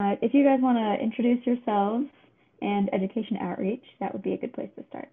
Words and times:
Uh, 0.00 0.14
if 0.22 0.32
you 0.32 0.44
guys 0.44 0.60
want 0.62 0.78
to 0.78 1.02
introduce 1.02 1.44
yourselves 1.44 2.06
and 2.62 2.88
education 2.94 3.36
outreach, 3.40 3.82
that 3.98 4.12
would 4.12 4.22
be 4.22 4.32
a 4.32 4.36
good 4.36 4.52
place 4.52 4.70
to 4.76 4.84
start. 4.88 5.08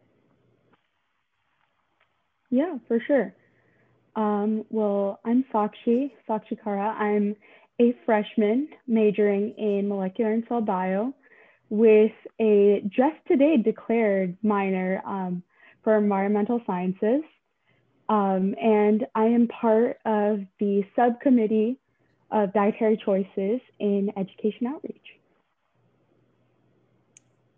Yeah, 2.51 2.77
for 2.87 2.99
sure. 3.07 3.33
Um, 4.15 4.63
well, 4.69 5.19
I'm 5.25 5.43
Sakshi, 5.51 6.11
Sakshi 6.29 6.57
Kara. 6.63 6.89
I'm 6.99 7.35
a 7.81 7.95
freshman 8.05 8.69
majoring 8.87 9.55
in 9.57 9.89
molecular 9.89 10.31
and 10.31 10.43
cell 10.47 10.61
bio 10.61 11.13
with 11.69 12.11
a 12.39 12.83
just 12.85 13.17
today 13.27 13.57
declared 13.57 14.37
minor 14.43 15.01
um, 15.05 15.41
for 15.83 15.97
environmental 15.97 16.61
sciences. 16.67 17.23
Um, 18.07 18.53
and 18.61 19.07
I 19.15 19.25
am 19.25 19.47
part 19.47 19.97
of 20.05 20.41
the 20.59 20.83
subcommittee 20.95 21.79
of 22.31 22.53
dietary 22.53 22.99
choices 23.03 23.61
in 23.79 24.11
education 24.17 24.67
outreach. 24.67 25.01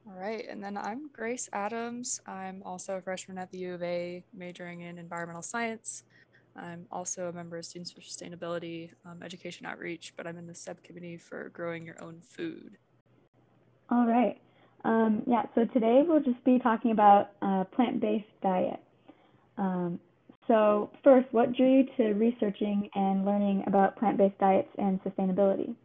All 0.07 0.17
right, 0.19 0.45
and 0.49 0.63
then 0.63 0.77
I'm 0.77 1.09
Grace 1.11 1.49
Adams. 1.53 2.21
I'm 2.25 2.63
also 2.65 2.97
a 2.97 3.01
freshman 3.01 3.37
at 3.37 3.51
the 3.51 3.59
U 3.59 3.73
of 3.75 3.83
A, 3.83 4.23
majoring 4.33 4.81
in 4.81 4.97
environmental 4.97 5.41
science. 5.41 6.03
I'm 6.55 6.87
also 6.91 7.27
a 7.27 7.33
member 7.33 7.57
of 7.57 7.65
Students 7.65 7.91
for 7.91 8.01
Sustainability 8.01 8.89
um, 9.05 9.21
Education 9.21 9.65
Outreach, 9.65 10.13
but 10.17 10.25
I'm 10.25 10.37
in 10.37 10.47
the 10.47 10.55
subcommittee 10.55 11.17
for 11.17 11.49
growing 11.49 11.85
your 11.85 12.01
own 12.01 12.19
food. 12.21 12.77
All 13.91 14.07
right. 14.07 14.39
Um, 14.83 15.23
yeah, 15.27 15.43
so 15.53 15.65
today 15.65 16.03
we'll 16.07 16.21
just 16.21 16.43
be 16.43 16.59
talking 16.59 16.91
about 16.91 17.31
uh, 17.41 17.65
plant-based 17.65 18.25
diet. 18.41 18.79
Um, 19.57 19.99
so 20.47 20.89
first, 21.03 21.27
what 21.31 21.53
drew 21.53 21.79
you 21.79 21.85
to 21.97 22.13
researching 22.13 22.89
and 22.95 23.25
learning 23.25 23.63
about 23.67 23.97
plant-based 23.97 24.37
diets 24.39 24.69
and 24.77 25.01
sustainability? 25.03 25.75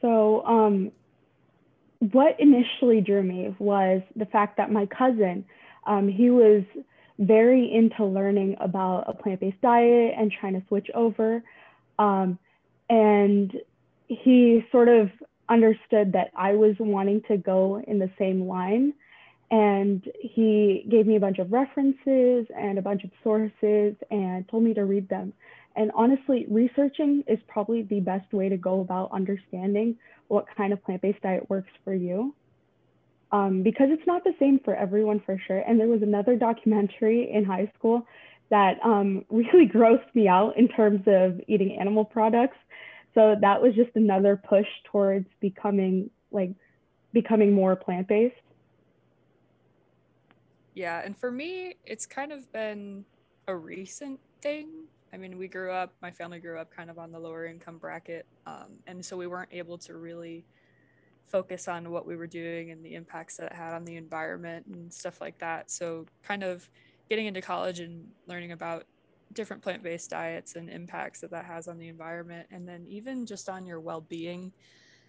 So 0.00 0.44
um, 0.44 0.92
what 2.12 2.38
initially 2.38 3.00
drew 3.00 3.22
me 3.22 3.54
was 3.58 4.02
the 4.14 4.26
fact 4.26 4.58
that 4.58 4.70
my 4.70 4.86
cousin, 4.86 5.44
um, 5.86 6.08
he 6.08 6.30
was 6.30 6.62
very 7.18 7.72
into 7.72 8.04
learning 8.04 8.56
about 8.60 9.04
a 9.08 9.12
plant-based 9.14 9.60
diet 9.60 10.14
and 10.16 10.30
trying 10.30 10.52
to 10.52 10.62
switch 10.68 10.88
over. 10.94 11.42
Um, 11.98 12.38
and 12.90 13.52
he 14.06 14.64
sort 14.70 14.88
of 14.88 15.10
understood 15.48 16.12
that 16.12 16.30
I 16.36 16.54
was 16.54 16.74
wanting 16.78 17.22
to 17.28 17.36
go 17.36 17.82
in 17.86 17.98
the 17.98 18.10
same 18.18 18.46
line. 18.46 18.92
And 19.50 20.04
he 20.20 20.84
gave 20.90 21.06
me 21.06 21.16
a 21.16 21.20
bunch 21.20 21.38
of 21.38 21.52
references 21.52 22.46
and 22.56 22.78
a 22.78 22.82
bunch 22.82 23.04
of 23.04 23.10
sources 23.22 23.94
and 24.10 24.48
told 24.48 24.64
me 24.64 24.74
to 24.74 24.84
read 24.84 25.08
them. 25.08 25.32
And 25.76 25.92
honestly, 25.94 26.46
researching 26.48 27.22
is 27.26 27.38
probably 27.46 27.82
the 27.82 28.00
best 28.00 28.32
way 28.32 28.48
to 28.48 28.56
go 28.56 28.80
about 28.80 29.12
understanding 29.12 29.96
what 30.28 30.46
kind 30.56 30.72
of 30.72 30.82
plant-based 30.82 31.20
diet 31.22 31.48
works 31.48 31.70
for 31.84 31.94
you. 31.94 32.34
Um, 33.30 33.62
because 33.62 33.88
it's 33.90 34.06
not 34.06 34.24
the 34.24 34.34
same 34.38 34.60
for 34.64 34.74
everyone 34.74 35.20
for 35.20 35.40
sure. 35.46 35.58
And 35.58 35.78
there 35.78 35.88
was 35.88 36.02
another 36.02 36.36
documentary 36.36 37.30
in 37.30 37.44
high 37.44 37.70
school 37.78 38.06
that 38.50 38.78
um, 38.84 39.24
really 39.30 39.68
grossed 39.68 40.14
me 40.14 40.28
out 40.28 40.56
in 40.56 40.68
terms 40.68 41.02
of 41.06 41.40
eating 41.46 41.78
animal 41.78 42.04
products. 42.04 42.56
So 43.14 43.36
that 43.40 43.60
was 43.62 43.74
just 43.74 43.90
another 43.94 44.36
push 44.36 44.66
towards 44.90 45.26
becoming 45.40 46.10
like 46.30 46.50
becoming 47.12 47.52
more 47.52 47.76
plant-based. 47.76 48.34
Yeah, 50.76 51.00
and 51.02 51.16
for 51.16 51.30
me, 51.32 51.76
it's 51.86 52.04
kind 52.04 52.30
of 52.32 52.52
been 52.52 53.06
a 53.48 53.56
recent 53.56 54.20
thing. 54.42 54.68
I 55.10 55.16
mean, 55.16 55.38
we 55.38 55.48
grew 55.48 55.72
up, 55.72 55.94
my 56.02 56.10
family 56.10 56.38
grew 56.38 56.58
up 56.58 56.70
kind 56.70 56.90
of 56.90 56.98
on 56.98 57.10
the 57.10 57.18
lower 57.18 57.46
income 57.46 57.78
bracket. 57.78 58.26
Um, 58.46 58.80
and 58.86 59.02
so 59.02 59.16
we 59.16 59.26
weren't 59.26 59.48
able 59.52 59.78
to 59.78 59.94
really 59.96 60.44
focus 61.24 61.66
on 61.66 61.90
what 61.90 62.06
we 62.06 62.14
were 62.14 62.26
doing 62.26 62.72
and 62.72 62.84
the 62.84 62.94
impacts 62.94 63.38
that 63.38 63.52
it 63.52 63.52
had 63.54 63.72
on 63.72 63.86
the 63.86 63.96
environment 63.96 64.66
and 64.66 64.92
stuff 64.92 65.18
like 65.18 65.38
that. 65.38 65.70
So, 65.70 66.04
kind 66.22 66.42
of 66.42 66.68
getting 67.08 67.24
into 67.24 67.40
college 67.40 67.80
and 67.80 68.06
learning 68.26 68.52
about 68.52 68.84
different 69.32 69.62
plant 69.62 69.82
based 69.82 70.10
diets 70.10 70.56
and 70.56 70.68
impacts 70.68 71.20
that 71.22 71.30
that 71.30 71.46
has 71.46 71.68
on 71.68 71.78
the 71.78 71.88
environment, 71.88 72.48
and 72.50 72.68
then 72.68 72.84
even 72.86 73.24
just 73.24 73.48
on 73.48 73.64
your 73.64 73.80
well 73.80 74.02
being 74.02 74.52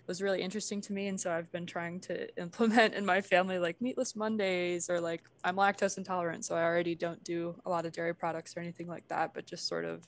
was 0.07 0.21
really 0.21 0.41
interesting 0.41 0.81
to 0.81 0.93
me. 0.93 1.07
And 1.07 1.19
so, 1.19 1.31
I've 1.31 1.51
been 1.51 1.65
trying 1.65 1.99
to 2.01 2.33
implement 2.41 2.93
in 2.93 3.05
my 3.05 3.21
family 3.21 3.59
like 3.59 3.81
meatless 3.81 4.15
Mondays 4.15 4.89
or 4.89 4.99
like 4.99 5.23
I'm 5.43 5.55
lactose 5.55 5.97
intolerant. 5.97 6.45
So, 6.45 6.55
I 6.55 6.63
already 6.63 6.95
don't 6.95 7.23
do 7.23 7.55
a 7.65 7.69
lot 7.69 7.85
of 7.85 7.91
dairy 7.91 8.15
products 8.15 8.55
or 8.55 8.61
anything 8.61 8.87
like 8.87 9.07
that, 9.09 9.33
but 9.33 9.45
just 9.45 9.67
sort 9.67 9.85
of 9.85 10.07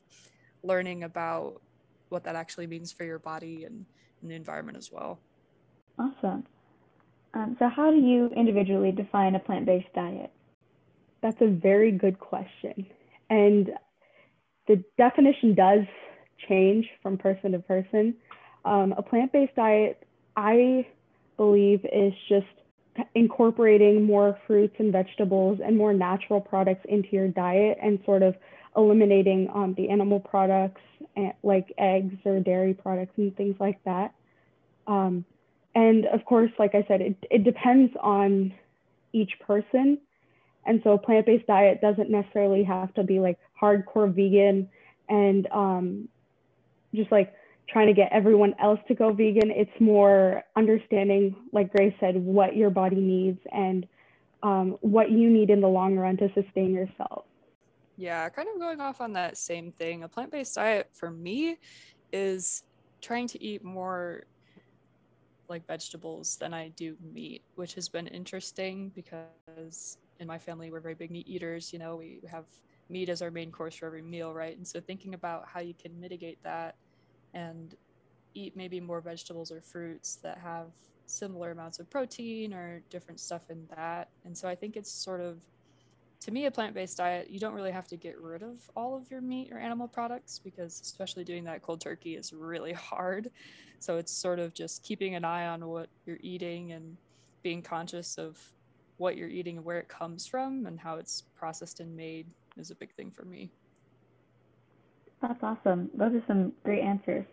learning 0.64 1.04
about 1.04 1.62
what 2.10 2.24
that 2.24 2.36
actually 2.36 2.68
means 2.68 2.92
for 2.92 3.04
your 3.04 3.20
body 3.20 3.64
and, 3.66 3.86
and 4.22 4.32
the 4.32 4.36
environment 4.36 4.78
as 4.78 4.92
well. 4.92 5.20
Awesome. 5.98 6.46
Um, 7.34 7.56
so, 7.60 7.70
how 7.70 7.92
do 7.92 7.98
you 7.98 8.30
individually 8.36 8.92
define 8.92 9.36
a 9.36 9.40
plant 9.40 9.66
based 9.66 9.94
diet? 9.94 10.32
That's 11.22 11.40
a 11.42 11.48
very 11.48 11.92
good 11.92 12.20
question. 12.20 12.88
And 13.30 13.72
the 14.68 14.84
definition 14.98 15.54
does 15.54 15.82
change 16.48 16.88
from 17.04 17.18
person 17.18 17.52
to 17.52 17.60
person. 17.60 18.16
Um, 18.66 18.94
a 18.98 19.02
plant 19.02 19.32
based 19.32 19.56
diet, 19.56 20.06
I 20.36 20.88
believe, 21.38 21.86
is 21.86 22.14
just 22.28 22.48
incorporating 23.16 24.04
more 24.04 24.38
fruits 24.46 24.76
and 24.80 24.92
vegetables 24.92 25.60
and 25.64 25.78
more 25.78 25.94
natural 25.94 26.42
products 26.42 26.86
into 26.90 27.10
your 27.12 27.28
diet 27.30 27.78
and 27.82 28.00
sort 28.06 28.24
of 28.24 28.36
eliminating 28.76 29.50
um, 29.54 29.74
the 29.76 29.90
animal 29.90 30.20
products 30.20 30.82
eh, 31.18 31.32
like 31.44 31.72
eggs 31.78 32.16
or 32.26 32.40
dairy 32.40 32.74
products 32.74 33.14
and 33.18 33.36
things 33.36 33.56
like 33.60 33.82
that. 33.84 34.14
Um, 34.88 35.26
and 35.76 36.06
of 36.08 36.26
course, 36.26 36.52
like 36.60 36.76
I 36.76 36.84
said, 36.88 37.02
it, 37.02 37.16
it 37.30 37.44
depends 37.44 37.94
on 38.02 38.54
each 39.14 39.40
person. 39.40 40.00
And 40.66 40.82
so 40.84 40.92
a 40.92 40.98
plant-based 40.98 41.48
diet 41.48 41.82
doesn't 41.82 42.10
necessarily 42.10 42.64
have 42.64 42.94
to 42.96 43.04
be 43.04 43.20
like 43.20 43.40
hardcore 43.60 44.14
vegan 44.14 44.70
and 45.08 45.48
um, 45.52 46.10
just 46.94 47.12
like 47.12 47.34
trying 47.72 47.88
to 47.88 47.94
get 47.94 48.10
everyone 48.12 48.54
else 48.62 48.80
to 48.88 48.96
go 48.96 49.12
vegan. 49.14 49.52
It's 49.52 49.72
more 49.80 50.44
understanding, 50.56 51.36
like 51.52 51.72
Grace 51.72 51.94
said, 52.00 52.16
what 52.16 52.56
your 52.56 52.70
body 52.70 52.98
needs 52.98 53.40
and 53.52 53.86
um, 54.44 54.78
what 54.82 55.12
you 55.12 55.30
need 55.30 55.50
in 55.50 55.62
the 55.62 55.68
long 55.68 55.96
run 55.96 56.18
to 56.18 56.30
sustain 56.34 56.74
yourself. 56.74 57.26
Yeah, 57.98 58.30
kind 58.30 58.48
of 58.54 58.60
going 58.60 58.80
off 58.80 59.02
on 59.02 59.14
that 59.14 59.38
same 59.38 59.72
thing. 59.72 60.04
A 60.04 60.08
plant 60.08 60.32
based 60.32 60.56
diet 60.56 60.90
for 60.94 61.12
me 61.12 61.58
is 62.14 62.64
trying 63.02 63.28
to 63.28 63.44
eat 63.44 63.64
more 63.64 64.24
like 65.50 65.66
vegetables 65.68 66.38
than 66.38 66.54
I 66.54 66.70
do 66.70 66.96
meat, 67.14 67.44
which 67.56 67.74
has 67.74 67.90
been 67.90 68.08
interesting 68.08 68.92
because 68.96 69.98
in 70.20 70.28
my 70.28 70.38
family 70.38 70.72
we're 70.72 70.80
very 70.80 70.94
big 70.94 71.12
meat 71.12 71.28
eaters. 71.28 71.74
You 71.74 71.80
know, 71.80 71.96
we 71.96 72.22
have 72.30 72.46
meat 72.88 73.10
as 73.10 73.22
our 73.22 73.32
main 73.32 73.52
course 73.52 73.76
for 73.76 73.88
every 73.88 74.02
meal, 74.02 74.34
right? 74.34 74.56
And 74.56 74.66
so 74.66 74.80
thinking 74.80 75.14
about 75.14 75.48
how 75.48 75.60
you 75.60 75.74
can 75.74 76.00
mitigate 76.00 76.42
that 76.44 76.76
and 77.34 77.76
eat 78.34 78.56
maybe 78.56 78.80
more 78.80 79.02
vegetables 79.02 79.52
or 79.52 79.62
fruits 79.62 80.16
that 80.18 80.38
have 80.38 80.68
similar 81.06 81.52
amounts 81.52 81.80
of 81.80 81.90
protein 81.90 82.54
or 82.54 82.82
different 82.90 83.20
stuff 83.20 83.50
in 83.50 83.68
that. 83.76 84.10
And 84.26 84.38
so 84.38 84.48
I 84.48 84.56
think 84.56 84.76
it's 84.76 84.92
sort 84.92 85.22
of 85.22 85.42
to 86.22 86.32
me 86.32 86.46
a 86.46 86.52
plant-based 86.52 86.98
diet. 86.98 87.30
You 87.30 87.40
don't 87.40 87.54
really 87.54 87.72
have 87.72 87.88
to 87.88 87.96
get 87.96 88.20
rid 88.20 88.44
of 88.44 88.70
all 88.76 88.96
of 88.96 89.10
your 89.10 89.22
meat 89.22 89.52
or 89.52 89.58
animal 89.58 89.88
products 89.88 90.40
because 90.40 90.82
especially 90.82 91.24
doing 91.24 91.44
that 91.46 91.62
cold 91.62 91.82
turkey 91.82 92.16
is 92.16 92.34
really 92.34 92.74
hard. 92.74 93.32
So 93.80 93.98
it's 93.98 94.12
sort 94.12 94.40
of 94.40 94.54
just 94.54 94.84
keeping 94.84 95.16
an 95.16 95.24
eye 95.24 95.48
on 95.48 95.66
what 95.68 95.90
you're 96.06 96.20
eating 96.22 96.74
and 96.74 96.98
being 97.42 97.62
conscious 97.62 98.18
of 98.18 98.38
what 98.98 99.16
you're 99.16 99.30
eating 99.30 99.58
and 99.58 99.66
where 99.66 99.80
it 99.80 99.88
comes 99.88 100.28
from 100.28 100.66
and 100.66 100.78
how 100.78 100.98
it's 100.98 101.24
processed 101.36 101.80
and 101.80 101.96
made 101.96 102.28
is 102.58 102.70
a 102.70 102.76
big 102.76 102.94
thing 102.94 103.10
for 103.10 103.24
me 103.24 103.50
that's 105.22 105.40
awesome 105.44 105.90
those 105.98 106.14
are 106.14 106.24
some 106.28 106.54
great 106.64 106.82
answers 106.82 107.26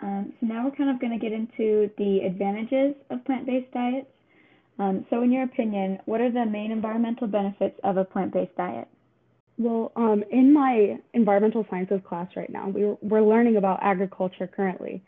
um, 0.00 0.32
so 0.40 0.46
now 0.46 0.64
we're 0.64 0.74
kind 0.74 0.90
of 0.90 1.00
going 1.00 1.12
to 1.12 1.18
get 1.18 1.32
into 1.32 1.90
the 1.96 2.20
advantages 2.26 2.94
of 3.10 3.24
plant-based 3.24 3.72
diets 3.72 4.06
um, 4.78 5.06
so, 5.10 5.22
in 5.22 5.30
your 5.30 5.44
opinion, 5.44 5.98
what 6.06 6.20
are 6.20 6.30
the 6.30 6.46
main 6.46 6.72
environmental 6.72 7.26
benefits 7.26 7.78
of 7.84 7.96
a 7.96 8.04
plant 8.04 8.32
based 8.32 8.56
diet? 8.56 8.88
Well, 9.58 9.92
um, 9.96 10.24
in 10.30 10.52
my 10.52 10.98
environmental 11.12 11.66
sciences 11.70 12.00
class 12.08 12.28
right 12.36 12.50
now, 12.50 12.68
we're, 12.68 12.96
we're 13.02 13.22
learning 13.22 13.56
about 13.56 13.80
agriculture 13.82 14.46
currently. 14.46 15.02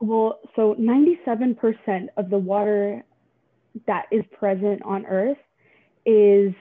Well, 0.00 0.38
so 0.54 0.76
97% 0.78 2.08
of 2.18 2.28
the 2.28 2.36
water 2.36 3.02
that 3.86 4.04
is 4.12 4.22
present 4.38 4.82
on 4.84 5.06
Earth 5.06 5.38
is 6.04 6.52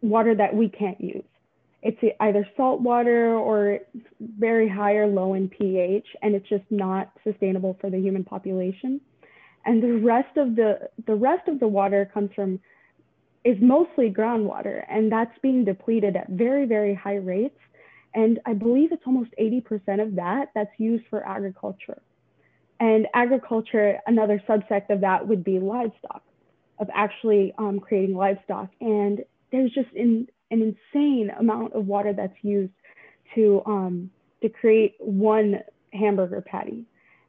water 0.00 0.34
that 0.34 0.54
we 0.54 0.70
can't 0.70 1.00
use. 1.00 1.24
It's 1.88 2.16
either 2.20 2.46
salt 2.54 2.82
water 2.82 3.34
or 3.34 3.78
very 4.20 4.68
high 4.68 4.96
or 4.96 5.06
low 5.06 5.32
in 5.32 5.48
pH, 5.48 6.06
and 6.20 6.34
it's 6.34 6.46
just 6.46 6.64
not 6.68 7.10
sustainable 7.24 7.78
for 7.80 7.88
the 7.88 7.98
human 7.98 8.24
population. 8.24 9.00
And 9.64 9.82
the 9.82 9.94
rest 9.96 10.36
of 10.36 10.54
the 10.54 10.90
the 11.06 11.14
rest 11.14 11.48
of 11.48 11.60
the 11.60 11.66
water 11.66 12.10
comes 12.12 12.30
from 12.36 12.60
is 13.42 13.56
mostly 13.62 14.10
groundwater 14.10 14.84
and 14.90 15.10
that's 15.10 15.36
being 15.40 15.64
depleted 15.64 16.14
at 16.14 16.28
very 16.28 16.66
very 16.66 16.94
high 16.94 17.20
rates. 17.34 17.58
And 18.14 18.38
i 18.44 18.52
believe 18.52 18.92
it's 18.92 19.06
almost 19.06 19.30
80% 19.40 20.02
of 20.02 20.16
that 20.16 20.50
that's 20.54 20.74
used 20.78 21.06
for 21.08 21.26
agriculture. 21.26 22.02
And 22.80 23.06
agriculture, 23.14 23.98
another 24.06 24.42
subsect 24.46 24.90
of 24.90 25.00
that 25.00 25.26
would 25.26 25.42
be 25.42 25.58
livestock, 25.58 26.22
of 26.78 26.88
actually 26.94 27.54
um, 27.56 27.80
creating 27.80 28.14
livestock. 28.14 28.68
And 28.80 29.24
there's 29.50 29.72
just 29.72 29.92
in, 29.94 30.28
an 30.50 30.74
insane 30.94 31.30
amount 31.38 31.74
of 31.74 31.86
water 31.86 32.12
that's 32.12 32.36
used 32.42 32.72
to 33.34 33.62
um, 33.66 34.10
to 34.42 34.48
create 34.48 34.94
one 34.98 35.60
hamburger 35.92 36.40
patty. 36.40 36.84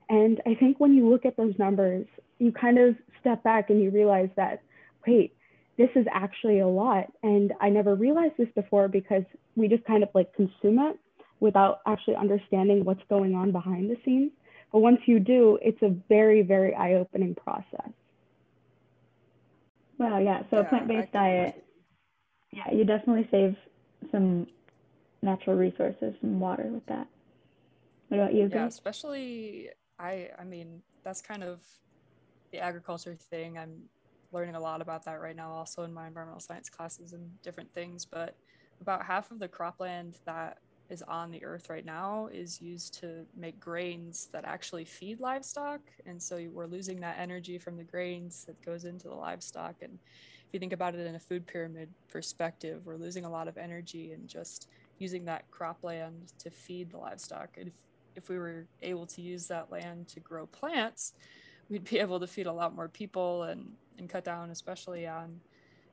And 0.10 0.42
I 0.45 0.56
think 0.56 0.80
when 0.80 0.94
you 0.94 1.10
look 1.10 1.25
at 1.25 1.38
those 1.38 1.54
numbers, 1.60 2.07
you 2.39 2.51
kind 2.51 2.80
of 2.80 2.95
step 3.19 3.44
back 3.44 3.69
and 3.69 3.81
you 3.81 3.92
realize 3.92 4.30
that, 4.36 4.62
wait, 5.06 5.36
this 5.77 5.89
is 5.95 6.06
actually 6.12 6.60
a 6.60 6.68
lot. 6.68 7.12
And 7.21 7.54
I 7.62 7.69
never 7.69 7.95
realized 7.95 8.33
this 8.38 8.50
before 8.56 8.88
because 8.88 9.24
we 9.56 9.68
just 9.68 9.83
kind 9.86 10.04
of 10.04 10.10
like 10.13 10.33
consume 10.33 10.80
it 10.80 11.00
without 11.39 11.80
actually 11.86 12.15
understanding 12.15 12.83
what's 12.83 13.04
going 13.10 13.36
on 13.36 13.51
behind 13.51 13.89
the 13.89 13.98
scenes. 14.04 14.31
But 14.72 14.80
once 14.80 15.00
you 15.06 15.19
do, 15.19 15.57
it's 15.62 15.81
a 15.81 15.89
very, 16.10 16.42
very 16.42 16.75
eye 16.75 16.94
opening 16.94 17.36
process. 17.36 17.92
Wow, 19.98 20.19
yeah. 20.19 20.44
So, 20.50 20.57
yeah, 20.57 20.62
a 20.62 20.63
plant 20.65 20.88
based 20.88 21.12
diet, 21.12 21.63
yeah, 22.51 22.72
you 22.72 22.84
definitely 22.84 23.28
save 23.31 23.56
some 24.12 24.48
natural 25.22 25.56
resources 25.56 26.16
and 26.22 26.40
water 26.40 26.68
with 26.68 26.86
that. 26.88 27.07
What 28.07 28.18
about 28.18 28.34
you? 28.34 28.50
Yeah, 28.51 28.66
especially 28.66 29.69
I. 30.00 30.30
I 30.38 30.44
mean, 30.44 30.81
that's 31.04 31.22
kind 31.22 31.44
of 31.44 31.62
the 32.51 32.60
agriculture 32.60 33.16
thing. 33.16 33.57
I'm 33.57 33.84
learning 34.31 34.56
a 34.56 34.60
lot 34.60 34.81
about 34.81 35.06
that 35.06 35.22
right 35.22 35.36
now, 35.36 35.51
also 35.51 35.84
in 35.84 35.94
my 35.94 36.07
environmental 36.07 36.40
science 36.40 36.69
classes 36.69 37.13
and 37.13 37.30
different 37.44 37.72
things. 37.74 38.06
But 38.06 38.36
about 38.81 39.06
half 39.06 39.31
of 39.31 39.40
the 39.40 39.48
cropland 39.48 40.18
that 40.25 40.57
is 40.90 41.04
on 41.04 41.30
the 41.30 41.44
earth 41.44 41.69
right 41.69 41.86
now 41.86 42.30
is 42.31 42.62
used 42.62 43.00
to 43.00 43.25
make 43.38 43.60
grains 43.60 44.28
that 44.34 44.46
actually 44.46 44.86
feed 44.86 45.19
livestock. 45.19 45.81
And 46.06 46.22
so 46.22 46.44
we're 46.51 46.66
losing 46.66 47.00
that 47.01 47.18
energy 47.19 47.60
from 47.60 47.78
the 47.78 47.84
grains 47.84 48.46
that 48.46 48.60
goes 48.66 48.86
into 48.86 49.07
the 49.07 49.16
livestock. 49.16 49.75
And 49.81 50.00
if 50.50 50.54
you 50.56 50.60
think 50.60 50.74
about 50.74 50.96
it 50.96 51.06
in 51.06 51.13
a 51.13 51.19
food 51.19 51.46
pyramid 51.46 51.90
perspective, 52.12 52.81
we're 52.84 52.96
losing 52.96 53.24
a 53.24 53.30
lot 53.30 53.48
of 53.48 53.56
energy 53.56 54.13
and 54.13 54.28
just 54.28 54.68
using 54.98 55.24
that 55.25 55.46
cropland 55.51 56.34
to 56.40 56.50
feed 56.50 56.90
the 56.90 56.98
livestock. 56.98 57.50
And 57.56 57.68
if, 57.68 57.74
if 58.16 58.30
we 58.30 58.40
were 58.40 58.66
able 58.81 59.06
to 59.06 59.22
use 59.22 59.46
that 59.48 59.72
land 59.72 60.07
to 60.07 60.19
grow 60.19 60.48
plants, 60.48 61.13
we'd 61.69 61.84
be 61.84 62.00
able 62.00 62.19
to 62.19 62.25
feed 62.25 62.48
a 62.48 62.51
lot 62.51 62.75
more 62.75 62.88
people 62.88 63.44
and, 63.44 63.72
and 64.00 64.10
cut 64.10 64.24
down, 64.24 64.50
especially 64.50 65.06
on 65.06 65.40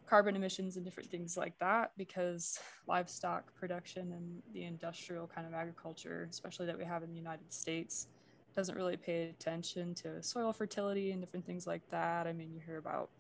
carbon 0.06 0.34
emissions 0.34 0.76
and 0.76 0.86
different 0.86 1.10
things 1.10 1.36
like 1.36 1.58
that, 1.58 1.92
because 1.98 2.58
livestock 2.86 3.54
production 3.56 4.10
and 4.12 4.42
the 4.54 4.64
industrial 4.64 5.26
kind 5.26 5.46
of 5.46 5.52
agriculture, 5.52 6.26
especially 6.30 6.64
that 6.64 6.78
we 6.78 6.84
have 6.84 7.02
in 7.02 7.10
the 7.10 7.16
United 7.16 7.52
States, 7.52 8.06
doesn't 8.54 8.74
really 8.74 8.96
pay 8.96 9.28
attention 9.28 9.94
to 9.94 10.22
soil 10.22 10.50
fertility 10.50 11.12
and 11.12 11.20
different 11.20 11.44
things 11.44 11.66
like 11.66 11.82
that. 11.90 12.26
I 12.26 12.32
mean, 12.32 12.54
you 12.54 12.60
hear 12.64 12.78
about 12.78 13.10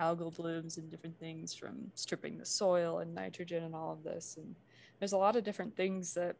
algal 0.00 0.34
blooms 0.34 0.76
and 0.76 0.90
different 0.90 1.18
things 1.18 1.54
from 1.54 1.90
stripping 1.94 2.38
the 2.38 2.46
soil 2.46 2.98
and 2.98 3.14
nitrogen 3.14 3.64
and 3.64 3.74
all 3.74 3.92
of 3.92 4.02
this. 4.02 4.36
And 4.38 4.54
there's 4.98 5.12
a 5.12 5.18
lot 5.18 5.36
of 5.36 5.44
different 5.44 5.76
things 5.76 6.14
that 6.14 6.36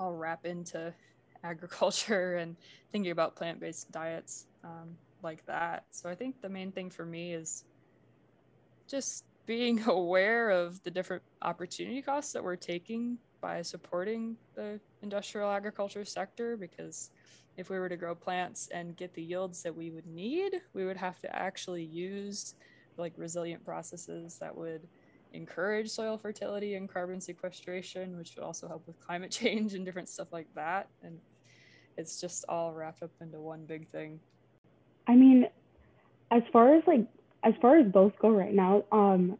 all 0.00 0.14
wrap 0.14 0.44
into 0.44 0.92
agriculture 1.44 2.36
and 2.36 2.56
thinking 2.92 3.12
about 3.12 3.36
plant-based 3.36 3.90
diets 3.92 4.46
um, 4.64 4.96
like 5.22 5.44
that. 5.46 5.84
So 5.90 6.08
I 6.08 6.14
think 6.14 6.40
the 6.40 6.48
main 6.48 6.72
thing 6.72 6.90
for 6.90 7.04
me 7.04 7.32
is 7.32 7.64
just 8.88 9.24
being 9.46 9.82
aware 9.88 10.50
of 10.50 10.82
the 10.82 10.90
different 10.90 11.22
opportunity 11.42 12.02
costs 12.02 12.32
that 12.32 12.42
we're 12.42 12.56
taking 12.56 13.18
by 13.40 13.62
supporting 13.62 14.36
the 14.54 14.80
industrial 15.02 15.50
agriculture 15.50 16.04
sector 16.04 16.56
because 16.56 17.10
if 17.56 17.70
we 17.70 17.78
were 17.78 17.88
to 17.88 17.96
grow 17.96 18.14
plants 18.14 18.68
and 18.72 18.96
get 18.96 19.12
the 19.14 19.22
yields 19.22 19.62
that 19.62 19.74
we 19.74 19.90
would 19.90 20.06
need, 20.06 20.60
we 20.74 20.84
would 20.84 20.96
have 20.96 21.18
to 21.20 21.36
actually 21.36 21.82
use 21.82 22.54
like 22.96 23.12
resilient 23.16 23.64
processes 23.64 24.38
that 24.38 24.56
would 24.56 24.86
encourage 25.32 25.90
soil 25.90 26.16
fertility 26.16 26.74
and 26.74 26.88
carbon 26.88 27.20
sequestration, 27.20 28.16
which 28.16 28.34
would 28.36 28.44
also 28.44 28.68
help 28.68 28.86
with 28.86 28.98
climate 29.06 29.30
change 29.30 29.74
and 29.74 29.84
different 29.84 30.08
stuff 30.08 30.28
like 30.32 30.48
that. 30.54 30.88
And 31.02 31.18
it's 31.96 32.20
just 32.20 32.44
all 32.48 32.72
wrapped 32.72 33.02
up 33.02 33.10
into 33.20 33.40
one 33.40 33.64
big 33.66 33.88
thing. 33.88 34.20
I 35.06 35.16
mean, 35.16 35.46
as 36.30 36.42
far 36.52 36.74
as 36.76 36.82
like 36.86 37.06
as 37.44 37.54
far 37.62 37.78
as 37.78 37.86
both 37.90 38.12
go 38.20 38.30
right 38.30 38.52
now, 38.52 38.84
um, 38.92 39.38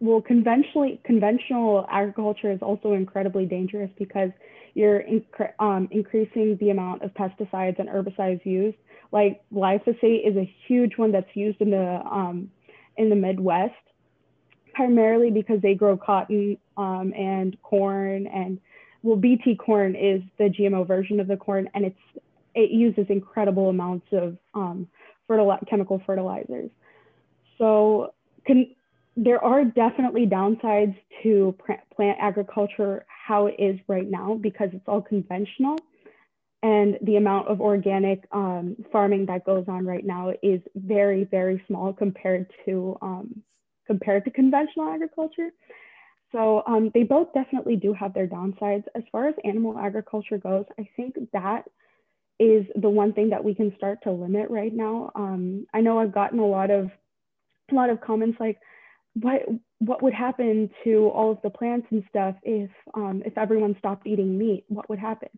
well, 0.00 0.22
conventionally 0.22 1.00
conventional 1.04 1.86
agriculture 1.90 2.50
is 2.50 2.60
also 2.62 2.94
incredibly 2.94 3.44
dangerous 3.44 3.90
because 3.98 4.30
you're 4.74 5.02
inc- 5.02 5.52
um, 5.58 5.88
increasing 5.90 6.56
the 6.58 6.70
amount 6.70 7.02
of 7.02 7.12
pesticides 7.12 7.78
and 7.78 7.88
herbicides 7.88 8.44
used. 8.46 8.78
Like 9.12 9.42
glyphosate 9.52 10.26
is 10.26 10.36
a 10.36 10.50
huge 10.66 10.96
one 10.96 11.12
that's 11.12 11.28
used 11.34 11.60
in 11.60 11.70
the 11.70 12.00
um, 12.04 12.50
in 12.96 13.10
the 13.10 13.16
Midwest, 13.16 13.74
primarily 14.72 15.30
because 15.30 15.60
they 15.60 15.74
grow 15.74 15.96
cotton 15.96 16.56
um, 16.76 17.12
and 17.16 17.60
corn 17.62 18.26
and 18.26 18.58
well, 19.02 19.16
BT 19.16 19.56
corn 19.56 19.96
is 19.96 20.22
the 20.38 20.44
GMO 20.44 20.86
version 20.86 21.20
of 21.20 21.26
the 21.26 21.36
corn, 21.36 21.68
and 21.74 21.84
it's 21.84 22.24
it 22.54 22.70
uses 22.70 23.06
incredible 23.08 23.68
amounts 23.68 24.06
of 24.12 24.36
um, 24.54 24.88
chemical 25.68 26.02
fertilizers. 26.04 26.70
So 27.58 28.12
can, 28.46 28.74
there 29.16 29.42
are 29.44 29.64
definitely 29.64 30.26
downsides 30.26 30.96
to 31.22 31.56
plant 31.94 32.18
agriculture 32.20 33.04
how 33.08 33.46
it 33.46 33.56
is 33.58 33.78
right 33.88 34.08
now 34.08 34.34
because 34.34 34.70
it's 34.72 34.86
all 34.86 35.02
conventional. 35.02 35.78
And 36.62 36.98
the 37.02 37.16
amount 37.16 37.48
of 37.48 37.60
organic 37.60 38.24
um, 38.32 38.76
farming 38.92 39.26
that 39.26 39.44
goes 39.46 39.64
on 39.66 39.86
right 39.86 40.04
now 40.04 40.32
is 40.42 40.60
very 40.74 41.24
very 41.24 41.62
small 41.66 41.92
compared 41.92 42.52
to 42.66 42.98
um, 43.00 43.42
compared 43.86 44.24
to 44.26 44.30
conventional 44.30 44.88
agriculture. 44.90 45.50
So 46.32 46.62
um, 46.66 46.90
they 46.94 47.02
both 47.02 47.32
definitely 47.34 47.76
do 47.76 47.92
have 47.94 48.14
their 48.14 48.26
downsides. 48.26 48.84
As 48.94 49.02
far 49.10 49.28
as 49.28 49.34
animal 49.44 49.78
agriculture 49.78 50.38
goes 50.38 50.66
i 50.78 50.88
think 50.96 51.16
that 51.32 51.64
is 52.38 52.64
the 52.76 52.88
one 52.88 53.12
thing 53.12 53.30
that 53.30 53.44
we 53.44 53.54
can 53.54 53.74
start 53.76 54.02
to 54.02 54.10
limit 54.10 54.48
right 54.50 54.74
now. 54.74 55.10
Um, 55.14 55.66
i 55.74 55.80
know 55.80 55.98
i've 55.98 56.12
gotten 56.12 56.38
a 56.38 56.46
lot 56.46 56.70
of 56.70 56.90
a 57.70 57.74
lot 57.74 57.90
of 57.90 58.00
comments 58.00 58.38
like, 58.40 58.58
what 59.14 59.42
what 59.78 60.02
would 60.02 60.14
happen 60.14 60.70
to 60.84 61.08
all 61.08 61.32
of 61.32 61.38
the 61.42 61.50
plants 61.50 61.86
and 61.90 62.04
stuff 62.08 62.36
if 62.42 62.70
um, 62.94 63.22
if 63.24 63.36
everyone 63.36 63.76
stopped 63.78 64.06
eating 64.06 64.38
meat? 64.38 64.64
What 64.68 64.88
would 64.88 64.98
happen? 64.98 65.30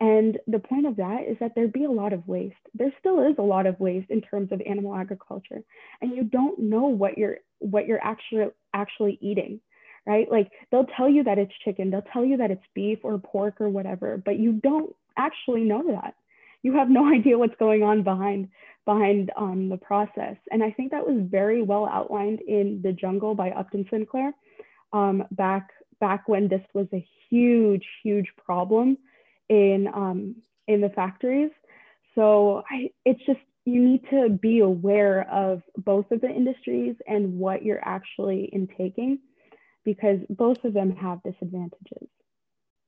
And 0.00 0.38
the 0.46 0.60
point 0.60 0.86
of 0.86 0.96
that 0.96 1.24
is 1.28 1.36
that 1.40 1.52
there'd 1.56 1.72
be 1.72 1.84
a 1.84 1.90
lot 1.90 2.12
of 2.12 2.26
waste. 2.28 2.54
There 2.72 2.92
still 3.00 3.20
is 3.28 3.34
a 3.38 3.42
lot 3.42 3.66
of 3.66 3.80
waste 3.80 4.10
in 4.10 4.20
terms 4.20 4.52
of 4.52 4.62
animal 4.64 4.94
agriculture, 4.94 5.62
and 6.00 6.14
you 6.14 6.24
don't 6.24 6.58
know 6.58 6.86
what 6.86 7.18
you're 7.18 7.38
what 7.58 7.86
you're 7.86 8.02
actually 8.02 8.46
actually 8.72 9.18
eating, 9.20 9.60
right? 10.06 10.30
Like 10.30 10.52
they'll 10.70 10.86
tell 10.96 11.08
you 11.08 11.24
that 11.24 11.38
it's 11.38 11.52
chicken, 11.64 11.90
they'll 11.90 12.02
tell 12.12 12.24
you 12.24 12.36
that 12.36 12.52
it's 12.52 12.62
beef 12.74 13.00
or 13.02 13.18
pork 13.18 13.60
or 13.60 13.68
whatever, 13.68 14.22
but 14.24 14.38
you 14.38 14.52
don't 14.52 14.94
actually 15.16 15.62
know 15.62 15.82
that. 15.88 16.14
You 16.68 16.74
have 16.74 16.90
no 16.90 17.10
idea 17.18 17.38
what's 17.38 17.56
going 17.58 17.82
on 17.82 18.02
behind 18.02 18.48
behind 18.84 19.30
um, 19.36 19.68
the 19.68 19.76
process. 19.76 20.36
And 20.50 20.62
I 20.62 20.70
think 20.70 20.92
that 20.92 21.06
was 21.06 21.22
very 21.30 21.60
well 21.60 21.86
outlined 21.86 22.40
in 22.40 22.80
The 22.82 22.92
Jungle 22.92 23.34
by 23.34 23.50
Upton 23.50 23.84
Sinclair 23.90 24.32
um, 24.94 25.24
back, 25.30 25.68
back 26.00 26.26
when 26.26 26.48
this 26.48 26.62
was 26.72 26.86
a 26.94 27.06
huge, 27.28 27.84
huge 28.02 28.28
problem 28.42 28.96
in, 29.50 29.88
um, 29.92 30.36
in 30.68 30.80
the 30.80 30.88
factories. 30.88 31.50
So 32.14 32.62
I, 32.70 32.88
it's 33.04 33.20
just, 33.26 33.40
you 33.66 33.84
need 33.84 34.08
to 34.08 34.30
be 34.30 34.60
aware 34.60 35.30
of 35.30 35.60
both 35.76 36.10
of 36.10 36.22
the 36.22 36.30
industries 36.30 36.96
and 37.06 37.38
what 37.38 37.62
you're 37.62 37.86
actually 37.86 38.48
intaking 38.54 39.18
because 39.84 40.20
both 40.30 40.64
of 40.64 40.72
them 40.72 40.96
have 40.96 41.22
disadvantages. 41.22 42.08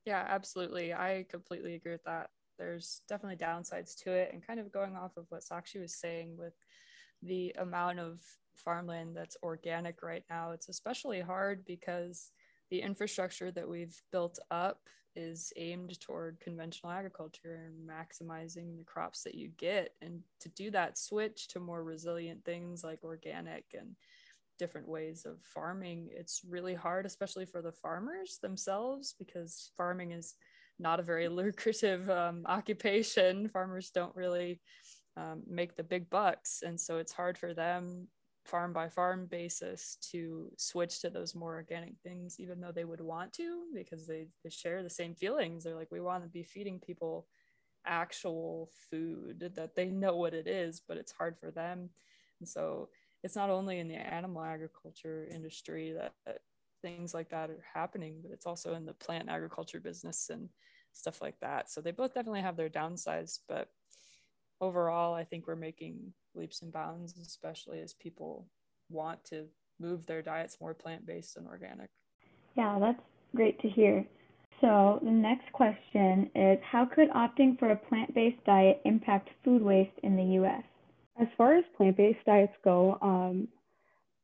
Yeah, 0.05 0.25
absolutely. 0.27 0.95
I 0.95 1.27
completely 1.29 1.75
agree 1.75 1.91
with 1.91 2.05
that 2.05 2.31
there's 2.57 3.01
definitely 3.07 3.37
downsides 3.37 3.95
to 4.03 4.11
it. 4.11 4.31
And 4.33 4.45
kind 4.45 4.59
of 4.59 4.71
going 4.71 4.95
off 4.95 5.17
of 5.17 5.25
what 5.29 5.43
Sakshi 5.43 5.79
was 5.79 5.95
saying 5.95 6.35
with 6.37 6.53
the 7.23 7.55
amount 7.59 7.99
of 7.99 8.19
farmland 8.55 9.15
that's 9.15 9.37
organic 9.43 10.03
right 10.03 10.23
now, 10.29 10.51
it's 10.51 10.69
especially 10.69 11.21
hard 11.21 11.65
because 11.65 12.31
the 12.69 12.81
infrastructure 12.81 13.51
that 13.51 13.67
we've 13.67 13.99
built 14.11 14.39
up 14.49 14.79
is 15.15 15.51
aimed 15.57 15.99
toward 15.99 16.39
conventional 16.39 16.91
agriculture 16.91 17.67
and 17.67 17.87
maximizing 17.87 18.77
the 18.77 18.83
crops 18.85 19.23
that 19.23 19.35
you 19.35 19.49
get. 19.57 19.93
And 20.01 20.21
to 20.39 20.49
do 20.49 20.71
that 20.71 20.97
switch 20.97 21.49
to 21.49 21.59
more 21.59 21.83
resilient 21.83 22.45
things 22.45 22.83
like 22.83 23.03
organic 23.03 23.65
and 23.77 23.95
different 24.57 24.87
ways 24.87 25.25
of 25.25 25.41
farming, 25.41 26.09
it's 26.11 26.41
really 26.47 26.75
hard, 26.75 27.05
especially 27.05 27.45
for 27.45 27.61
the 27.61 27.71
farmers 27.71 28.39
themselves, 28.41 29.15
because 29.19 29.71
farming 29.75 30.11
is 30.11 30.35
not 30.81 30.99
a 30.99 31.03
very 31.03 31.27
lucrative 31.29 32.09
um, 32.09 32.43
occupation. 32.45 33.47
Farmers 33.49 33.91
don't 33.91 34.15
really 34.15 34.59
um, 35.17 35.43
make 35.47 35.75
the 35.75 35.83
big 35.83 36.09
bucks. 36.09 36.63
And 36.65 36.79
so 36.79 36.97
it's 36.97 37.11
hard 37.11 37.37
for 37.37 37.53
them, 37.53 38.07
farm 38.45 38.73
by 38.73 38.89
farm 38.89 39.27
basis, 39.29 39.97
to 40.11 40.51
switch 40.57 41.01
to 41.01 41.09
those 41.09 41.35
more 41.35 41.55
organic 41.55 41.93
things, 42.03 42.39
even 42.39 42.59
though 42.59 42.71
they 42.71 42.85
would 42.85 43.01
want 43.01 43.33
to, 43.33 43.63
because 43.73 44.07
they, 44.07 44.27
they 44.43 44.49
share 44.49 44.83
the 44.83 44.89
same 44.89 45.15
feelings. 45.15 45.63
They're 45.63 45.75
like, 45.75 45.91
we 45.91 46.01
want 46.01 46.23
to 46.23 46.29
be 46.29 46.43
feeding 46.43 46.79
people 46.79 47.27
actual 47.85 48.69
food 48.89 49.51
that 49.55 49.75
they 49.75 49.89
know 49.89 50.15
what 50.15 50.33
it 50.33 50.47
is, 50.47 50.81
but 50.87 50.97
it's 50.97 51.11
hard 51.11 51.37
for 51.39 51.51
them. 51.51 51.89
And 52.39 52.47
so 52.47 52.89
it's 53.23 53.35
not 53.35 53.49
only 53.49 53.79
in 53.79 53.87
the 53.87 53.95
animal 53.95 54.43
agriculture 54.43 55.27
industry 55.31 55.93
that, 55.93 56.13
that 56.25 56.39
things 56.81 57.13
like 57.13 57.29
that 57.29 57.49
are 57.49 57.63
happening, 57.73 58.19
but 58.21 58.31
it's 58.31 58.45
also 58.45 58.73
in 58.73 58.85
the 58.85 58.93
plant 58.93 59.29
agriculture 59.29 59.79
business 59.79 60.29
and 60.31 60.49
stuff 60.93 61.21
like 61.21 61.39
that. 61.39 61.69
So 61.69 61.81
they 61.81 61.91
both 61.91 62.13
definitely 62.13 62.41
have 62.41 62.57
their 62.57 62.69
downsides, 62.69 63.39
but 63.47 63.69
overall, 64.59 65.13
I 65.13 65.23
think 65.23 65.47
we're 65.47 65.55
making 65.55 66.13
leaps 66.35 66.61
and 66.61 66.71
bounds, 66.71 67.15
especially 67.17 67.81
as 67.81 67.93
people 67.93 68.47
want 68.89 69.23
to 69.25 69.45
move 69.79 70.05
their 70.05 70.21
diets 70.21 70.57
more 70.61 70.73
plant 70.73 71.05
based 71.05 71.37
and 71.37 71.47
organic. 71.47 71.89
Yeah, 72.55 72.77
that's 72.79 73.01
great 73.35 73.59
to 73.61 73.69
hear. 73.69 74.05
So, 74.61 74.99
the 75.03 75.11
next 75.11 75.51
question 75.53 76.29
is 76.35 76.59
How 76.63 76.85
could 76.85 77.09
opting 77.09 77.57
for 77.57 77.71
a 77.71 77.75
plant 77.75 78.13
based 78.13 78.43
diet 78.45 78.81
impact 78.85 79.29
food 79.43 79.61
waste 79.61 79.97
in 80.03 80.15
the 80.15 80.43
US? 80.43 80.63
As 81.19 81.27
far 81.37 81.55
as 81.55 81.63
plant 81.75 81.97
based 81.97 82.23
diets 82.25 82.53
go, 82.63 82.97
um, 83.01 83.47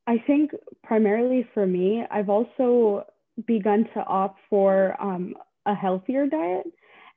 I 0.06 0.24
think 0.26 0.52
primarily 0.84 1.48
for 1.54 1.66
me, 1.66 2.06
I've 2.10 2.30
also 2.30 3.06
begun 3.46 3.86
to 3.94 4.04
opt 4.06 4.40
for 4.50 4.96
um, 5.02 5.36
a 5.68 5.76
healthier 5.76 6.26
diet. 6.26 6.66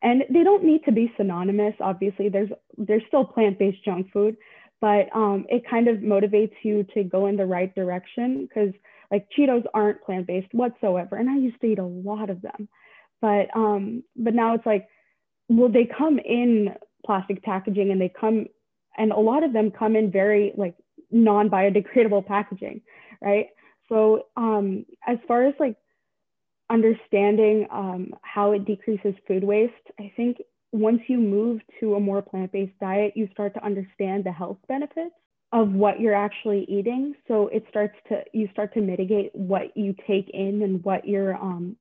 And 0.03 0.25
they 0.31 0.43
don't 0.43 0.65
need 0.65 0.85
to 0.85 0.93
be 0.93 1.13
synonymous. 1.17 1.75
Obviously, 1.81 2.29
there's 2.29 2.51
there's 2.77 3.03
still 3.09 3.25
plant-based 3.25 3.85
junk 3.85 4.11
food, 4.13 4.37
but 4.81 5.15
um, 5.15 5.45
it 5.49 5.63
kind 5.69 5.89
of 5.89 5.99
motivates 5.99 6.55
you 6.63 6.87
to 6.95 7.05
go 7.05 7.27
in 7.27 7.37
the 7.37 7.45
right 7.45 7.75
direction 7.75 8.47
because 8.47 8.73
like 9.11 9.27
Cheetos 9.37 9.65
aren't 9.75 10.03
plant-based 10.03 10.53
whatsoever, 10.53 11.17
and 11.17 11.29
I 11.29 11.37
used 11.37 11.61
to 11.61 11.67
eat 11.67 11.79
a 11.79 11.85
lot 11.85 12.31
of 12.31 12.41
them, 12.41 12.69
but 13.21 13.55
um, 13.55 14.03
but 14.17 14.35
now 14.35 14.55
it's 14.55 14.65
like, 14.65 14.89
well, 15.49 15.69
they 15.69 15.87
come 15.87 16.19
in 16.19 16.75
plastic 17.05 17.43
packaging, 17.43 17.91
and 17.91 18.01
they 18.01 18.13
come, 18.19 18.47
and 18.97 19.13
a 19.13 19.21
lot 19.21 19.43
of 19.43 19.53
them 19.53 19.71
come 19.71 19.97
in 19.97 20.11
very 20.11 20.53
like 20.57 20.77
non-biodegradable 21.11 22.25
packaging, 22.27 22.81
right? 23.21 23.49
So 23.91 24.27
um, 24.37 24.87
as 25.07 25.19
far 25.29 25.47
as 25.47 25.55
like 25.61 25.77
understanding 26.71 27.67
um, 27.71 28.15
how 28.23 28.53
it 28.53 28.65
decreases 28.65 29.15
food 29.27 29.45
waste, 29.45 29.75
I 29.99 30.13
think 30.17 30.39
once 30.73 31.01
you 31.09 31.19
move 31.19 31.61
to 31.81 31.95
a 31.97 32.01
more 32.01 32.23
plant-based 32.23 32.79
diet, 32.81 33.13
you 33.17 33.29
start 33.33 33.55
to 33.55 33.65
understand 33.65 34.25
the 34.25 34.33
health 34.33 34.59
benefits 34.69 35.15
of 35.53 35.73
what 35.73 35.99
you're 35.99 36.15
actually 36.15 36.65
eating. 36.69 37.15
So 37.27 37.49
it 37.49 37.65
starts 37.69 37.97
to 38.09 38.23
you 38.33 38.49
start 38.53 38.73
to 38.75 38.81
mitigate 38.81 39.35
what 39.35 39.77
you 39.77 39.95
take 40.07 40.31
in 40.33 40.63
and 40.63 40.83
what 40.85 41.07
you're 41.07 41.35
um, 41.37 41.77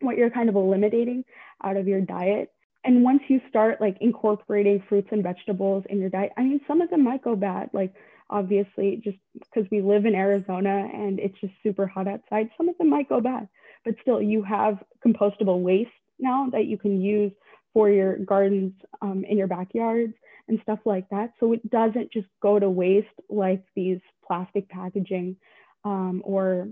what 0.00 0.16
you're 0.16 0.30
kind 0.30 0.48
of 0.48 0.56
eliminating 0.56 1.24
out 1.62 1.76
of 1.76 1.86
your 1.86 2.00
diet. 2.00 2.50
And 2.82 3.02
once 3.02 3.22
you 3.28 3.40
start 3.48 3.80
like 3.80 3.96
incorporating 4.00 4.82
fruits 4.88 5.08
and 5.12 5.22
vegetables 5.22 5.84
in 5.88 6.00
your 6.00 6.10
diet, 6.10 6.32
I 6.36 6.42
mean, 6.42 6.60
some 6.66 6.80
of 6.80 6.90
them 6.90 7.04
might 7.04 7.22
go 7.22 7.36
bad. 7.36 7.70
Like 7.72 7.94
obviously, 8.28 9.00
just 9.02 9.18
because 9.34 9.70
we 9.70 9.80
live 9.80 10.06
in 10.06 10.14
Arizona 10.14 10.88
and 10.92 11.20
it's 11.20 11.38
just 11.40 11.54
super 11.62 11.86
hot 11.86 12.08
outside, 12.08 12.50
some 12.56 12.68
of 12.68 12.76
them 12.78 12.90
might 12.90 13.08
go 13.08 13.20
bad. 13.20 13.48
But 13.84 13.94
still, 14.02 14.22
you 14.22 14.42
have 14.42 14.82
compostable 15.04 15.60
waste 15.60 15.90
now 16.18 16.48
that 16.52 16.66
you 16.66 16.78
can 16.78 17.00
use 17.00 17.32
for 17.72 17.90
your 17.90 18.18
gardens 18.18 18.72
um, 19.02 19.24
in 19.28 19.36
your 19.36 19.48
backyards 19.48 20.14
and 20.48 20.58
stuff 20.62 20.78
like 20.84 21.08
that. 21.10 21.32
So 21.40 21.52
it 21.52 21.70
doesn't 21.70 22.12
just 22.12 22.28
go 22.40 22.58
to 22.58 22.70
waste 22.70 23.08
like 23.28 23.62
these 23.74 23.98
plastic 24.26 24.68
packaging 24.68 25.36
um, 25.84 26.22
or 26.24 26.68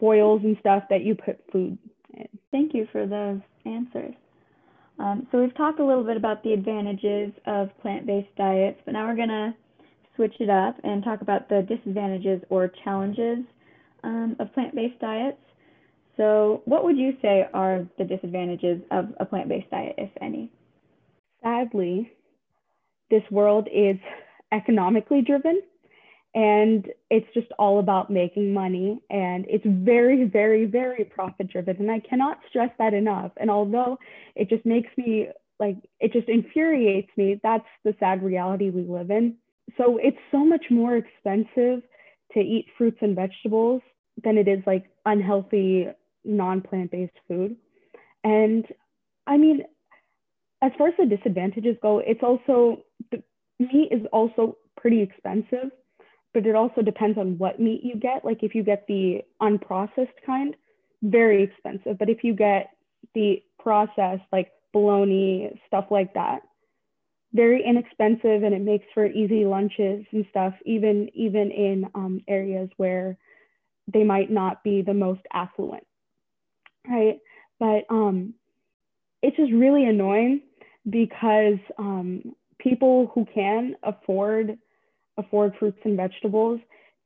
foils 0.00 0.42
and 0.44 0.56
stuff 0.60 0.84
that 0.90 1.02
you 1.02 1.14
put 1.14 1.40
food 1.52 1.76
in. 2.14 2.28
Thank 2.50 2.72
you 2.74 2.86
for 2.92 3.06
those 3.06 3.40
answers. 3.66 4.14
Um, 4.98 5.26
so 5.32 5.40
we've 5.40 5.54
talked 5.56 5.80
a 5.80 5.84
little 5.84 6.04
bit 6.04 6.16
about 6.16 6.42
the 6.44 6.52
advantages 6.52 7.32
of 7.46 7.70
plant-based 7.82 8.34
diets, 8.36 8.80
but 8.84 8.92
now 8.92 9.08
we're 9.08 9.16
gonna 9.16 9.54
switch 10.14 10.34
it 10.38 10.48
up 10.48 10.76
and 10.84 11.02
talk 11.02 11.20
about 11.20 11.48
the 11.48 11.62
disadvantages 11.68 12.40
or 12.48 12.70
challenges 12.84 13.38
um, 14.04 14.36
of 14.38 14.52
plant-based 14.54 15.00
diets. 15.00 15.38
So, 16.16 16.62
what 16.64 16.84
would 16.84 16.96
you 16.96 17.16
say 17.20 17.46
are 17.52 17.86
the 17.98 18.04
disadvantages 18.04 18.80
of 18.90 19.08
a 19.18 19.24
plant 19.24 19.48
based 19.48 19.70
diet, 19.70 19.94
if 19.98 20.10
any? 20.20 20.52
Sadly, 21.42 22.10
this 23.10 23.22
world 23.30 23.68
is 23.72 23.96
economically 24.52 25.22
driven 25.22 25.60
and 26.34 26.88
it's 27.10 27.26
just 27.32 27.46
all 27.58 27.78
about 27.78 28.10
making 28.10 28.52
money 28.52 29.00
and 29.10 29.46
it's 29.48 29.64
very 29.66 30.24
very 30.24 30.64
very 30.64 31.04
profit 31.04 31.48
driven 31.48 31.76
and 31.78 31.90
i 31.90 32.00
cannot 32.00 32.38
stress 32.48 32.70
that 32.78 32.92
enough 32.92 33.30
and 33.36 33.50
although 33.50 33.98
it 34.34 34.48
just 34.48 34.64
makes 34.66 34.88
me 34.96 35.28
like 35.60 35.76
it 36.00 36.12
just 36.12 36.28
infuriates 36.28 37.10
me 37.16 37.40
that's 37.42 37.64
the 37.84 37.94
sad 38.00 38.22
reality 38.22 38.70
we 38.70 38.82
live 38.82 39.10
in 39.10 39.34
so 39.76 39.98
it's 40.02 40.18
so 40.30 40.44
much 40.44 40.64
more 40.70 40.96
expensive 40.96 41.82
to 42.32 42.40
eat 42.40 42.66
fruits 42.76 42.98
and 43.00 43.14
vegetables 43.14 43.80
than 44.22 44.36
it 44.36 44.48
is 44.48 44.58
like 44.66 44.84
unhealthy 45.06 45.86
non-plant 46.24 46.90
based 46.90 47.16
food. 47.28 47.56
And 48.22 48.66
I 49.26 49.36
mean, 49.36 49.64
as 50.62 50.72
far 50.78 50.88
as 50.88 50.94
the 50.98 51.06
disadvantages 51.06 51.76
go, 51.82 51.98
it's 51.98 52.22
also 52.22 52.84
the 53.10 53.22
meat 53.58 53.88
is 53.90 54.06
also 54.12 54.56
pretty 54.76 55.02
expensive, 55.02 55.70
but 56.32 56.46
it 56.46 56.54
also 56.54 56.82
depends 56.82 57.18
on 57.18 57.38
what 57.38 57.60
meat 57.60 57.82
you 57.82 57.96
get. 57.96 58.24
Like 58.24 58.42
if 58.42 58.54
you 58.54 58.62
get 58.62 58.86
the 58.88 59.22
unprocessed 59.42 60.08
kind, 60.24 60.56
very 61.02 61.42
expensive. 61.42 61.98
But 61.98 62.08
if 62.08 62.24
you 62.24 62.34
get 62.34 62.70
the 63.14 63.42
processed, 63.58 64.24
like 64.32 64.50
bologna, 64.72 65.60
stuff 65.66 65.86
like 65.90 66.14
that, 66.14 66.40
very 67.34 67.64
inexpensive 67.64 68.42
and 68.42 68.54
it 68.54 68.62
makes 68.62 68.86
for 68.94 69.06
easy 69.06 69.44
lunches 69.44 70.06
and 70.12 70.24
stuff, 70.30 70.54
even 70.64 71.10
even 71.14 71.50
in 71.50 71.84
um, 71.94 72.20
areas 72.28 72.70
where 72.76 73.18
they 73.92 74.04
might 74.04 74.30
not 74.30 74.62
be 74.64 74.82
the 74.82 74.94
most 74.94 75.20
affluent 75.32 75.84
right? 76.88 77.18
But 77.58 77.84
um, 77.90 78.34
it's 79.22 79.36
just 79.36 79.52
really 79.52 79.84
annoying 79.86 80.42
because 80.88 81.58
um, 81.78 82.34
people 82.58 83.10
who 83.14 83.26
can 83.34 83.74
afford 83.82 84.58
afford 85.16 85.54
fruits 85.58 85.78
and 85.84 85.96
vegetables 85.96 86.60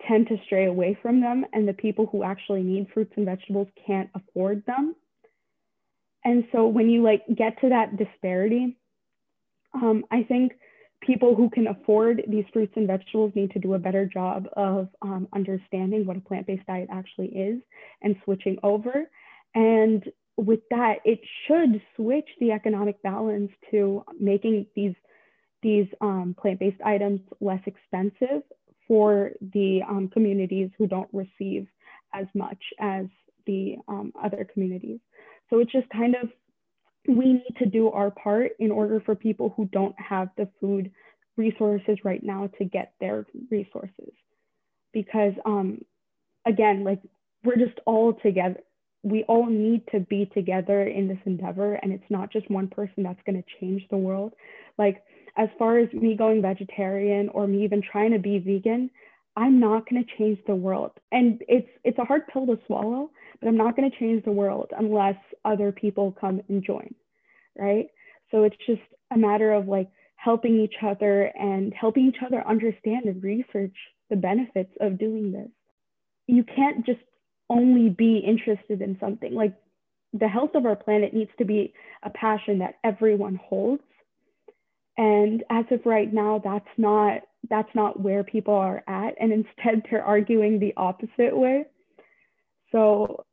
tend 0.07 0.27
to 0.29 0.37
stray 0.47 0.67
away 0.67 0.97
from 1.03 1.21
them, 1.21 1.45
and 1.53 1.67
the 1.67 1.73
people 1.73 2.07
who 2.07 2.23
actually 2.23 2.63
need 2.63 2.87
fruits 2.95 3.13
and 3.17 3.27
vegetables 3.27 3.69
can't 3.87 4.09
afford 4.15 4.65
them. 4.67 4.95
And 6.25 6.45
so 6.53 6.67
when 6.67 6.89
you 6.89 7.03
like 7.03 7.23
get 7.37 7.61
to 7.61 7.69
that 7.69 7.97
disparity, 7.97 8.77
um, 9.75 10.05
I 10.11 10.23
think 10.23 10.53
people 11.01 11.35
who 11.35 11.51
can 11.51 11.69
afford 11.69 12.23
these 12.29 12.45
fruits 12.53 12.73
and 12.77 12.87
vegetables 12.87 13.33
need 13.35 13.51
to 13.53 13.59
do 13.59 13.75
a 13.75 13.79
better 13.79 14.07
job 14.07 14.49
of 14.57 14.89
um, 15.03 15.29
understanding 15.35 16.07
what 16.07 16.17
a 16.17 16.21
plant-based 16.21 16.67
diet 16.67 16.89
actually 16.91 17.29
is 17.29 17.61
and 18.03 18.17
switching 18.25 18.59
over 18.63 19.09
and 19.55 20.05
with 20.37 20.61
that, 20.71 20.99
it 21.05 21.21
should 21.47 21.83
switch 21.97 22.29
the 22.41 22.53
economic 22.53 23.03
balance 23.03 23.51
to 23.71 24.05
making 24.19 24.67
these 24.75 24.95
these 25.61 25.89
um, 26.01 26.37
plant-based 26.41 26.81
items 26.85 27.21
less 27.41 27.61
expensive 27.67 28.43
for 28.87 29.33
the 29.53 29.81
um, 29.89 30.09
communities 30.09 30.71
who 30.79 30.87
don't 30.87 31.09
receive 31.13 31.67
as 32.15 32.27
much 32.33 32.63
as 32.79 33.07
the 33.45 33.75
um, 33.89 34.13
other 34.23 34.47
communities. 34.53 35.01
So 35.51 35.59
it's 35.59 35.73
just 35.73 35.89
kind 35.91 36.15
of 36.15 36.29
we 37.09 37.33
need 37.33 37.57
to 37.59 37.67
do 37.67 37.91
our 37.91 38.11
part 38.11 38.53
in 38.59 38.71
order 38.71 39.01
for 39.01 39.15
people 39.15 39.53
who 39.57 39.65
don't 39.67 39.99
have 39.99 40.29
the 40.37 40.49
food 40.61 40.93
resources 41.37 41.99
right 42.05 42.23
now 42.23 42.49
to 42.59 42.65
get 42.65 42.93
their 43.01 43.27
resources 43.51 44.13
because 44.93 45.33
um, 45.45 45.81
again 46.47 46.85
like 46.85 47.01
we're 47.45 47.57
just 47.57 47.79
all 47.87 48.13
together 48.13 48.61
we 49.03 49.25
all 49.25 49.47
need 49.47 49.83
to 49.93 50.01
be 50.01 50.31
together 50.35 50.85
in 50.85 51.09
this 51.09 51.19
endeavor 51.25 51.75
and 51.75 51.93
it's 51.93 52.11
not 52.11 52.33
just 52.33 52.51
one 52.51 52.69
person 52.69 53.03
that's 53.03 53.21
going 53.25 53.43
to 53.43 53.49
change 53.61 53.83
the 53.91 53.97
world. 53.97 54.35
Like 54.77 55.03
as 55.37 55.49
far 55.59 55.79
as 55.79 55.93
me 55.93 56.17
going 56.17 56.43
vegetarian 56.43 57.29
or 57.31 57.47
me 57.47 57.65
even 57.65 57.83
trying 57.83 58.13
to 58.13 58.19
be 58.19 58.39
vegan 58.39 58.91
i'm 59.37 59.61
not 59.61 59.89
going 59.89 60.05
to 60.05 60.17
change 60.19 60.39
the 60.47 60.55
world. 60.55 60.93
And 61.13 61.43
it's 61.49 61.69
it's 61.85 61.99
a 61.99 62.05
hard 62.05 62.23
pill 62.33 62.47
to 62.47 62.59
swallow 62.67 63.11
but 63.41 63.49
i'm 63.49 63.57
not 63.57 63.77
going 63.77 63.91
to 63.91 63.99
change 63.99 64.25
the 64.25 64.33
world 64.33 64.71
unless 64.77 65.17
other 65.45 65.71
people 65.73 66.17
come 66.21 66.43
and 66.49 66.65
join 66.65 66.93
right? 67.59 67.87
So 68.31 68.45
it's 68.45 68.57
just 68.67 68.81
a 69.13 69.19
matter 69.19 69.53
of 69.53 69.69
like 69.69 69.89
helping 70.17 70.61
each 70.61 70.75
other 70.83 71.25
and 71.39 71.73
helping 71.75 72.07
each 72.07 72.23
other 72.25 72.47
understand 72.47 73.07
and 73.07 73.23
research 73.23 73.75
the 74.11 74.17
benefits 74.17 74.73
of 74.81 74.99
doing 74.99 75.33
this. 75.33 75.49
You 76.27 76.45
can't 76.45 76.85
just 76.87 77.01
only 77.51 77.89
be 77.91 78.19
interested 78.19 78.83
in 78.83 78.97
something. 79.01 79.35
Like 79.35 79.55
the 80.13 80.29
health 80.29 80.55
of 80.55 80.67
our 80.67 80.77
planet 80.77 81.15
needs 81.15 81.31
to 81.39 81.45
be 81.45 81.73
a 82.03 82.11
passion 82.11 82.59
that 82.59 82.75
everyone 82.85 83.37
holds. 83.37 83.83
And 84.97 85.45
as 85.51 85.65
of 85.71 85.81
right 85.85 86.13
now, 86.13 86.41
that's 86.43 86.69
not 86.77 87.23
that's 87.49 87.73
not 87.75 88.01
where 88.01 88.25
people 88.25 88.55
are 88.55 88.83
at. 88.89 89.15
And 89.21 89.33
instead 89.33 89.83
they're 89.91 90.05
arguing 90.05 90.59
the 90.59 90.75
opposite 90.77 91.37
way. 91.37 91.65
So 92.73 93.25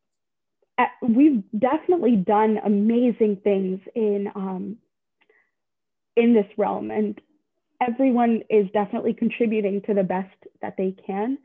we've 1.02 1.44
definitely 1.58 2.18
done 2.18 2.60
amazing 2.64 3.38
things 3.44 3.80
in 3.96 4.28
um, 4.36 4.78
in 6.16 6.34
this 6.34 6.48
realm 6.58 6.92
and 6.92 7.20
everyone 7.82 8.42
is 8.50 8.68
definitely 8.74 9.14
contributing 9.14 9.82
to 9.86 9.94
the 9.94 10.04
best 10.04 10.36
that 10.62 10.76
they 10.78 10.96
can 11.06 11.38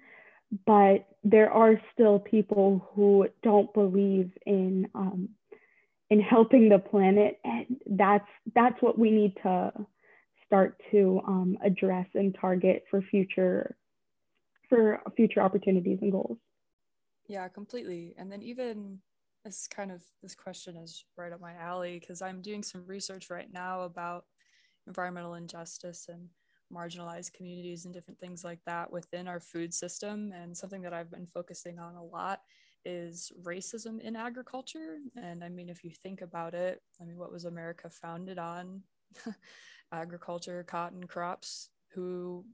but 0.66 1.06
there 1.22 1.50
are 1.50 1.80
still 1.92 2.18
people 2.18 2.88
who 2.94 3.26
don't 3.42 3.72
believe 3.74 4.30
in 4.46 4.88
um, 4.94 5.28
in 6.10 6.20
helping 6.20 6.68
the 6.68 6.78
planet 6.78 7.38
and 7.44 7.76
that's 7.86 8.28
that's 8.54 8.80
what 8.80 8.98
we 8.98 9.10
need 9.10 9.34
to 9.42 9.72
start 10.46 10.80
to 10.90 11.20
um, 11.26 11.56
address 11.64 12.06
and 12.14 12.36
target 12.40 12.84
for 12.90 13.00
future 13.02 13.76
for 14.68 15.00
future 15.16 15.40
opportunities 15.40 15.98
and 16.00 16.12
goals. 16.12 16.38
Yeah 17.28 17.46
completely. 17.48 18.14
And 18.18 18.30
then 18.30 18.42
even 18.42 18.98
this 19.44 19.68
kind 19.68 19.90
of 19.90 20.02
this 20.22 20.34
question 20.34 20.76
is 20.76 21.04
right 21.16 21.32
up 21.32 21.40
my 21.40 21.54
alley 21.54 21.98
because 21.98 22.22
i'm 22.22 22.40
doing 22.40 22.62
some 22.62 22.84
research 22.86 23.30
right 23.30 23.52
now 23.52 23.82
about 23.82 24.24
environmental 24.86 25.34
injustice 25.34 26.06
and 26.08 26.28
marginalized 26.74 27.32
communities 27.32 27.84
and 27.84 27.94
different 27.94 28.20
things 28.20 28.44
like 28.44 28.60
that 28.66 28.92
within 28.92 29.28
our 29.28 29.40
food 29.40 29.72
system. 29.74 30.32
And 30.32 30.56
something 30.56 30.82
that 30.82 30.92
I've 30.92 31.10
been 31.10 31.26
focusing 31.26 31.78
on 31.78 31.96
a 31.96 32.04
lot 32.04 32.40
is 32.84 33.32
racism 33.42 34.00
in 34.00 34.16
agriculture. 34.16 34.98
And 35.16 35.44
I 35.44 35.48
mean, 35.48 35.68
if 35.68 35.84
you 35.84 35.90
think 35.90 36.22
about 36.22 36.54
it, 36.54 36.80
I 37.00 37.04
mean, 37.04 37.18
what 37.18 37.32
was 37.32 37.44
America 37.44 37.90
founded 37.90 38.38
on? 38.38 38.82
agriculture, 39.92 40.64
cotton 40.64 41.04
crops. 41.06 41.70
Who, 41.94 42.44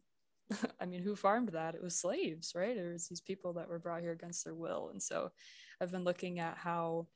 I 0.80 0.86
mean, 0.86 1.02
who 1.02 1.14
farmed 1.14 1.50
that? 1.50 1.74
It 1.74 1.82
was 1.82 1.98
slaves, 1.98 2.52
right? 2.54 2.76
It 2.76 2.92
was 2.92 3.08
these 3.08 3.20
people 3.20 3.52
that 3.54 3.68
were 3.68 3.78
brought 3.78 4.00
here 4.00 4.12
against 4.12 4.44
their 4.44 4.54
will. 4.54 4.90
And 4.90 5.02
so 5.02 5.30
I've 5.80 5.92
been 5.92 6.04
looking 6.04 6.38
at 6.38 6.56
how 6.56 7.06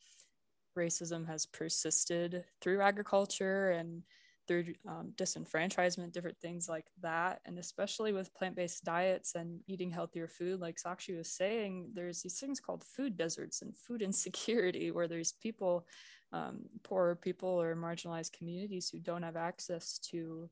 racism 0.78 1.26
has 1.26 1.46
persisted 1.46 2.44
through 2.60 2.80
agriculture 2.80 3.70
and 3.70 4.02
through 4.50 4.64
um, 4.88 5.12
disenfranchisement, 5.14 6.10
different 6.10 6.40
things 6.40 6.68
like 6.68 6.86
that. 7.00 7.40
And 7.46 7.56
especially 7.56 8.12
with 8.12 8.34
plant 8.34 8.56
based 8.56 8.82
diets 8.82 9.36
and 9.36 9.60
eating 9.68 9.92
healthier 9.92 10.26
food, 10.26 10.58
like 10.58 10.76
Sakshi 10.76 11.16
was 11.16 11.30
saying, 11.30 11.90
there's 11.94 12.20
these 12.20 12.40
things 12.40 12.58
called 12.58 12.82
food 12.82 13.16
deserts 13.16 13.62
and 13.62 13.76
food 13.76 14.02
insecurity, 14.10 14.90
where 14.90 15.06
there's 15.06 15.34
people, 15.40 15.86
um, 16.32 16.62
poorer 16.82 17.14
people 17.14 17.48
or 17.48 17.76
marginalized 17.76 18.32
communities 18.32 18.88
who 18.90 18.98
don't 18.98 19.22
have 19.22 19.36
access 19.36 20.00
to 20.10 20.50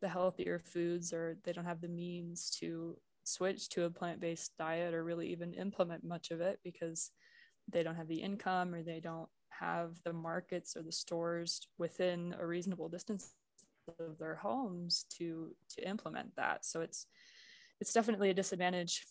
the 0.00 0.08
healthier 0.08 0.58
foods 0.58 1.12
or 1.12 1.36
they 1.44 1.52
don't 1.52 1.64
have 1.64 1.80
the 1.80 1.86
means 1.86 2.50
to 2.58 2.96
switch 3.22 3.68
to 3.68 3.84
a 3.84 3.90
plant 3.90 4.20
based 4.20 4.50
diet 4.58 4.94
or 4.94 5.04
really 5.04 5.28
even 5.28 5.54
implement 5.54 6.02
much 6.02 6.32
of 6.32 6.40
it 6.40 6.58
because 6.64 7.12
they 7.68 7.84
don't 7.84 7.96
have 7.96 8.08
the 8.08 8.20
income 8.20 8.74
or 8.74 8.82
they 8.82 8.98
don't 8.98 9.28
have 9.58 9.96
the 10.04 10.12
markets 10.12 10.76
or 10.76 10.82
the 10.82 10.92
stores 10.92 11.68
within 11.78 12.34
a 12.38 12.46
reasonable 12.46 12.88
distance 12.88 13.34
of 13.98 14.18
their 14.18 14.36
homes 14.36 15.04
to 15.18 15.54
to 15.70 15.88
implement 15.88 16.34
that. 16.36 16.64
So 16.64 16.80
it's 16.80 17.06
it's 17.80 17.92
definitely 17.92 18.30
a 18.30 18.34
disadvantage 18.34 19.06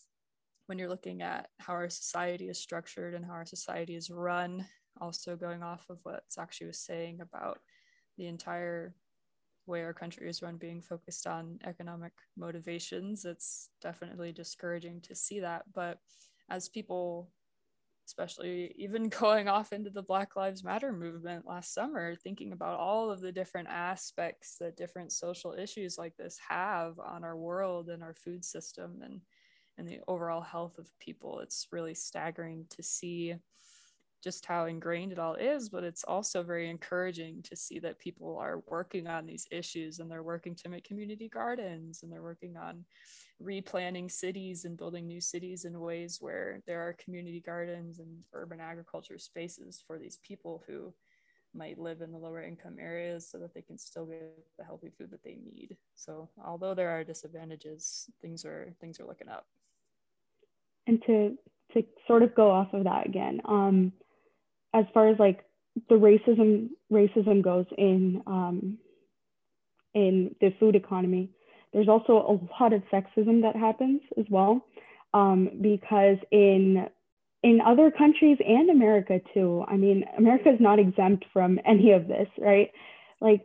when 0.66 0.78
you're 0.78 0.88
looking 0.88 1.22
at 1.22 1.48
how 1.58 1.72
our 1.72 1.88
society 1.88 2.48
is 2.48 2.58
structured 2.58 3.14
and 3.14 3.24
how 3.24 3.32
our 3.32 3.46
society 3.46 3.94
is 3.94 4.10
run. 4.10 4.66
Also 5.00 5.36
going 5.36 5.62
off 5.62 5.86
of 5.88 5.98
what 6.02 6.24
Sakshi 6.28 6.66
was 6.66 6.78
saying 6.78 7.20
about 7.20 7.60
the 8.16 8.26
entire 8.26 8.94
way 9.66 9.84
our 9.84 9.92
country 9.92 10.28
is 10.28 10.42
run 10.42 10.56
being 10.56 10.80
focused 10.80 11.26
on 11.26 11.58
economic 11.66 12.12
motivations 12.38 13.26
it's 13.26 13.68
definitely 13.82 14.32
discouraging 14.32 15.00
to 15.02 15.14
see 15.14 15.40
that. 15.40 15.62
But 15.74 15.98
as 16.50 16.68
people 16.68 17.30
especially 18.08 18.74
even 18.76 19.08
going 19.20 19.48
off 19.48 19.72
into 19.74 19.90
the 19.90 20.02
Black 20.02 20.34
Lives 20.34 20.64
Matter 20.64 20.92
movement 20.92 21.46
last 21.46 21.74
summer, 21.74 22.14
thinking 22.14 22.52
about 22.52 22.80
all 22.80 23.10
of 23.10 23.20
the 23.20 23.30
different 23.30 23.68
aspects 23.68 24.56
that 24.58 24.78
different 24.78 25.12
social 25.12 25.52
issues 25.52 25.98
like 25.98 26.16
this 26.16 26.38
have 26.48 26.98
on 26.98 27.22
our 27.22 27.36
world 27.36 27.90
and 27.90 28.02
our 28.02 28.14
food 28.14 28.44
system 28.44 29.00
and 29.04 29.20
and 29.76 29.86
the 29.86 30.00
overall 30.08 30.40
health 30.40 30.78
of 30.78 30.90
people. 30.98 31.38
It's 31.38 31.68
really 31.70 31.94
staggering 31.94 32.64
to 32.70 32.82
see 32.82 33.36
just 34.22 34.46
how 34.46 34.66
ingrained 34.66 35.12
it 35.12 35.18
all 35.18 35.34
is, 35.34 35.68
but 35.68 35.84
it's 35.84 36.04
also 36.04 36.42
very 36.42 36.68
encouraging 36.68 37.42
to 37.42 37.56
see 37.56 37.78
that 37.78 37.98
people 37.98 38.36
are 38.36 38.62
working 38.66 39.06
on 39.06 39.26
these 39.26 39.46
issues 39.50 39.98
and 39.98 40.10
they're 40.10 40.22
working 40.22 40.54
to 40.56 40.68
make 40.68 40.84
community 40.84 41.28
gardens 41.28 42.02
and 42.02 42.12
they're 42.12 42.22
working 42.22 42.56
on 42.56 42.84
replanning 43.42 44.10
cities 44.10 44.64
and 44.64 44.76
building 44.76 45.06
new 45.06 45.20
cities 45.20 45.64
in 45.64 45.78
ways 45.78 46.18
where 46.20 46.60
there 46.66 46.80
are 46.80 46.92
community 46.94 47.40
gardens 47.40 48.00
and 48.00 48.08
urban 48.32 48.60
agriculture 48.60 49.18
spaces 49.18 49.82
for 49.86 49.98
these 49.98 50.18
people 50.26 50.64
who 50.66 50.92
might 51.54 51.78
live 51.78 52.02
in 52.02 52.12
the 52.12 52.18
lower 52.18 52.42
income 52.42 52.76
areas 52.80 53.28
so 53.28 53.38
that 53.38 53.54
they 53.54 53.62
can 53.62 53.78
still 53.78 54.06
get 54.06 54.36
the 54.58 54.64
healthy 54.64 54.90
food 54.98 55.10
that 55.10 55.22
they 55.22 55.38
need. 55.52 55.76
So 55.94 56.28
although 56.44 56.74
there 56.74 56.90
are 56.90 57.04
disadvantages, 57.04 58.10
things 58.20 58.44
are 58.44 58.74
things 58.80 59.00
are 59.00 59.06
looking 59.06 59.28
up. 59.28 59.46
And 60.86 61.02
to 61.06 61.36
to 61.74 61.84
sort 62.06 62.22
of 62.22 62.34
go 62.34 62.50
off 62.50 62.72
of 62.72 62.84
that 62.84 63.06
again, 63.06 63.40
um, 63.44 63.92
as 64.74 64.84
far 64.92 65.08
as 65.08 65.18
like 65.18 65.44
the 65.88 65.94
racism 65.94 66.70
racism 66.92 67.42
goes 67.42 67.66
in 67.76 68.22
um, 68.26 68.78
in 69.94 70.34
the 70.40 70.54
food 70.60 70.76
economy, 70.76 71.30
there's 71.72 71.88
also 71.88 72.12
a 72.12 72.62
lot 72.62 72.72
of 72.72 72.82
sexism 72.92 73.42
that 73.42 73.56
happens 73.56 74.00
as 74.18 74.24
well, 74.30 74.64
um, 75.14 75.50
because 75.60 76.18
in 76.30 76.88
in 77.42 77.60
other 77.60 77.90
countries 77.90 78.38
and 78.46 78.70
America 78.70 79.20
too. 79.32 79.64
I 79.68 79.76
mean, 79.76 80.04
America 80.16 80.50
is 80.50 80.60
not 80.60 80.78
exempt 80.78 81.24
from 81.32 81.58
any 81.64 81.92
of 81.92 82.08
this, 82.08 82.28
right? 82.38 82.70
Like 83.20 83.42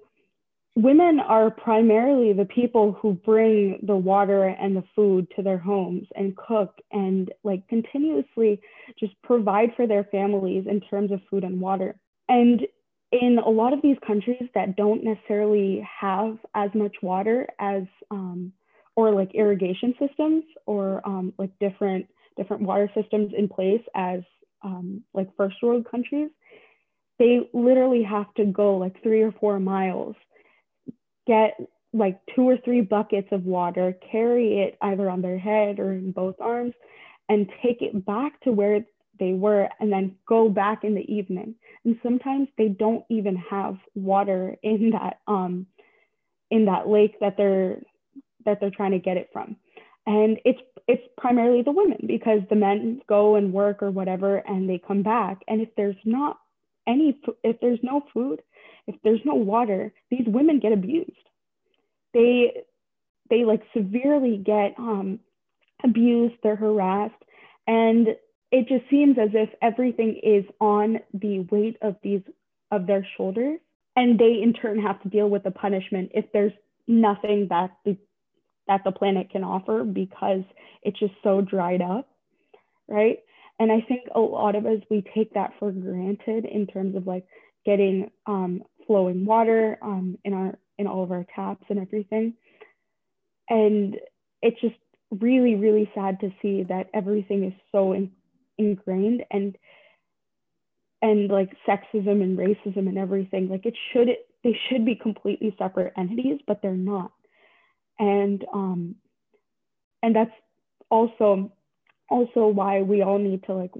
women 0.75 1.19
are 1.19 1.51
primarily 1.51 2.33
the 2.33 2.45
people 2.45 2.93
who 2.93 3.13
bring 3.13 3.79
the 3.83 3.95
water 3.95 4.45
and 4.45 4.75
the 4.75 4.83
food 4.95 5.27
to 5.35 5.43
their 5.43 5.57
homes 5.57 6.07
and 6.15 6.35
cook 6.35 6.79
and 6.91 7.31
like 7.43 7.67
continuously 7.67 8.59
just 8.99 9.13
provide 9.23 9.69
for 9.75 9.85
their 9.85 10.03
families 10.05 10.65
in 10.67 10.81
terms 10.81 11.11
of 11.11 11.21
food 11.29 11.43
and 11.43 11.61
water. 11.61 11.95
And 12.27 12.61
in 13.11 13.37
a 13.37 13.49
lot 13.49 13.73
of 13.73 13.81
these 13.83 13.97
countries 14.05 14.49
that 14.55 14.75
don't 14.75 15.03
necessarily 15.03 15.87
have 15.99 16.39
as 16.55 16.71
much 16.73 16.95
water 17.03 17.47
as 17.59 17.83
um, 18.09 18.51
or 18.95 19.11
like 19.11 19.33
irrigation 19.35 19.93
systems 19.99 20.43
or 20.65 21.07
um, 21.07 21.33
like 21.37 21.51
different 21.59 22.07
different 22.35 22.63
water 22.63 22.89
systems 22.95 23.31
in 23.37 23.47
place 23.47 23.81
as 23.95 24.21
um, 24.63 25.03
like 25.13 25.29
first 25.37 25.55
world 25.61 25.85
countries 25.89 26.31
they 27.19 27.47
literally 27.53 28.01
have 28.01 28.33
to 28.33 28.45
go 28.45 28.77
like 28.77 29.01
three 29.03 29.21
or 29.21 29.31
four 29.33 29.59
miles 29.59 30.15
get 31.27 31.57
like 31.93 32.19
two 32.35 32.49
or 32.49 32.57
three 32.57 32.81
buckets 32.81 33.27
of 33.31 33.45
water, 33.45 33.95
carry 34.11 34.59
it 34.59 34.77
either 34.81 35.09
on 35.09 35.21
their 35.21 35.37
head 35.37 35.79
or 35.79 35.93
in 35.93 36.11
both 36.11 36.35
arms, 36.39 36.73
and 37.29 37.47
take 37.61 37.81
it 37.81 38.05
back 38.05 38.39
to 38.41 38.51
where 38.51 38.83
they 39.19 39.33
were 39.33 39.69
and 39.79 39.91
then 39.91 40.15
go 40.27 40.49
back 40.49 40.83
in 40.83 40.95
the 40.95 41.13
evening. 41.13 41.55
And 41.85 41.97
sometimes 42.01 42.47
they 42.57 42.69
don't 42.69 43.05
even 43.09 43.35
have 43.35 43.77
water 43.95 44.57
in 44.63 44.91
that 44.91 45.19
um 45.27 45.67
in 46.49 46.65
that 46.65 46.87
lake 46.87 47.19
that 47.19 47.37
they're 47.37 47.77
that 48.45 48.59
they're 48.59 48.71
trying 48.71 48.91
to 48.91 48.99
get 48.99 49.17
it 49.17 49.29
from. 49.31 49.55
And 50.05 50.39
it's 50.45 50.59
it's 50.87 51.03
primarily 51.17 51.61
the 51.61 51.71
women 51.71 52.05
because 52.07 52.41
the 52.49 52.55
men 52.55 53.01
go 53.07 53.35
and 53.35 53.53
work 53.53 53.81
or 53.81 53.91
whatever 53.91 54.37
and 54.37 54.69
they 54.69 54.81
come 54.85 55.03
back 55.03 55.39
and 55.47 55.61
if 55.61 55.69
there's 55.77 55.95
not 56.03 56.37
any 56.87 57.17
if 57.43 57.59
there's 57.61 57.79
no 57.83 58.01
food 58.13 58.41
if 58.87 58.95
there's 59.03 59.21
no 59.25 59.35
water, 59.35 59.93
these 60.09 60.25
women 60.27 60.59
get 60.59 60.73
abused. 60.73 61.11
They 62.13 62.63
they 63.29 63.45
like 63.45 63.61
severely 63.75 64.37
get 64.37 64.75
um, 64.77 65.19
abused, 65.83 66.35
they're 66.43 66.55
harassed, 66.55 67.13
and 67.67 68.09
it 68.51 68.67
just 68.67 68.89
seems 68.89 69.17
as 69.17 69.29
if 69.33 69.49
everything 69.61 70.19
is 70.21 70.45
on 70.59 70.99
the 71.13 71.39
weight 71.51 71.77
of 71.81 71.95
these 72.03 72.21
of 72.71 72.87
their 72.87 73.07
shoulders, 73.17 73.59
and 73.95 74.19
they 74.19 74.39
in 74.41 74.53
turn 74.53 74.79
have 74.79 75.01
to 75.03 75.09
deal 75.09 75.29
with 75.29 75.43
the 75.43 75.51
punishment 75.51 76.11
if 76.13 76.25
there's 76.33 76.53
nothing 76.87 77.47
that 77.49 77.71
the 77.85 77.97
that 78.67 78.81
the 78.83 78.91
planet 78.91 79.29
can 79.29 79.43
offer 79.43 79.83
because 79.83 80.43
it's 80.83 80.99
just 80.99 81.13
so 81.23 81.41
dried 81.41 81.81
up, 81.81 82.07
right? 82.87 83.19
And 83.59 83.71
I 83.71 83.81
think 83.81 84.03
a 84.13 84.19
lot 84.19 84.55
of 84.55 84.65
us 84.65 84.79
we 84.89 85.03
take 85.15 85.33
that 85.33 85.53
for 85.59 85.71
granted 85.71 86.45
in 86.45 86.67
terms 86.67 86.95
of 86.95 87.07
like 87.07 87.25
getting 87.65 88.09
um, 88.25 88.63
flowing 88.87 89.25
water 89.25 89.77
um, 89.81 90.17
in 90.23 90.33
our 90.33 90.57
in 90.77 90.87
all 90.87 91.03
of 91.03 91.11
our 91.11 91.25
taps 91.35 91.65
and 91.69 91.79
everything. 91.79 92.33
And 93.49 93.97
it's 94.41 94.59
just 94.61 94.75
really, 95.11 95.55
really 95.55 95.89
sad 95.93 96.19
to 96.21 96.33
see 96.41 96.63
that 96.63 96.89
everything 96.93 97.43
is 97.43 97.53
so 97.71 97.93
in, 97.93 98.11
ingrained 98.57 99.23
and 99.31 99.57
and 101.01 101.29
like 101.29 101.51
sexism 101.67 102.21
and 102.21 102.37
racism 102.37 102.87
and 102.87 102.97
everything. 102.97 103.49
Like 103.49 103.65
it 103.65 103.75
should 103.91 104.09
they 104.43 104.57
should 104.69 104.85
be 104.85 104.95
completely 104.95 105.55
separate 105.57 105.93
entities, 105.97 106.39
but 106.47 106.61
they're 106.61 106.73
not. 106.73 107.11
And 107.99 108.43
um 108.53 108.95
and 110.01 110.15
that's 110.15 110.31
also 110.89 111.51
also 112.09 112.47
why 112.47 112.81
we 112.81 113.01
all 113.01 113.19
need 113.19 113.43
to 113.45 113.53
like 113.53 113.71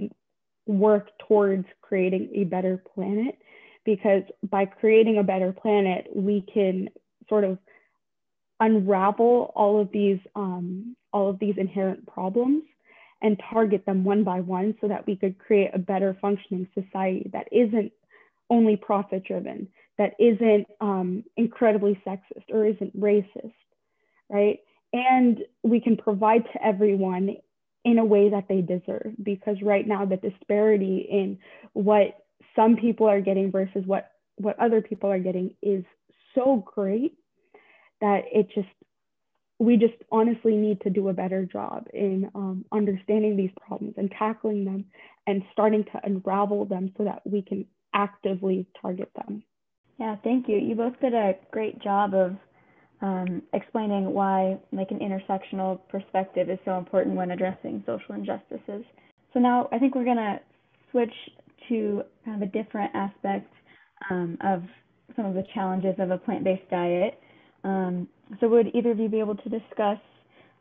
work 0.66 1.10
towards 1.28 1.66
creating 1.82 2.30
a 2.36 2.46
better 2.46 2.82
planet 2.94 3.38
because 3.86 4.24
by 4.50 4.66
creating 4.66 5.18
a 5.18 5.24
better 5.24 5.52
planet, 5.52 6.08
we 6.14 6.46
can 6.54 6.90
sort 7.30 7.44
of 7.44 7.58
unravel 8.60 9.52
all 9.56 9.80
of 9.80 9.92
these 9.92 10.20
um, 10.36 10.96
all 11.12 11.30
of 11.30 11.40
these 11.40 11.56
inherent 11.58 12.08
problems 12.08 12.64
and 13.22 13.42
target 13.52 13.86
them 13.86 14.04
one 14.04 14.24
by 14.24 14.42
one 14.42 14.76
so 14.82 14.88
that 14.88 15.06
we 15.08 15.16
could 15.16 15.38
create 15.38 15.72
a 15.74 15.80
better 15.80 16.18
functioning 16.22 16.68
society 16.74 17.30
that 17.32 17.48
isn't 17.52 17.92
only 18.50 18.76
profit 18.76 19.24
driven, 19.24 19.68
that 19.98 20.14
isn't 20.20 20.68
um, 20.82 21.24
incredibly 21.38 22.00
sexist 22.06 22.44
or 22.50 22.66
isn't 22.66 23.00
racist, 23.00 23.54
right? 24.30 24.60
And 24.92 25.40
we 25.64 25.80
can 25.80 25.96
provide 25.96 26.44
to 26.52 26.66
everyone 26.66 27.38
in 27.86 27.98
a 27.98 28.06
way 28.06 28.30
that 28.30 28.48
they 28.48 28.62
deserve 28.62 29.14
because 29.22 29.58
right 29.62 29.88
now 29.88 30.06
the 30.06 30.18
disparity 30.18 31.08
in 31.10 31.38
what 31.74 32.23
some 32.56 32.76
people 32.76 33.08
are 33.08 33.22
getting 33.22 33.52
versus 33.52 33.84
what 33.86 34.12
what 34.38 34.58
other 34.60 34.82
people 34.82 35.12
are 35.12 35.20
getting 35.20 35.56
is 35.62 35.84
so 36.34 36.64
great 36.74 37.16
that 38.02 38.24
it 38.32 38.48
just 38.54 38.68
we 39.60 39.78
just 39.78 39.94
honestly 40.12 40.58
need 40.58 40.82
to 40.82 40.90
do 40.90 41.10
a 41.10 41.14
better 41.14 41.46
job 41.46 41.88
in 41.94 42.30
um, 42.36 42.66
understanding 42.72 43.38
these 43.38 43.52
problems 43.66 43.94
and 43.98 44.12
tackling 44.18 44.66
them 44.66 44.86
and 45.28 45.44
starting 45.54 45.84
to 45.86 46.02
unravel 46.04 46.66
them 46.66 46.92
so 46.98 47.04
that 47.04 47.22
we 47.26 47.42
can 47.42 47.66
actively 47.94 48.66
target 48.82 49.10
them. 49.16 49.44
Yeah, 50.00 50.16
thank 50.24 50.50
you. 50.50 50.58
You 50.58 50.76
both 50.76 51.00
did 51.00 51.14
a 51.14 51.36
great 51.52 51.82
job 51.82 52.14
of 52.14 52.36
um, 53.02 53.44
explaining 53.54 54.12
why 54.12 54.58
like 54.72 54.92
an 54.92 55.00
intersectional 55.00 55.80
perspective 55.88 56.50
is 56.50 56.60
so 56.66 56.78
important 56.78 57.16
when 57.16 57.32
addressing 57.32 57.84
social 57.86 58.16
injustices. 58.16 58.84
So 59.34 59.40
now 59.40 59.70
I 59.72 59.78
think 59.78 59.96
we're 59.96 60.06
gonna 60.06 60.40
switch 60.92 61.14
to 61.70 62.04
kind 62.26 62.42
of 62.42 62.48
a 62.48 62.52
different 62.52 62.92
aspect 62.96 63.52
um, 64.10 64.38
of 64.42 64.64
some 65.16 65.26
of 65.26 65.34
the 65.34 65.46
challenges 65.54 65.96
of 66.00 66.12
a 66.12 66.18
plant-based 66.18 66.70
diet. 66.70 67.20
Um, 67.64 68.08
so 68.40 68.48
would 68.50 68.72
either 68.74 68.92
of 68.92 69.00
you 69.00 69.10
be 69.10 69.20
able 69.20 69.36
to 69.36 69.50
discuss 69.50 70.00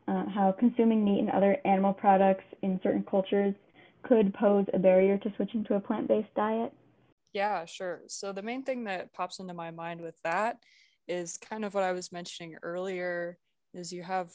uh, 0.07 0.25
how 0.33 0.53
consuming 0.57 1.03
meat 1.03 1.19
and 1.19 1.29
other 1.29 1.57
animal 1.65 1.93
products 1.93 2.43
in 2.61 2.79
certain 2.83 3.03
cultures 3.09 3.55
could 4.03 4.33
pose 4.33 4.65
a 4.73 4.79
barrier 4.79 5.17
to 5.17 5.33
switching 5.35 5.63
to 5.65 5.75
a 5.75 5.79
plant-based 5.79 6.33
diet? 6.35 6.73
Yeah, 7.33 7.65
sure. 7.65 8.01
So 8.07 8.31
the 8.31 8.41
main 8.41 8.63
thing 8.63 8.83
that 8.83 9.13
pops 9.13 9.39
into 9.39 9.53
my 9.53 9.71
mind 9.71 10.01
with 10.01 10.21
that 10.23 10.57
is 11.07 11.37
kind 11.37 11.65
of 11.65 11.73
what 11.73 11.83
I 11.83 11.91
was 11.91 12.11
mentioning 12.11 12.57
earlier 12.61 13.37
is 13.73 13.91
you 13.91 14.03
have 14.03 14.31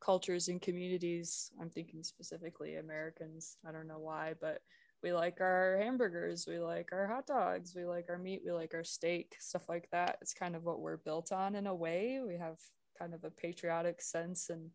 cultures 0.00 0.48
and 0.48 0.60
communities. 0.60 1.50
I'm 1.60 1.70
thinking 1.70 2.02
specifically 2.02 2.76
Americans. 2.76 3.56
I 3.66 3.72
don't 3.72 3.86
know 3.86 3.98
why, 3.98 4.34
but 4.40 4.60
we 5.02 5.12
like 5.12 5.40
our 5.40 5.78
hamburgers, 5.80 6.46
we 6.48 6.58
like 6.58 6.90
our 6.92 7.06
hot 7.06 7.26
dogs, 7.26 7.74
we 7.76 7.84
like 7.84 8.06
our 8.08 8.18
meat, 8.18 8.42
we 8.44 8.52
like 8.52 8.74
our 8.74 8.84
steak, 8.84 9.36
stuff 9.38 9.68
like 9.68 9.88
that. 9.92 10.18
It's 10.20 10.34
kind 10.34 10.56
of 10.56 10.64
what 10.64 10.80
we're 10.80 10.96
built 10.96 11.32
on 11.32 11.54
in 11.54 11.66
a 11.66 11.74
way. 11.74 12.20
We 12.26 12.36
have 12.38 12.58
kind 12.98 13.14
of 13.14 13.24
a 13.24 13.30
patriotic 13.30 14.00
sense 14.02 14.50
and 14.50 14.70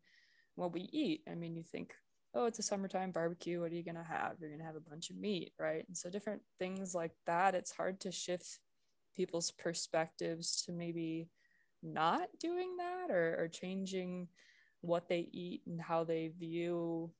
what 0.55 0.73
we 0.73 0.89
eat. 0.91 1.23
I 1.29 1.35
mean, 1.35 1.55
you 1.55 1.63
think, 1.63 1.93
oh, 2.33 2.45
it's 2.45 2.59
a 2.59 2.63
summertime 2.63 3.11
barbecue. 3.11 3.59
What 3.59 3.71
are 3.71 3.75
you 3.75 3.83
going 3.83 3.95
to 3.95 4.03
have? 4.03 4.35
You're 4.39 4.49
going 4.49 4.61
to 4.61 4.65
have 4.65 4.75
a 4.75 4.89
bunch 4.89 5.09
of 5.09 5.17
meat, 5.17 5.53
right? 5.59 5.83
And 5.87 5.97
so, 5.97 6.09
different 6.09 6.41
things 6.59 6.93
like 6.93 7.13
that, 7.25 7.55
it's 7.55 7.71
hard 7.71 7.99
to 8.01 8.11
shift 8.11 8.59
people's 9.15 9.51
perspectives 9.51 10.61
to 10.63 10.71
maybe 10.71 11.29
not 11.83 12.27
doing 12.39 12.77
that 12.77 13.11
or, 13.11 13.35
or 13.39 13.47
changing 13.47 14.27
what 14.81 15.09
they 15.09 15.29
eat 15.31 15.61
and 15.67 15.81
how 15.81 16.03
they 16.03 16.31
view 16.39 17.11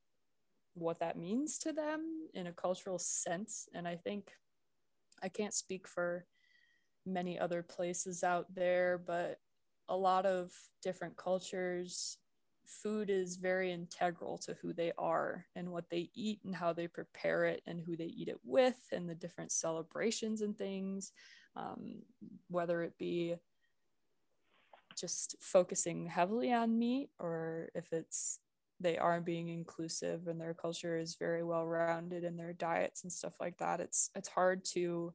what 0.74 1.00
that 1.00 1.18
means 1.18 1.58
to 1.60 1.74
them 1.74 2.28
in 2.34 2.48
a 2.48 2.54
cultural 2.54 3.00
sense. 3.00 3.68
And 3.74 3.88
I 3.88 3.96
think 3.96 4.32
I 5.22 5.30
can't 5.30 5.54
speak 5.54 5.88
for 5.88 6.26
many 7.06 7.40
other 7.40 7.64
places 7.64 8.24
out 8.24 8.54
there, 8.54 8.98
but 8.98 9.40
a 9.90 9.96
lot 9.96 10.26
of 10.26 10.52
different 10.82 11.18
cultures, 11.18 12.18
food 12.66 13.10
is 13.10 13.36
very 13.36 13.72
integral 13.72 14.38
to 14.38 14.56
who 14.62 14.72
they 14.72 14.94
are 14.98 15.46
and 15.56 15.70
what 15.70 15.90
they 15.90 16.10
eat 16.14 16.40
and 16.46 16.56
how 16.56 16.72
they 16.72 16.88
prepare 16.88 17.46
it 17.46 17.62
and 17.68 17.82
who 17.82 17.98
they 17.98 18.06
eat 18.06 18.30
it 18.30 18.40
with 18.44 18.80
and 18.92 19.10
the 19.10 19.16
different 19.16 19.52
celebrations 19.52 20.42
and 20.42 20.58
things, 20.58 21.12
um, 21.56 22.02
whether 22.50 22.82
it 22.84 22.98
be 22.98 23.36
just 24.96 25.36
focusing 25.40 26.06
heavily 26.06 26.54
on 26.54 26.78
meat 26.78 27.10
or 27.20 27.70
if 27.76 27.92
it's 27.92 28.40
they 28.82 28.98
are 28.98 29.22
being 29.22 29.50
inclusive 29.50 30.28
and 30.28 30.40
their 30.40 30.54
culture 30.54 30.98
is 30.98 31.16
very 31.16 31.44
well 31.44 31.66
rounded 31.66 32.24
in 32.24 32.38
their 32.38 32.54
diets 32.54 33.04
and 33.04 33.12
stuff 33.12 33.34
like 33.40 33.58
that 33.58 33.80
it's 33.80 34.10
it's 34.16 34.30
hard 34.30 34.64
to 34.66 35.14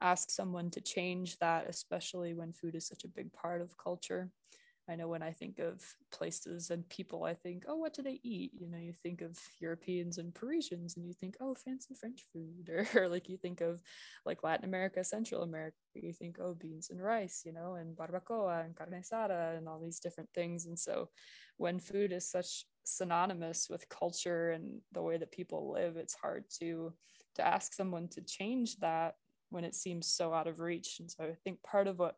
ask 0.00 0.30
someone 0.30 0.70
to 0.70 0.80
change 0.80 1.38
that 1.38 1.66
especially 1.68 2.34
when 2.34 2.52
food 2.52 2.74
is 2.74 2.86
such 2.86 3.04
a 3.04 3.08
big 3.08 3.32
part 3.32 3.60
of 3.60 3.76
culture 3.76 4.30
I 4.88 4.96
know 4.96 5.08
when 5.08 5.22
I 5.22 5.32
think 5.32 5.58
of 5.58 5.82
places 6.10 6.70
and 6.70 6.88
people, 6.88 7.24
I 7.24 7.34
think, 7.34 7.64
oh, 7.68 7.76
what 7.76 7.92
do 7.92 8.02
they 8.02 8.20
eat? 8.22 8.52
You 8.58 8.68
know, 8.68 8.78
you 8.78 8.92
think 8.92 9.20
of 9.20 9.38
Europeans 9.60 10.16
and 10.16 10.34
Parisians 10.34 10.96
and 10.96 11.06
you 11.06 11.12
think, 11.12 11.36
oh, 11.40 11.54
fancy 11.54 11.94
French 11.94 12.24
food. 12.32 12.70
Or, 12.70 12.86
or 13.02 13.08
like 13.08 13.28
you 13.28 13.36
think 13.36 13.60
of 13.60 13.82
like 14.24 14.42
Latin 14.42 14.64
America, 14.64 15.04
Central 15.04 15.42
America, 15.42 15.76
you 15.94 16.12
think, 16.12 16.38
oh, 16.40 16.54
beans 16.54 16.90
and 16.90 17.02
rice, 17.02 17.42
you 17.44 17.52
know, 17.52 17.74
and 17.74 17.96
barbacoa 17.96 18.64
and 18.64 18.74
carne 18.74 19.02
asada 19.02 19.58
and 19.58 19.68
all 19.68 19.78
these 19.78 20.00
different 20.00 20.30
things. 20.34 20.66
And 20.66 20.78
so 20.78 21.10
when 21.58 21.78
food 21.78 22.12
is 22.12 22.30
such 22.30 22.64
synonymous 22.84 23.68
with 23.68 23.88
culture 23.90 24.52
and 24.52 24.80
the 24.92 25.02
way 25.02 25.18
that 25.18 25.32
people 25.32 25.72
live, 25.72 25.96
it's 25.96 26.14
hard 26.14 26.44
to 26.60 26.92
to 27.34 27.46
ask 27.46 27.72
someone 27.72 28.08
to 28.08 28.20
change 28.20 28.76
that 28.78 29.14
when 29.50 29.64
it 29.64 29.74
seems 29.74 30.06
so 30.06 30.32
out 30.32 30.46
of 30.46 30.60
reach. 30.60 30.96
And 30.98 31.10
so 31.10 31.24
I 31.24 31.34
think 31.44 31.62
part 31.62 31.86
of 31.86 31.98
what 31.98 32.16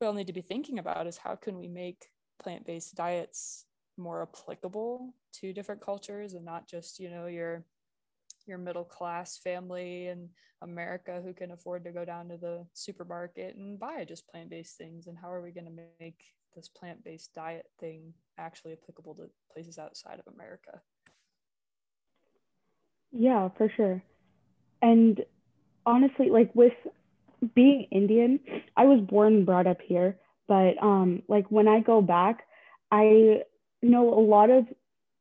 we 0.00 0.06
all 0.06 0.12
need 0.12 0.26
to 0.26 0.32
be 0.32 0.42
thinking 0.42 0.78
about 0.78 1.06
is 1.06 1.16
how 1.16 1.36
can 1.36 1.58
we 1.58 1.68
make 1.68 2.06
plant-based 2.40 2.94
diets 2.94 3.66
more 3.96 4.22
applicable 4.22 5.14
to 5.32 5.52
different 5.52 5.80
cultures 5.80 6.34
and 6.34 6.44
not 6.44 6.66
just 6.66 6.98
you 6.98 7.08
know 7.08 7.26
your 7.26 7.64
your 8.46 8.58
middle 8.58 8.84
class 8.84 9.38
family 9.38 10.08
in 10.08 10.28
America 10.62 11.20
who 11.22 11.32
can 11.32 11.52
afford 11.52 11.84
to 11.84 11.92
go 11.92 12.04
down 12.04 12.28
to 12.28 12.36
the 12.36 12.66
supermarket 12.72 13.56
and 13.56 13.78
buy 13.78 14.04
just 14.04 14.28
plant-based 14.28 14.76
things? 14.76 15.06
And 15.06 15.16
how 15.16 15.30
are 15.30 15.42
we 15.42 15.52
going 15.52 15.66
to 15.66 15.82
make 16.00 16.20
this 16.54 16.68
plant-based 16.68 17.32
diet 17.34 17.66
thing 17.80 18.12
actually 18.38 18.72
applicable 18.72 19.14
to 19.14 19.30
places 19.52 19.78
outside 19.78 20.18
of 20.18 20.32
America? 20.32 20.80
Yeah 23.12 23.48
for 23.56 23.70
sure. 23.76 24.02
And 24.82 25.24
honestly 25.86 26.30
like 26.30 26.50
with 26.54 26.72
being 27.54 27.86
Indian, 27.90 28.40
I 28.76 28.84
was 28.84 29.00
born 29.00 29.34
and 29.34 29.46
brought 29.46 29.66
up 29.66 29.78
here, 29.84 30.18
but 30.48 30.82
um, 30.82 31.22
like 31.28 31.50
when 31.50 31.68
I 31.68 31.80
go 31.80 32.00
back, 32.02 32.46
I 32.90 33.42
know 33.82 34.12
a 34.12 34.20
lot 34.20 34.50
of 34.50 34.66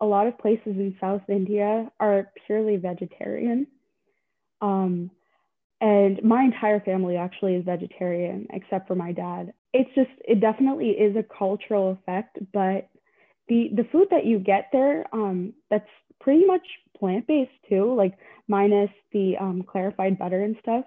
a 0.01 0.05
lot 0.05 0.27
of 0.27 0.37
places 0.37 0.67
in 0.67 0.95
South 0.99 1.21
India 1.29 1.89
are 1.99 2.31
purely 2.45 2.75
vegetarian. 2.75 3.67
Um, 4.61 5.11
and 5.79 6.21
my 6.23 6.43
entire 6.43 6.79
family 6.81 7.15
actually 7.15 7.55
is 7.55 7.65
vegetarian, 7.65 8.47
except 8.51 8.87
for 8.87 8.95
my 8.95 9.11
dad. 9.11 9.53
It's 9.73 9.93
just 9.95 10.11
it 10.27 10.39
definitely 10.39 10.89
is 10.89 11.15
a 11.15 11.23
cultural 11.23 11.91
effect, 11.91 12.37
but 12.53 12.89
the 13.47 13.69
the 13.75 13.87
food 13.91 14.07
that 14.11 14.25
you 14.25 14.39
get 14.39 14.69
there, 14.71 15.05
um, 15.13 15.53
that's 15.69 15.89
pretty 16.19 16.45
much 16.45 16.65
plant 16.97 17.27
based 17.27 17.51
too, 17.69 17.93
like 17.93 18.13
minus 18.47 18.89
the 19.11 19.35
um, 19.39 19.63
clarified 19.63 20.17
butter 20.17 20.43
and 20.43 20.55
stuff 20.61 20.85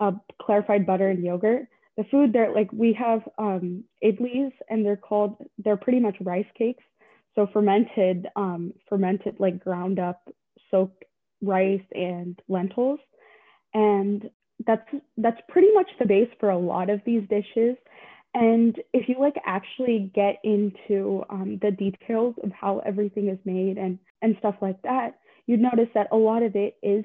uh, 0.00 0.12
clarified 0.40 0.86
butter 0.86 1.08
and 1.08 1.22
yogurt. 1.22 1.68
The 1.96 2.04
food 2.10 2.32
there, 2.32 2.52
like 2.54 2.72
we 2.72 2.92
have 2.94 3.22
um, 3.38 3.84
idlis, 4.02 4.52
and 4.68 4.84
they're 4.84 4.96
called, 4.96 5.36
they're 5.58 5.76
pretty 5.76 6.00
much 6.00 6.16
rice 6.20 6.46
cakes. 6.56 6.82
So 7.34 7.46
fermented, 7.52 8.26
um, 8.34 8.72
fermented 8.88 9.36
like 9.38 9.62
ground 9.62 9.98
up 9.98 10.28
soaked 10.70 11.04
rice 11.42 11.82
and 11.92 12.38
lentils, 12.48 12.98
and 13.72 14.28
that's 14.66 14.88
that's 15.16 15.40
pretty 15.48 15.72
much 15.72 15.88
the 15.98 16.06
base 16.06 16.28
for 16.40 16.50
a 16.50 16.58
lot 16.58 16.90
of 16.90 17.00
these 17.04 17.22
dishes. 17.28 17.76
And 18.34 18.76
if 18.92 19.08
you 19.08 19.16
like 19.18 19.36
actually 19.44 20.10
get 20.14 20.36
into 20.44 21.24
um, 21.30 21.58
the 21.62 21.70
details 21.70 22.34
of 22.42 22.52
how 22.52 22.80
everything 22.84 23.28
is 23.28 23.38
made 23.44 23.76
and 23.78 23.98
and 24.22 24.36
stuff 24.38 24.56
like 24.60 24.80
that, 24.82 25.18
you'd 25.46 25.60
notice 25.60 25.88
that 25.94 26.08
a 26.12 26.16
lot 26.16 26.42
of 26.42 26.56
it 26.56 26.76
is 26.82 27.04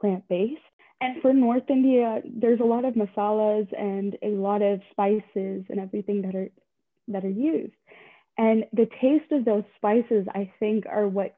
plant 0.00 0.24
based 0.28 0.60
and 1.00 1.20
for 1.20 1.32
North 1.32 1.68
India, 1.68 2.22
there's 2.24 2.60
a 2.60 2.64
lot 2.64 2.84
of 2.84 2.94
masalas 2.94 3.68
and 3.78 4.16
a 4.22 4.28
lot 4.28 4.62
of 4.62 4.80
spices 4.90 5.64
and 5.68 5.78
everything 5.78 6.22
that 6.22 6.34
are 6.34 6.50
that 7.08 7.24
are 7.24 7.30
used. 7.30 7.74
And 8.38 8.64
the 8.72 8.88
taste 9.00 9.30
of 9.32 9.44
those 9.44 9.64
spices, 9.76 10.26
I 10.34 10.50
think, 10.58 10.84
are 10.86 11.06
what 11.08 11.36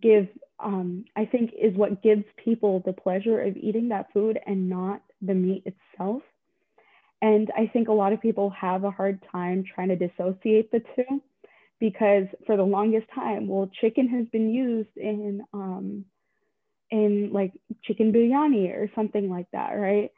give 0.00 0.28
um, 0.60 1.04
I 1.16 1.24
think 1.24 1.52
is 1.60 1.74
what 1.74 2.02
gives 2.02 2.24
people 2.42 2.82
the 2.84 2.92
pleasure 2.92 3.40
of 3.40 3.56
eating 3.56 3.88
that 3.88 4.12
food 4.12 4.38
and 4.46 4.68
not 4.68 5.02
the 5.20 5.34
meat 5.34 5.64
itself. 5.66 6.22
And 7.22 7.50
I 7.56 7.66
think 7.72 7.88
a 7.88 7.92
lot 7.92 8.12
of 8.12 8.20
people 8.20 8.50
have 8.50 8.84
a 8.84 8.90
hard 8.90 9.24
time 9.32 9.64
trying 9.74 9.88
to 9.88 9.96
dissociate 9.96 10.70
the 10.70 10.82
two 10.94 11.22
because 11.80 12.26
for 12.46 12.56
the 12.56 12.62
longest 12.62 13.06
time, 13.14 13.48
well, 13.48 13.70
chicken 13.80 14.08
has 14.08 14.26
been 14.28 14.50
used 14.50 14.96
in 14.96 15.42
um, 15.52 16.04
in 16.94 17.30
like 17.32 17.52
chicken 17.82 18.12
biryani 18.12 18.70
or 18.72 18.90
something 18.94 19.28
like 19.28 19.46
that, 19.52 19.72
right? 19.72 20.10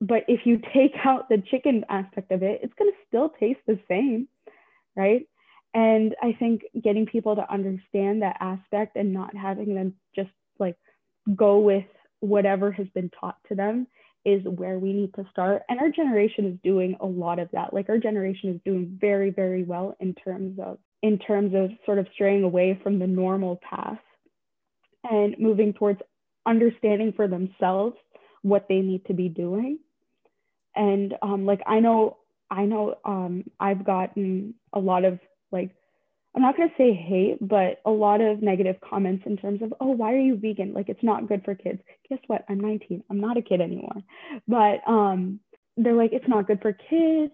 but 0.00 0.24
if 0.28 0.40
you 0.44 0.60
take 0.72 0.94
out 1.04 1.28
the 1.28 1.42
chicken 1.50 1.84
aspect 1.88 2.32
of 2.32 2.42
it, 2.42 2.60
it's 2.62 2.74
going 2.74 2.90
to 2.90 2.96
still 3.06 3.30
taste 3.40 3.60
the 3.66 3.78
same, 3.88 4.28
right? 4.96 5.26
And 5.72 6.16
I 6.20 6.32
think 6.38 6.62
getting 6.82 7.06
people 7.06 7.36
to 7.36 7.52
understand 7.52 8.22
that 8.22 8.36
aspect 8.40 8.96
and 8.96 9.12
not 9.12 9.36
having 9.36 9.74
them 9.74 9.94
just 10.16 10.30
like 10.58 10.76
go 11.36 11.60
with 11.60 11.84
whatever 12.18 12.72
has 12.72 12.88
been 12.88 13.10
taught 13.20 13.36
to 13.48 13.54
them 13.54 13.86
is 14.24 14.42
where 14.44 14.78
we 14.78 14.92
need 14.92 15.14
to 15.14 15.24
start. 15.30 15.62
And 15.68 15.78
our 15.78 15.90
generation 15.90 16.44
is 16.46 16.58
doing 16.64 16.96
a 17.00 17.06
lot 17.06 17.38
of 17.38 17.48
that. 17.52 17.72
Like 17.72 17.88
our 17.88 17.98
generation 17.98 18.50
is 18.50 18.60
doing 18.64 18.98
very, 19.00 19.30
very 19.30 19.62
well 19.62 19.96
in 20.00 20.14
terms 20.14 20.58
of 20.58 20.78
in 21.02 21.18
terms 21.18 21.54
of 21.54 21.70
sort 21.86 21.98
of 21.98 22.06
straying 22.12 22.42
away 22.42 22.78
from 22.82 22.98
the 22.98 23.06
normal 23.06 23.58
path 23.62 23.98
and 25.08 25.34
moving 25.38 25.72
towards 25.72 26.00
understanding 26.46 27.12
for 27.14 27.28
themselves 27.28 27.96
what 28.42 28.66
they 28.68 28.80
need 28.80 29.04
to 29.06 29.14
be 29.14 29.28
doing. 29.28 29.78
And 30.74 31.14
um, 31.22 31.46
like 31.46 31.60
I 31.66 31.80
know, 31.80 32.18
I 32.50 32.64
know 32.64 32.96
um, 33.04 33.44
I've 33.58 33.84
gotten 33.84 34.54
a 34.72 34.78
lot 34.78 35.04
of 35.04 35.18
like 35.52 35.74
I'm 36.34 36.42
not 36.42 36.56
gonna 36.56 36.70
say 36.78 36.92
hate, 36.92 37.38
but 37.40 37.80
a 37.84 37.90
lot 37.90 38.20
of 38.20 38.40
negative 38.42 38.76
comments 38.80 39.24
in 39.26 39.36
terms 39.36 39.62
of, 39.62 39.74
oh, 39.80 39.90
why 39.90 40.14
are 40.14 40.18
you 40.20 40.36
vegan? 40.36 40.72
Like 40.72 40.88
it's 40.88 41.02
not 41.02 41.28
good 41.28 41.44
for 41.44 41.54
kids. 41.54 41.80
Guess 42.08 42.20
what? 42.28 42.44
I'm 42.48 42.60
19. 42.60 43.02
I'm 43.10 43.20
not 43.20 43.36
a 43.36 43.42
kid 43.42 43.60
anymore. 43.60 44.02
But 44.46 44.80
um, 44.86 45.40
they're 45.76 45.94
like, 45.94 46.12
it's 46.12 46.28
not 46.28 46.46
good 46.46 46.60
for 46.62 46.72
kids, 46.72 47.32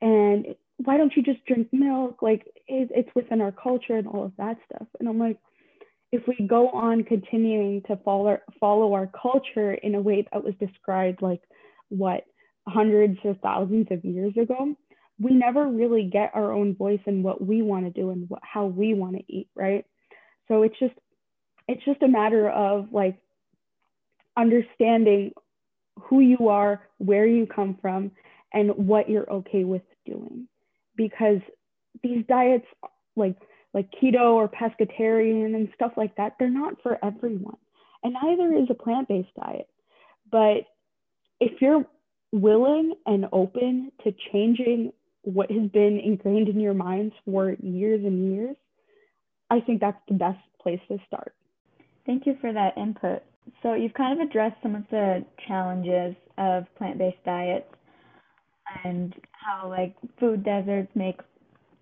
and 0.00 0.54
why 0.78 0.96
don't 0.96 1.14
you 1.14 1.22
just 1.22 1.44
drink 1.44 1.68
milk? 1.72 2.22
Like 2.22 2.46
it, 2.66 2.90
it's 2.94 3.10
within 3.14 3.42
our 3.42 3.52
culture 3.52 3.96
and 3.96 4.06
all 4.06 4.24
of 4.24 4.32
that 4.38 4.56
stuff. 4.64 4.86
And 4.98 5.08
I'm 5.08 5.18
like, 5.18 5.38
if 6.10 6.22
we 6.26 6.46
go 6.46 6.70
on 6.70 7.04
continuing 7.04 7.82
to 7.82 7.96
follow 8.04 8.38
follow 8.58 8.94
our 8.94 9.10
culture 9.20 9.74
in 9.74 9.94
a 9.94 10.00
way 10.00 10.26
that 10.32 10.42
was 10.42 10.54
described 10.58 11.20
like 11.22 11.42
what 11.90 12.24
hundreds 12.66 13.18
or 13.24 13.34
thousands 13.42 13.86
of 13.90 14.04
years 14.04 14.32
ago, 14.40 14.74
we 15.20 15.32
never 15.32 15.66
really 15.66 16.08
get 16.10 16.30
our 16.34 16.52
own 16.52 16.74
voice 16.74 17.00
in 17.06 17.22
what 17.22 17.44
we 17.44 17.62
want 17.62 17.84
to 17.84 17.90
do 17.90 18.10
and 18.10 18.28
what, 18.28 18.40
how 18.42 18.66
we 18.66 18.94
want 18.94 19.16
to 19.16 19.22
eat, 19.28 19.48
right? 19.54 19.84
So 20.48 20.62
it's 20.62 20.78
just 20.78 20.94
it's 21.66 21.84
just 21.84 22.02
a 22.02 22.08
matter 22.08 22.48
of 22.48 22.88
like 22.92 23.18
understanding 24.36 25.32
who 26.00 26.20
you 26.20 26.48
are, 26.48 26.80
where 26.98 27.26
you 27.26 27.46
come 27.46 27.76
from, 27.82 28.12
and 28.52 28.70
what 28.70 29.10
you're 29.10 29.30
okay 29.30 29.64
with 29.64 29.82
doing. 30.06 30.48
Because 30.96 31.40
these 32.02 32.24
diets 32.26 32.66
like 33.16 33.36
like 33.74 33.88
keto 34.02 34.34
or 34.34 34.48
pescatarian 34.48 35.54
and 35.54 35.68
stuff 35.74 35.92
like 35.96 36.16
that, 36.16 36.36
they're 36.38 36.50
not 36.50 36.82
for 36.82 36.98
everyone. 37.04 37.56
And 38.02 38.14
neither 38.22 38.54
is 38.54 38.68
a 38.70 38.74
plant-based 38.74 39.34
diet. 39.36 39.68
But 40.30 40.66
if 41.40 41.60
you're 41.60 41.84
willing 42.32 42.94
and 43.06 43.26
open 43.32 43.90
to 44.04 44.14
changing 44.32 44.92
what 45.22 45.50
has 45.50 45.68
been 45.70 45.98
ingrained 45.98 46.48
in 46.48 46.60
your 46.60 46.74
minds 46.74 47.14
for 47.24 47.56
years 47.62 48.04
and 48.04 48.32
years, 48.32 48.56
I 49.50 49.60
think 49.60 49.80
that's 49.80 50.00
the 50.08 50.14
best 50.14 50.38
place 50.62 50.80
to 50.88 50.98
start. 51.06 51.34
Thank 52.06 52.26
you 52.26 52.36
for 52.40 52.52
that 52.52 52.76
input. 52.76 53.22
So, 53.62 53.74
you've 53.74 53.94
kind 53.94 54.20
of 54.20 54.28
addressed 54.28 54.56
some 54.62 54.74
of 54.74 54.82
the 54.90 55.24
challenges 55.46 56.14
of 56.36 56.64
plant 56.76 56.98
based 56.98 57.22
diets 57.24 57.72
and 58.84 59.14
how, 59.32 59.68
like, 59.68 59.94
food 60.20 60.44
deserts 60.44 60.90
make 60.94 61.18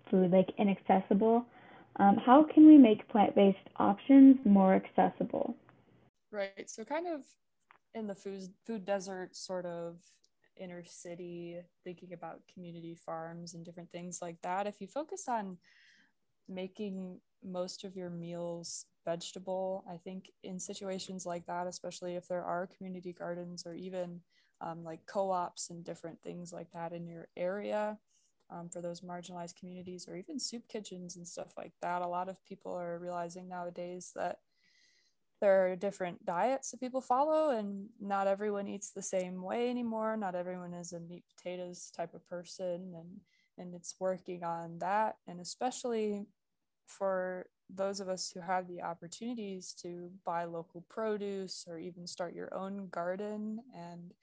food 0.09 0.31
like 0.31 0.49
inaccessible. 0.57 1.45
Um, 1.99 2.17
how 2.17 2.43
can 2.43 2.67
we 2.67 2.77
make 2.77 3.07
plant 3.09 3.35
based 3.35 3.57
options 3.77 4.37
more 4.45 4.75
accessible? 4.75 5.55
Right. 6.31 6.69
So, 6.69 6.83
kind 6.83 7.07
of 7.07 7.21
in 7.95 8.07
the 8.07 8.15
food, 8.15 8.49
food 8.65 8.85
desert 8.85 9.35
sort 9.35 9.65
of 9.65 9.97
inner 10.55 10.83
city, 10.85 11.57
thinking 11.83 12.13
about 12.13 12.41
community 12.53 12.95
farms 12.95 13.53
and 13.53 13.65
different 13.65 13.91
things 13.91 14.19
like 14.21 14.41
that, 14.41 14.67
if 14.67 14.81
you 14.81 14.87
focus 14.87 15.25
on 15.27 15.57
making 16.47 17.19
most 17.43 17.83
of 17.83 17.95
your 17.95 18.09
meals 18.09 18.85
vegetable, 19.05 19.83
I 19.89 19.97
think 19.97 20.31
in 20.43 20.59
situations 20.59 21.25
like 21.25 21.45
that, 21.45 21.67
especially 21.67 22.15
if 22.15 22.27
there 22.27 22.43
are 22.43 22.67
community 22.67 23.13
gardens 23.13 23.65
or 23.65 23.73
even 23.73 24.21
um, 24.61 24.83
like 24.83 25.05
co 25.05 25.31
ops 25.31 25.69
and 25.69 25.83
different 25.83 26.21
things 26.21 26.51
like 26.51 26.71
that 26.73 26.93
in 26.93 27.07
your 27.07 27.27
area. 27.37 27.97
Um, 28.49 28.69
for 28.69 28.81
those 28.81 29.01
marginalized 29.01 29.57
communities 29.57 30.07
or 30.07 30.15
even 30.15 30.39
soup 30.39 30.69
kitchens 30.69 31.17
and 31.17 31.27
stuff 31.27 31.53
like 31.57 31.73
that. 31.81 32.01
A 32.01 32.07
lot 32.07 32.29
of 32.29 32.43
people 32.45 32.71
are 32.73 32.97
realizing 32.97 33.49
nowadays 33.49 34.13
that 34.15 34.39
there 35.39 35.67
are 35.67 35.75
different 35.75 36.25
diets 36.25 36.71
that 36.71 36.79
people 36.79 37.01
follow 37.01 37.55
and 37.55 37.87
not 37.99 38.27
everyone 38.27 38.67
eats 38.67 38.91
the 38.91 39.01
same 39.01 39.41
way 39.41 39.69
anymore 39.69 40.17
not 40.17 40.35
everyone 40.35 40.73
is 40.73 40.93
a 40.93 40.99
meat 40.99 41.23
potatoes 41.35 41.91
type 41.95 42.13
of 42.13 42.27
person 42.27 42.93
and 42.95 43.19
and 43.59 43.73
it's 43.73 43.95
working 43.99 44.43
on 44.43 44.77
that 44.79 45.17
and 45.27 45.39
especially 45.39 46.25
for 46.85 47.47
those 47.69 47.99
of 47.99 48.07
us 48.07 48.31
who 48.33 48.39
have 48.39 48.67
the 48.67 48.81
opportunities 48.81 49.73
to 49.73 50.09
buy 50.25 50.45
local 50.45 50.85
produce 50.89 51.65
or 51.67 51.77
even 51.77 52.07
start 52.07 52.33
your 52.33 52.53
own 52.55 52.87
garden 52.89 53.59
and 53.75 54.13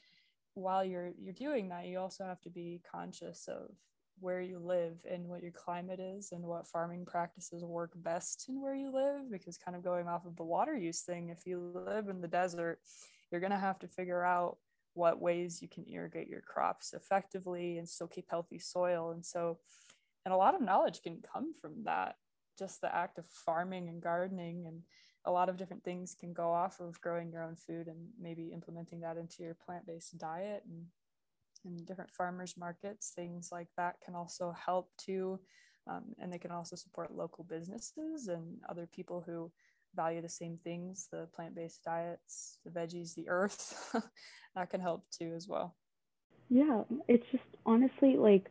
while 0.55 0.85
you're 0.85 1.13
you're 1.19 1.33
doing 1.33 1.69
that 1.69 1.87
you 1.87 1.99
also 1.99 2.25
have 2.25 2.41
to 2.41 2.51
be 2.51 2.81
conscious 2.91 3.49
of 3.49 3.71
where 4.21 4.41
you 4.41 4.59
live 4.59 4.97
and 5.11 5.27
what 5.27 5.43
your 5.43 5.53
climate 5.53 6.01
is 6.01 6.33
and 6.33 6.43
what 6.43 6.67
farming 6.67 7.05
practices 7.05 7.65
work 7.65 7.91
best 7.97 8.47
in 8.49 8.61
where 8.61 8.75
you 8.75 8.93
live 8.93 9.31
because 9.31 9.59
kind 9.59 9.77
of 9.77 9.83
going 9.83 10.09
off 10.09 10.25
of 10.25 10.37
the 10.37 10.45
water 10.45 10.77
use 10.77 11.01
thing 11.01 11.29
if 11.29 11.47
you 11.47 11.73
live 11.87 12.09
in 12.09 12.21
the 12.21 12.29
desert 12.29 12.79
you're 13.31 13.41
going 13.41 13.51
to 13.51 13.59
have 13.59 13.79
to 13.81 13.89
figure 13.89 14.25
out 14.25 14.59
what 14.95 15.21
ways 15.21 15.61
you 15.61 15.69
can 15.69 15.85
irrigate 15.89 16.29
your 16.29 16.41
crops 16.41 16.95
effectively 16.95 17.79
and 17.79 17.89
still 17.89 18.07
keep 18.07 18.27
healthy 18.31 18.59
soil. 18.59 19.11
And 19.11 19.25
so 19.25 19.59
and 20.25 20.33
a 20.33 20.37
lot 20.37 20.55
of 20.55 20.63
knowledge 20.63 21.03
can 21.03 21.19
come 21.21 21.53
from 21.53 21.85
that 21.85 22.17
just 22.59 22.81
the 22.81 22.95
act 22.95 23.19
of 23.19 23.27
farming 23.27 23.89
and 23.89 24.01
gardening 24.01 24.67
and 24.67 24.81
a 25.27 25.31
lot 25.31 25.49
of 25.49 25.57
different 25.57 25.83
things 25.83 26.15
can 26.19 26.33
go 26.33 26.51
off 26.53 26.81
of 26.81 27.01
growing 27.01 27.33
your 27.33 27.43
own 27.43 27.57
food 27.57 27.89
and 27.89 27.99
maybe 28.21 28.53
implementing 28.53 29.01
that 29.01 29.17
into 29.17 29.43
your 29.43 29.57
plant-based 29.67 30.17
diet 30.17 30.63
and 30.71 30.85
in 31.65 31.85
different 31.85 32.11
farmers 32.11 32.57
markets, 32.57 33.13
things 33.15 33.51
like 33.53 33.69
that 33.77 33.97
can 34.05 34.15
also 34.15 34.53
help 34.53 34.91
too. 34.97 35.41
Um, 35.87 36.15
and 36.19 36.33
they 36.33 36.39
can 36.39 36.51
also 36.51 36.77
support 36.77 37.15
local 37.15 37.45
businesses 37.45 38.29
and 38.29 38.59
other 38.69 38.87
people 38.87 39.23
who 39.27 39.51
value 39.95 40.23
the 40.23 40.29
same 40.29 40.59
things 40.65 41.09
the 41.11 41.29
plant 41.35 41.55
based 41.55 41.85
diets, 41.85 42.59
the 42.65 42.71
veggies, 42.71 43.15
the 43.15 43.29
earth. 43.29 43.95
that 44.55 44.71
can 44.71 44.81
help 44.81 45.05
too 45.11 45.33
as 45.37 45.47
well. 45.49 45.77
Yeah, 46.49 46.83
it's 47.09 47.25
just 47.33 47.45
honestly 47.67 48.17
like 48.17 48.51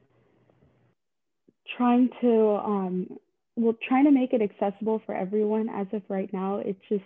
trying 1.78 2.10
to, 2.22 2.62
um, 2.64 3.08
well, 3.56 3.76
trying 3.88 4.06
to 4.06 4.12
make 4.12 4.34
it 4.34 4.42
accessible 4.42 5.02
for 5.06 5.16
everyone 5.16 5.70
as 5.70 5.88
of 5.94 6.02
right 6.10 6.32
now. 6.34 6.58
It's 6.58 6.82
just 6.90 7.04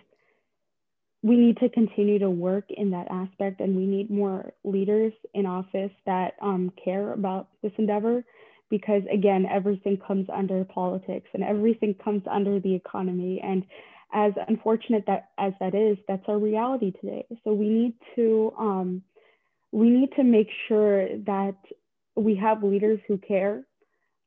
we 1.22 1.36
need 1.36 1.56
to 1.58 1.68
continue 1.68 2.18
to 2.18 2.30
work 2.30 2.64
in 2.70 2.90
that 2.90 3.08
aspect 3.10 3.60
and 3.60 3.76
we 3.76 3.86
need 3.86 4.10
more 4.10 4.52
leaders 4.64 5.12
in 5.34 5.46
office 5.46 5.90
that 6.06 6.34
um, 6.40 6.72
care 6.82 7.12
about 7.12 7.48
this 7.62 7.72
endeavor 7.76 8.24
because 8.70 9.02
again 9.12 9.46
everything 9.50 9.98
comes 10.06 10.26
under 10.32 10.64
politics 10.64 11.28
and 11.34 11.42
everything 11.42 11.94
comes 11.94 12.22
under 12.30 12.60
the 12.60 12.74
economy. 12.74 13.40
And 13.42 13.64
as 14.12 14.32
unfortunate 14.46 15.04
that 15.06 15.30
as 15.38 15.52
that 15.60 15.74
is 15.74 15.98
that's 16.06 16.22
our 16.28 16.38
reality 16.38 16.92
today. 17.00 17.26
So 17.44 17.52
we 17.52 17.68
need 17.68 17.94
to 18.16 18.52
um, 18.58 19.02
we 19.72 19.90
need 19.90 20.10
to 20.16 20.24
make 20.24 20.48
sure 20.68 21.08
that 21.26 21.56
we 22.14 22.36
have 22.36 22.62
leaders 22.62 23.00
who 23.08 23.18
care 23.18 23.64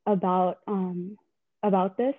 about 0.06 0.60
um, 0.68 1.18
about 1.64 1.98
this 1.98 2.16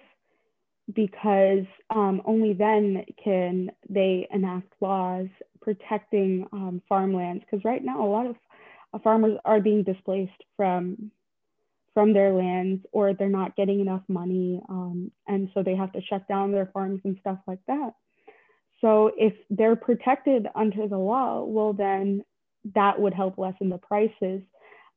because 0.95 1.65
um, 1.91 2.23
only 2.25 2.53
then 2.53 3.05
can 3.23 3.71
they 3.89 4.27
enact 4.33 4.73
laws 4.81 5.29
protecting 5.63 6.47
um, 6.53 6.83
farmlands. 6.89 7.45
Because 7.49 7.65
right 7.65 7.83
now, 7.83 8.05
a 8.05 8.09
lot 8.09 8.27
of 8.27 8.37
uh, 8.93 8.99
farmers 8.99 9.39
are 9.45 9.61
being 9.61 9.83
displaced 9.83 10.31
from 10.57 11.11
from 11.95 12.15
their 12.15 12.33
lands, 12.33 12.83
or 12.93 13.13
they're 13.13 13.29
not 13.29 13.55
getting 13.55 13.81
enough 13.81 14.01
money, 14.09 14.63
um, 14.71 15.11
and 15.29 15.51
so 15.53 15.63
they 15.63 15.77
have 15.77 15.93
to 15.93 16.01
shut 16.01 16.27
down 16.27 16.51
their 16.51 16.71
farms 16.73 17.01
and 17.05 17.19
stuff 17.21 17.39
like 17.47 17.59
that. 17.67 17.91
So 18.81 19.13
if 19.19 19.35
they're 19.51 19.77
protected 19.77 20.47
under 20.55 20.89
the 20.89 20.97
law, 20.97 21.45
well 21.45 21.75
then 21.75 22.25
that 22.75 22.99
would 22.99 23.13
help 23.13 23.37
lessen 23.37 23.69
the 23.69 23.77
prices 23.79 24.41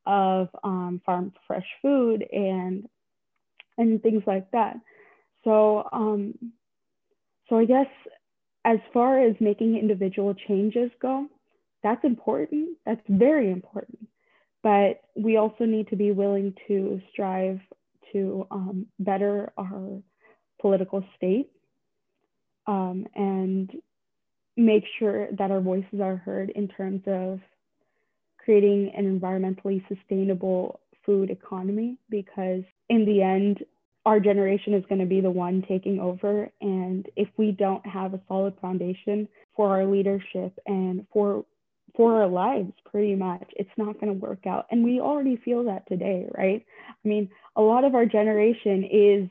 of 0.06 0.48
um, 0.64 1.02
farm 1.04 1.32
fresh 1.46 1.66
food 1.82 2.24
and 2.32 2.88
and 3.76 4.02
things 4.02 4.22
like 4.26 4.50
that. 4.52 4.76
So, 5.46 5.88
um, 5.92 6.34
so 7.48 7.56
I 7.56 7.64
guess 7.66 7.86
as 8.64 8.78
far 8.92 9.24
as 9.24 9.36
making 9.38 9.78
individual 9.78 10.34
changes 10.34 10.90
go, 11.00 11.28
that's 11.84 12.04
important. 12.04 12.76
That's 12.84 13.00
very 13.08 13.52
important. 13.52 14.08
But 14.64 15.02
we 15.14 15.36
also 15.36 15.64
need 15.64 15.88
to 15.90 15.96
be 15.96 16.10
willing 16.10 16.52
to 16.66 17.00
strive 17.12 17.60
to 18.12 18.44
um, 18.50 18.86
better 18.98 19.52
our 19.56 20.02
political 20.60 21.04
state 21.16 21.48
um, 22.66 23.06
and 23.14 23.70
make 24.56 24.82
sure 24.98 25.28
that 25.38 25.52
our 25.52 25.60
voices 25.60 26.00
are 26.02 26.16
heard 26.16 26.50
in 26.50 26.66
terms 26.66 27.02
of 27.06 27.38
creating 28.38 28.90
an 28.96 29.20
environmentally 29.20 29.86
sustainable 29.86 30.80
food 31.04 31.30
economy 31.30 31.98
because 32.10 32.62
in 32.88 33.04
the 33.04 33.22
end 33.22 33.62
our 34.06 34.20
generation 34.20 34.72
is 34.72 34.84
going 34.88 35.00
to 35.00 35.06
be 35.06 35.20
the 35.20 35.30
one 35.30 35.64
taking 35.68 35.98
over. 35.98 36.48
And 36.60 37.06
if 37.16 37.28
we 37.36 37.50
don't 37.50 37.84
have 37.84 38.14
a 38.14 38.20
solid 38.28 38.54
foundation 38.62 39.28
for 39.56 39.68
our 39.70 39.84
leadership 39.84 40.58
and 40.66 41.04
for 41.12 41.44
for 41.96 42.20
our 42.20 42.28
lives 42.28 42.72
pretty 42.90 43.14
much 43.14 43.50
it's 43.56 43.70
not 43.76 43.98
going 43.98 44.08
to 44.08 44.26
work 44.26 44.46
out. 44.46 44.66
And 44.70 44.84
we 44.84 45.00
already 45.00 45.36
feel 45.36 45.64
that 45.64 45.88
today 45.88 46.28
right? 46.38 46.64
I 46.88 47.08
mean 47.08 47.28
a 47.56 47.62
lot 47.62 47.84
of 47.84 47.94
our 47.94 48.06
generation 48.06 48.84
is 48.84 49.28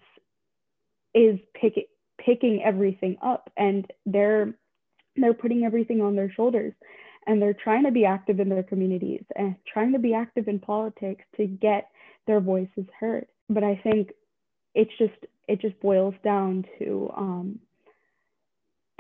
is 1.13 1.39
pick, 1.53 1.87
picking 2.17 2.61
everything 2.63 3.17
up 3.23 3.49
and 3.55 3.85
they're 4.05 4.53
they're 5.15 5.33
putting 5.33 5.63
everything 5.63 6.01
on 6.01 6.15
their 6.17 6.31
shoulders 6.31 6.73
and 7.27 7.41
they're 7.41 7.53
trying 7.53 7.85
to 7.85 7.91
be 7.91 8.03
active 8.03 8.41
in 8.41 8.49
their 8.49 8.63
communities 8.63 9.23
and 9.37 9.55
trying 9.71 9.93
to 9.93 9.99
be 9.99 10.13
active 10.13 10.49
in 10.49 10.59
politics 10.59 11.23
to 11.37 11.45
get 11.45 11.89
their 12.27 12.41
voices 12.41 12.85
heard. 12.99 13.27
But 13.47 13.63
i 13.63 13.79
think 13.83 14.09
it's 14.75 14.91
just 14.97 15.13
it 15.47 15.61
just 15.61 15.79
boils 15.79 16.15
down 16.23 16.65
to 16.79 17.11
um, 17.15 17.59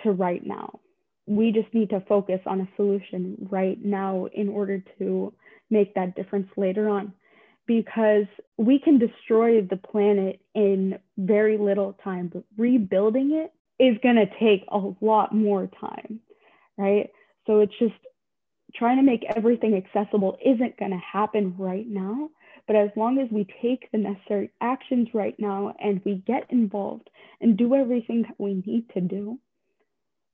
to 0.03 0.11
right 0.11 0.45
now. 0.45 0.79
We 1.27 1.51
just 1.51 1.73
need 1.73 1.89
to 1.89 2.01
focus 2.01 2.39
on 2.45 2.61
a 2.61 2.69
solution 2.75 3.47
right 3.49 3.83
now 3.83 4.27
in 4.33 4.49
order 4.49 4.83
to 4.99 5.33
make 5.69 5.95
that 5.95 6.15
difference 6.15 6.47
later 6.55 6.89
on 6.89 7.13
because 7.65 8.27
we 8.57 8.77
can 8.77 8.99
destroy 8.99 9.61
the 9.61 9.77
planet 9.77 10.39
in 10.53 10.99
very 11.17 11.57
little 11.57 11.93
time 12.03 12.29
but 12.31 12.43
rebuilding 12.55 13.31
it 13.33 13.51
is 13.83 13.97
going 14.03 14.15
to 14.15 14.27
take 14.39 14.63
a 14.71 14.79
lot 15.01 15.33
more 15.33 15.67
time 15.81 16.19
right? 16.77 17.09
So 17.47 17.59
it's 17.59 17.77
just 17.79 17.93
trying 18.75 18.97
to 18.97 19.03
make 19.03 19.23
everything 19.35 19.75
accessible 19.75 20.37
isn't 20.43 20.77
going 20.77 20.91
to 20.91 20.97
happen 20.97 21.55
right 21.57 21.87
now 21.87 22.29
but 22.67 22.75
as 22.75 22.89
long 22.95 23.19
as 23.19 23.29
we 23.31 23.47
take 23.61 23.89
the 23.91 23.97
necessary 23.97 24.51
actions 24.61 25.07
right 25.13 25.35
now 25.37 25.73
and 25.79 26.01
we 26.05 26.15
get 26.27 26.45
involved 26.49 27.09
and 27.41 27.57
do 27.57 27.75
everything 27.75 28.23
that 28.23 28.35
we 28.37 28.61
need 28.65 28.85
to 28.93 29.01
do 29.01 29.39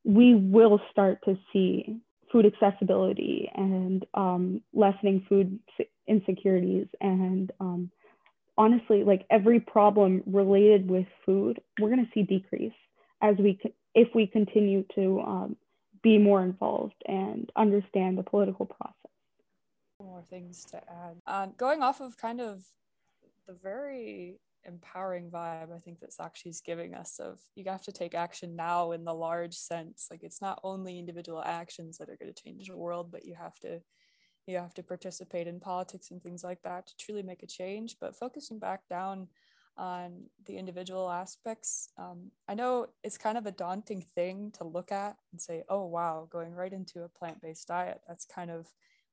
we 0.03 0.35
will 0.35 0.79
start 0.91 1.19
to 1.25 1.37
see 1.53 1.97
food 2.31 2.45
accessibility 2.45 3.49
and 3.53 4.03
um, 4.15 4.61
lessening 4.73 5.23
food 5.29 5.59
insecurities. 6.07 6.87
And 6.99 7.51
um, 7.59 7.91
honestly 8.57 9.03
like 9.03 9.25
every 9.29 9.59
problem 9.59 10.23
related 10.25 10.89
with 10.89 11.07
food 11.25 11.59
we're 11.79 11.89
going 11.89 12.05
to 12.05 12.11
see 12.13 12.23
decrease 12.23 12.73
as 13.21 13.35
we 13.37 13.59
if 13.95 14.07
we 14.13 14.27
continue 14.27 14.83
to 14.95 15.21
um, 15.21 15.55
be 16.03 16.17
more 16.17 16.43
involved 16.43 16.95
and 17.07 17.49
understand 17.55 18.17
the 18.17 18.23
political 18.23 18.65
process 18.65 19.10
more 20.03 20.23
things 20.23 20.65
to 20.65 20.77
add 20.77 21.17
um, 21.27 21.53
going 21.57 21.81
off 21.81 22.01
of 22.01 22.17
kind 22.17 22.41
of 22.41 22.65
the 23.47 23.53
very 23.53 24.39
empowering 24.65 25.29
vibe 25.29 25.75
I 25.75 25.79
think 25.79 25.99
that 26.01 26.11
Sakshi 26.11 26.47
is 26.47 26.61
giving 26.61 26.93
us 26.93 27.19
of 27.19 27.39
you 27.55 27.63
have 27.65 27.83
to 27.83 27.91
take 27.91 28.13
action 28.13 28.55
now 28.55 28.91
in 28.91 29.03
the 29.03 29.13
large 29.13 29.55
sense. 29.55 30.07
Like 30.11 30.23
it's 30.23 30.41
not 30.41 30.59
only 30.63 30.99
individual 30.99 31.41
actions 31.43 31.97
that 31.97 32.09
are 32.09 32.17
going 32.17 32.31
to 32.31 32.43
change 32.43 32.67
the 32.67 32.77
world, 32.77 33.11
but 33.11 33.25
you 33.25 33.35
have 33.35 33.59
to 33.61 33.81
you 34.47 34.57
have 34.57 34.73
to 34.73 34.83
participate 34.83 35.47
in 35.47 35.59
politics 35.59 36.11
and 36.11 36.21
things 36.21 36.43
like 36.43 36.61
that 36.63 36.87
to 36.87 36.97
truly 36.97 37.23
make 37.23 37.43
a 37.43 37.47
change. 37.47 37.97
But 37.99 38.15
focusing 38.15 38.59
back 38.59 38.87
down 38.89 39.27
on 39.77 40.23
the 40.45 40.57
individual 40.57 41.09
aspects, 41.09 41.89
um, 41.97 42.31
I 42.47 42.55
know 42.55 42.87
it's 43.03 43.17
kind 43.17 43.37
of 43.37 43.45
a 43.45 43.51
daunting 43.51 44.01
thing 44.01 44.51
to 44.57 44.63
look 44.63 44.91
at 44.91 45.17
and 45.31 45.39
say, 45.39 45.63
oh 45.69 45.85
wow, 45.85 46.27
going 46.31 46.53
right 46.53 46.73
into 46.73 47.03
a 47.03 47.09
plant-based 47.09 47.67
diet. 47.67 48.01
That's 48.07 48.25
kind 48.25 48.51
of 48.51 48.67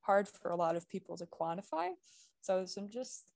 hard 0.09 0.27
for 0.27 0.49
a 0.49 0.55
lot 0.55 0.75
of 0.75 0.89
people 0.89 1.15
to 1.15 1.27
quantify. 1.27 1.89
So 2.41 2.65
some 2.65 2.89
just 2.89 3.31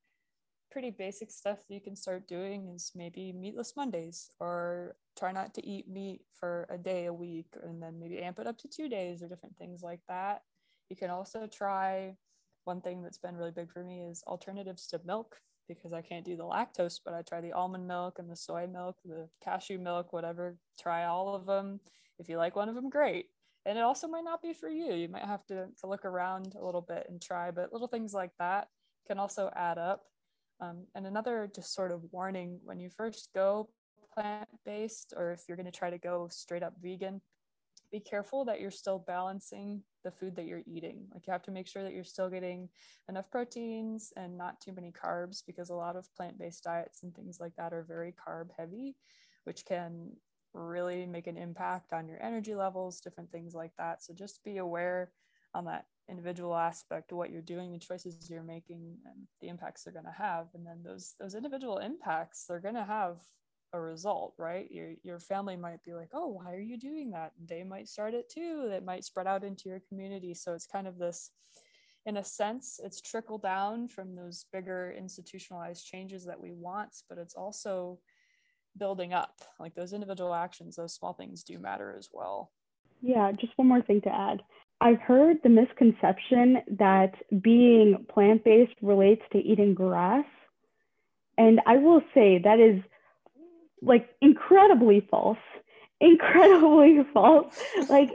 pretty 0.71 0.89
basic 0.89 1.29
stuff 1.29 1.59
you 1.69 1.79
can 1.79 1.95
start 1.95 2.27
doing 2.27 2.67
is 2.67 2.91
maybe 2.95 3.31
meatless 3.31 3.73
Mondays 3.77 4.31
or 4.39 4.95
try 5.15 5.31
not 5.31 5.53
to 5.53 5.63
eat 5.63 5.87
meat 5.87 6.21
for 6.33 6.65
a 6.71 6.77
day 6.79 7.05
a 7.05 7.13
week 7.13 7.45
and 7.61 7.79
then 7.79 7.99
maybe 7.99 8.17
amp 8.17 8.39
it 8.39 8.47
up 8.47 8.57
to 8.57 8.67
two 8.67 8.89
days 8.89 9.21
or 9.21 9.27
different 9.27 9.55
things 9.55 9.83
like 9.83 9.99
that. 10.07 10.41
You 10.89 10.95
can 10.95 11.11
also 11.11 11.45
try 11.45 12.15
one 12.63 12.81
thing 12.81 13.03
that's 13.03 13.19
been 13.19 13.35
really 13.35 13.51
big 13.51 13.71
for 13.71 13.83
me 13.83 14.01
is 14.01 14.23
alternatives 14.25 14.87
to 14.87 15.01
milk 15.05 15.35
because 15.67 15.93
I 15.93 16.01
can't 16.01 16.25
do 16.25 16.35
the 16.35 16.43
lactose, 16.43 16.99
but 17.05 17.13
I 17.13 17.21
try 17.21 17.39
the 17.39 17.53
almond 17.53 17.87
milk 17.87 18.17
and 18.17 18.27
the 18.27 18.35
soy 18.35 18.65
milk, 18.65 18.97
the 19.05 19.29
cashew 19.43 19.77
milk, 19.77 20.11
whatever. 20.11 20.57
Try 20.81 21.05
all 21.05 21.35
of 21.35 21.45
them. 21.45 21.81
If 22.17 22.29
you 22.29 22.37
like 22.37 22.55
one 22.55 22.67
of 22.67 22.73
them, 22.73 22.89
great. 22.89 23.27
And 23.65 23.77
it 23.77 23.81
also 23.81 24.07
might 24.07 24.25
not 24.25 24.41
be 24.41 24.53
for 24.53 24.69
you. 24.69 24.93
You 24.93 25.07
might 25.07 25.25
have 25.25 25.45
to, 25.45 25.67
to 25.79 25.87
look 25.87 26.05
around 26.05 26.55
a 26.59 26.65
little 26.65 26.81
bit 26.81 27.05
and 27.09 27.21
try, 27.21 27.51
but 27.51 27.71
little 27.71 27.87
things 27.87 28.13
like 28.13 28.31
that 28.39 28.67
can 29.07 29.19
also 29.19 29.49
add 29.55 29.77
up. 29.77 30.01
Um, 30.59 30.85
and 30.95 31.05
another 31.05 31.49
just 31.53 31.73
sort 31.73 31.91
of 31.91 32.01
warning 32.11 32.59
when 32.63 32.79
you 32.79 32.89
first 32.89 33.29
go 33.33 33.69
plant 34.13 34.49
based, 34.65 35.13
or 35.15 35.31
if 35.31 35.43
you're 35.47 35.57
going 35.57 35.71
to 35.71 35.71
try 35.71 35.89
to 35.89 35.97
go 35.97 36.27
straight 36.29 36.63
up 36.63 36.73
vegan, 36.81 37.21
be 37.91 37.99
careful 37.99 38.43
that 38.45 38.59
you're 38.59 38.71
still 38.71 39.03
balancing 39.05 39.83
the 40.03 40.11
food 40.11 40.35
that 40.35 40.45
you're 40.45 40.63
eating. 40.65 41.05
Like 41.13 41.27
you 41.27 41.31
have 41.31 41.43
to 41.43 41.51
make 41.51 41.67
sure 41.67 41.83
that 41.83 41.93
you're 41.93 42.03
still 42.03 42.29
getting 42.29 42.69
enough 43.07 43.29
proteins 43.29 44.11
and 44.17 44.37
not 44.37 44.59
too 44.59 44.73
many 44.73 44.91
carbs 44.91 45.43
because 45.45 45.69
a 45.69 45.75
lot 45.75 45.95
of 45.95 46.07
plant 46.15 46.39
based 46.39 46.63
diets 46.63 47.03
and 47.03 47.15
things 47.15 47.37
like 47.39 47.55
that 47.57 47.71
are 47.71 47.85
very 47.87 48.13
carb 48.13 48.47
heavy, 48.57 48.95
which 49.43 49.63
can 49.65 50.09
really 50.53 51.05
make 51.05 51.27
an 51.27 51.37
impact 51.37 51.93
on 51.93 52.07
your 52.07 52.21
energy 52.21 52.55
levels, 52.55 52.99
different 53.01 53.31
things 53.31 53.53
like 53.53 53.71
that. 53.77 54.03
So 54.03 54.13
just 54.13 54.43
be 54.43 54.57
aware 54.57 55.11
on 55.53 55.65
that 55.65 55.85
individual 56.09 56.55
aspect 56.55 57.11
of 57.11 57.17
what 57.17 57.31
you're 57.31 57.41
doing 57.41 57.71
the 57.71 57.79
choices 57.79 58.29
you're 58.29 58.43
making 58.43 58.97
and 59.05 59.27
the 59.41 59.47
impacts 59.47 59.83
they're 59.83 59.93
going 59.93 60.05
to 60.05 60.11
have. 60.11 60.47
And 60.53 60.65
then 60.65 60.81
those 60.83 61.15
those 61.19 61.35
individual 61.35 61.77
impacts 61.77 62.45
they're 62.45 62.59
going 62.59 62.75
to 62.75 62.83
have 62.83 63.17
a 63.73 63.79
result 63.79 64.33
right? 64.37 64.69
Your 64.69 64.93
your 65.03 65.19
family 65.19 65.55
might 65.55 65.83
be 65.83 65.93
like 65.93 66.09
oh 66.13 66.27
why 66.27 66.53
are 66.53 66.59
you 66.59 66.77
doing 66.77 67.11
that? 67.11 67.31
They 67.47 67.63
might 67.63 67.87
start 67.87 68.13
it 68.13 68.29
too. 68.29 68.67
That 68.69 68.85
might 68.85 69.05
spread 69.05 69.27
out 69.27 69.43
into 69.43 69.69
your 69.69 69.81
community. 69.87 70.33
So 70.33 70.53
it's 70.53 70.67
kind 70.67 70.87
of 70.87 70.97
this 70.97 71.31
in 72.05 72.17
a 72.17 72.23
sense 72.23 72.79
it's 72.83 73.01
trickle 73.01 73.37
down 73.37 73.87
from 73.87 74.15
those 74.15 74.45
bigger 74.51 74.93
institutionalized 74.97 75.85
changes 75.85 76.25
that 76.25 76.39
we 76.39 76.51
want 76.51 76.93
but 77.07 77.17
it's 77.17 77.35
also 77.35 77.97
building 78.77 79.13
up 79.13 79.41
like 79.59 79.75
those 79.75 79.93
individual 79.93 80.33
actions 80.33 80.75
those 80.75 80.93
small 80.93 81.13
things 81.13 81.43
do 81.43 81.59
matter 81.59 81.95
as 81.97 82.09
well 82.11 82.51
yeah 83.01 83.31
just 83.31 83.57
one 83.57 83.67
more 83.67 83.81
thing 83.81 84.01
to 84.01 84.09
add 84.09 84.41
I've 84.83 84.99
heard 84.99 85.37
the 85.41 85.49
misconception 85.49 86.57
that 86.77 87.13
being 87.41 88.05
plant 88.13 88.43
based 88.43 88.73
relates 88.81 89.21
to 89.31 89.37
eating 89.37 89.73
grass. 89.73 90.25
And 91.37 91.61
I 91.65 91.77
will 91.77 92.01
say 92.13 92.39
that 92.43 92.59
is 92.59 92.81
like 93.81 94.09
incredibly 94.21 95.07
false. 95.09 95.37
Incredibly 96.01 96.99
false. 97.13 97.57
Like, 97.89 98.09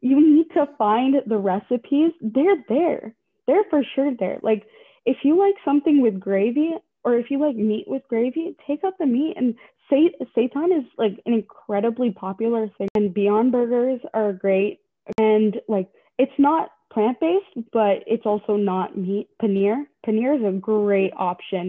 you 0.00 0.20
need 0.20 0.46
to 0.54 0.66
find 0.76 1.14
the 1.24 1.36
recipes. 1.36 2.10
They're 2.20 2.64
there. 2.68 3.14
They're 3.46 3.62
for 3.70 3.84
sure 3.94 4.10
there. 4.18 4.40
Like, 4.42 4.66
if 5.06 5.18
you 5.22 5.38
like 5.38 5.54
something 5.64 6.02
with 6.02 6.18
gravy 6.18 6.72
or 7.04 7.16
if 7.16 7.30
you 7.30 7.38
like 7.38 7.54
meat 7.54 7.84
with 7.86 8.02
gravy, 8.08 8.56
take 8.66 8.82
out 8.82 8.98
the 8.98 9.06
meat 9.06 9.36
and 9.36 9.54
seitan 9.90 10.78
is 10.78 10.84
like 10.96 11.20
an 11.26 11.32
incredibly 11.32 12.10
popular 12.10 12.68
thing 12.78 12.88
and 12.94 13.14
beyond 13.14 13.52
burgers 13.52 14.00
are 14.14 14.32
great 14.32 14.80
and 15.18 15.56
like 15.68 15.88
it's 16.18 16.32
not 16.38 16.70
plant 16.92 17.18
based, 17.20 17.68
but 17.72 18.02
it's 18.06 18.26
also 18.26 18.56
not 18.56 18.96
meat. 18.96 19.28
Paneer, 19.42 19.84
paneer 20.06 20.36
is 20.36 20.44
a 20.44 20.58
great 20.58 21.12
option, 21.16 21.68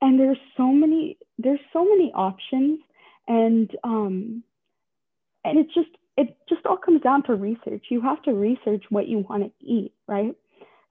and 0.00 0.18
there's 0.18 0.38
so 0.56 0.66
many 0.72 1.18
there's 1.38 1.60
so 1.72 1.84
many 1.84 2.12
options, 2.14 2.80
and 3.28 3.70
um, 3.84 4.42
and 5.44 5.58
it's 5.58 5.74
just 5.74 5.90
it 6.16 6.36
just 6.48 6.64
all 6.66 6.76
comes 6.76 7.02
down 7.02 7.22
to 7.24 7.34
research. 7.34 7.86
You 7.90 8.00
have 8.02 8.22
to 8.22 8.32
research 8.32 8.84
what 8.90 9.08
you 9.08 9.18
want 9.28 9.44
to 9.44 9.66
eat, 9.66 9.92
right? 10.06 10.34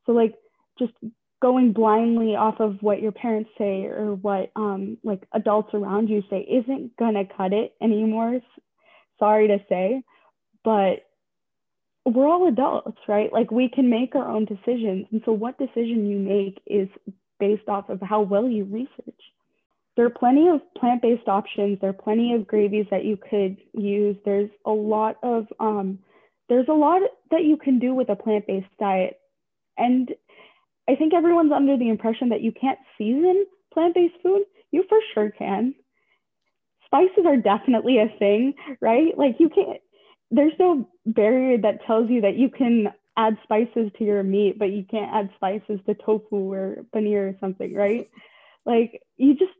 So 0.05 0.11
like 0.11 0.35
just 0.77 0.93
going 1.41 1.71
blindly 1.71 2.35
off 2.35 2.60
of 2.60 2.77
what 2.81 3.02
your 3.02 3.12
parents 3.12 3.50
say 3.58 3.85
or 3.85 4.15
what 4.15 4.52
um, 4.56 4.98
like 5.04 5.23
adults 5.33 5.73
around 5.73 6.10
you 6.10 6.21
say 6.29 6.40
isn't 6.42 6.96
gonna 6.98 7.23
cut 7.25 7.54
it 7.54 7.73
anymore. 7.81 8.40
Sorry 9.19 9.48
to 9.48 9.60
say, 9.69 10.04
but 10.63 11.06
we're 12.06 12.27
all 12.27 12.48
adults, 12.48 12.98
right? 13.08 13.31
Like 13.31 13.52
we 13.52 13.69
can 13.69 13.90
make 13.90 14.15
our 14.15 14.27
own 14.27 14.46
decisions. 14.46 15.08
And 15.12 15.21
so 15.25 15.31
what 15.31 15.58
decision 15.58 16.08
you 16.08 16.17
make 16.17 16.62
is 16.65 16.87
based 17.40 17.67
off 17.67 17.90
of 17.90 18.02
how 18.02 18.21
well 18.21 18.48
you 18.48 18.65
research. 18.65 19.21
There 19.96 20.06
are 20.06 20.10
plenty 20.10 20.48
of 20.48 20.62
plant-based 20.77 21.27
options. 21.27 21.79
There 21.81 21.90
are 21.90 21.94
plenty 21.94 22.33
of 22.33 22.48
gravies 22.48 22.85
that 22.92 23.06
you 23.06 23.17
could 23.17 23.58
use. 23.73 24.15
There's 24.23 24.50
a 24.65 24.71
lot 24.71 25.17
of 25.23 25.48
um, 25.60 26.00
there's 26.48 26.67
a 26.67 26.73
lot 26.73 27.02
that 27.31 27.44
you 27.44 27.58
can 27.58 27.79
do 27.79 27.94
with 27.94 28.10
a 28.10 28.15
plant-based 28.15 28.77
diet. 28.79 29.19
And 29.77 30.10
I 30.90 30.96
think 30.96 31.13
everyone's 31.13 31.54
under 31.54 31.77
the 31.77 31.90
impression 31.90 32.29
that 32.29 32.42
you 32.42 32.52
can't 32.52 32.79
season 32.98 33.46
plant-based 33.73 34.15
food. 34.23 34.44
You 34.71 34.83
for 34.90 35.00
sure 35.13 35.31
can. 35.31 35.75
Spices 36.85 37.25
are 37.27 37.37
definitely 37.37 38.00
a 38.00 38.10
thing, 38.19 38.56
right? 38.81 39.17
Like 39.17 39.35
you 39.40 39.50
can't 39.50 39.79
there's 40.31 40.54
no 40.60 40.90
barrier 41.06 41.58
that 41.60 41.85
tells 41.85 42.10
you 42.10 42.21
that 42.21 42.37
you 42.37 42.50
can 42.50 42.94
add 43.17 43.37
spices 43.44 43.92
to 43.98 44.04
your 44.04 44.23
meat, 44.23 44.60
but 44.60 44.71
you 44.71 44.85
can't 44.90 45.13
add 45.13 45.29
spices 45.35 45.79
to 45.87 45.96
tofu 45.96 46.54
or 46.54 46.85
paneer 46.96 47.33
or 47.33 47.37
something, 47.40 47.73
right? 47.73 48.10
like 48.65 49.02
you 49.17 49.35
just, 49.35 49.52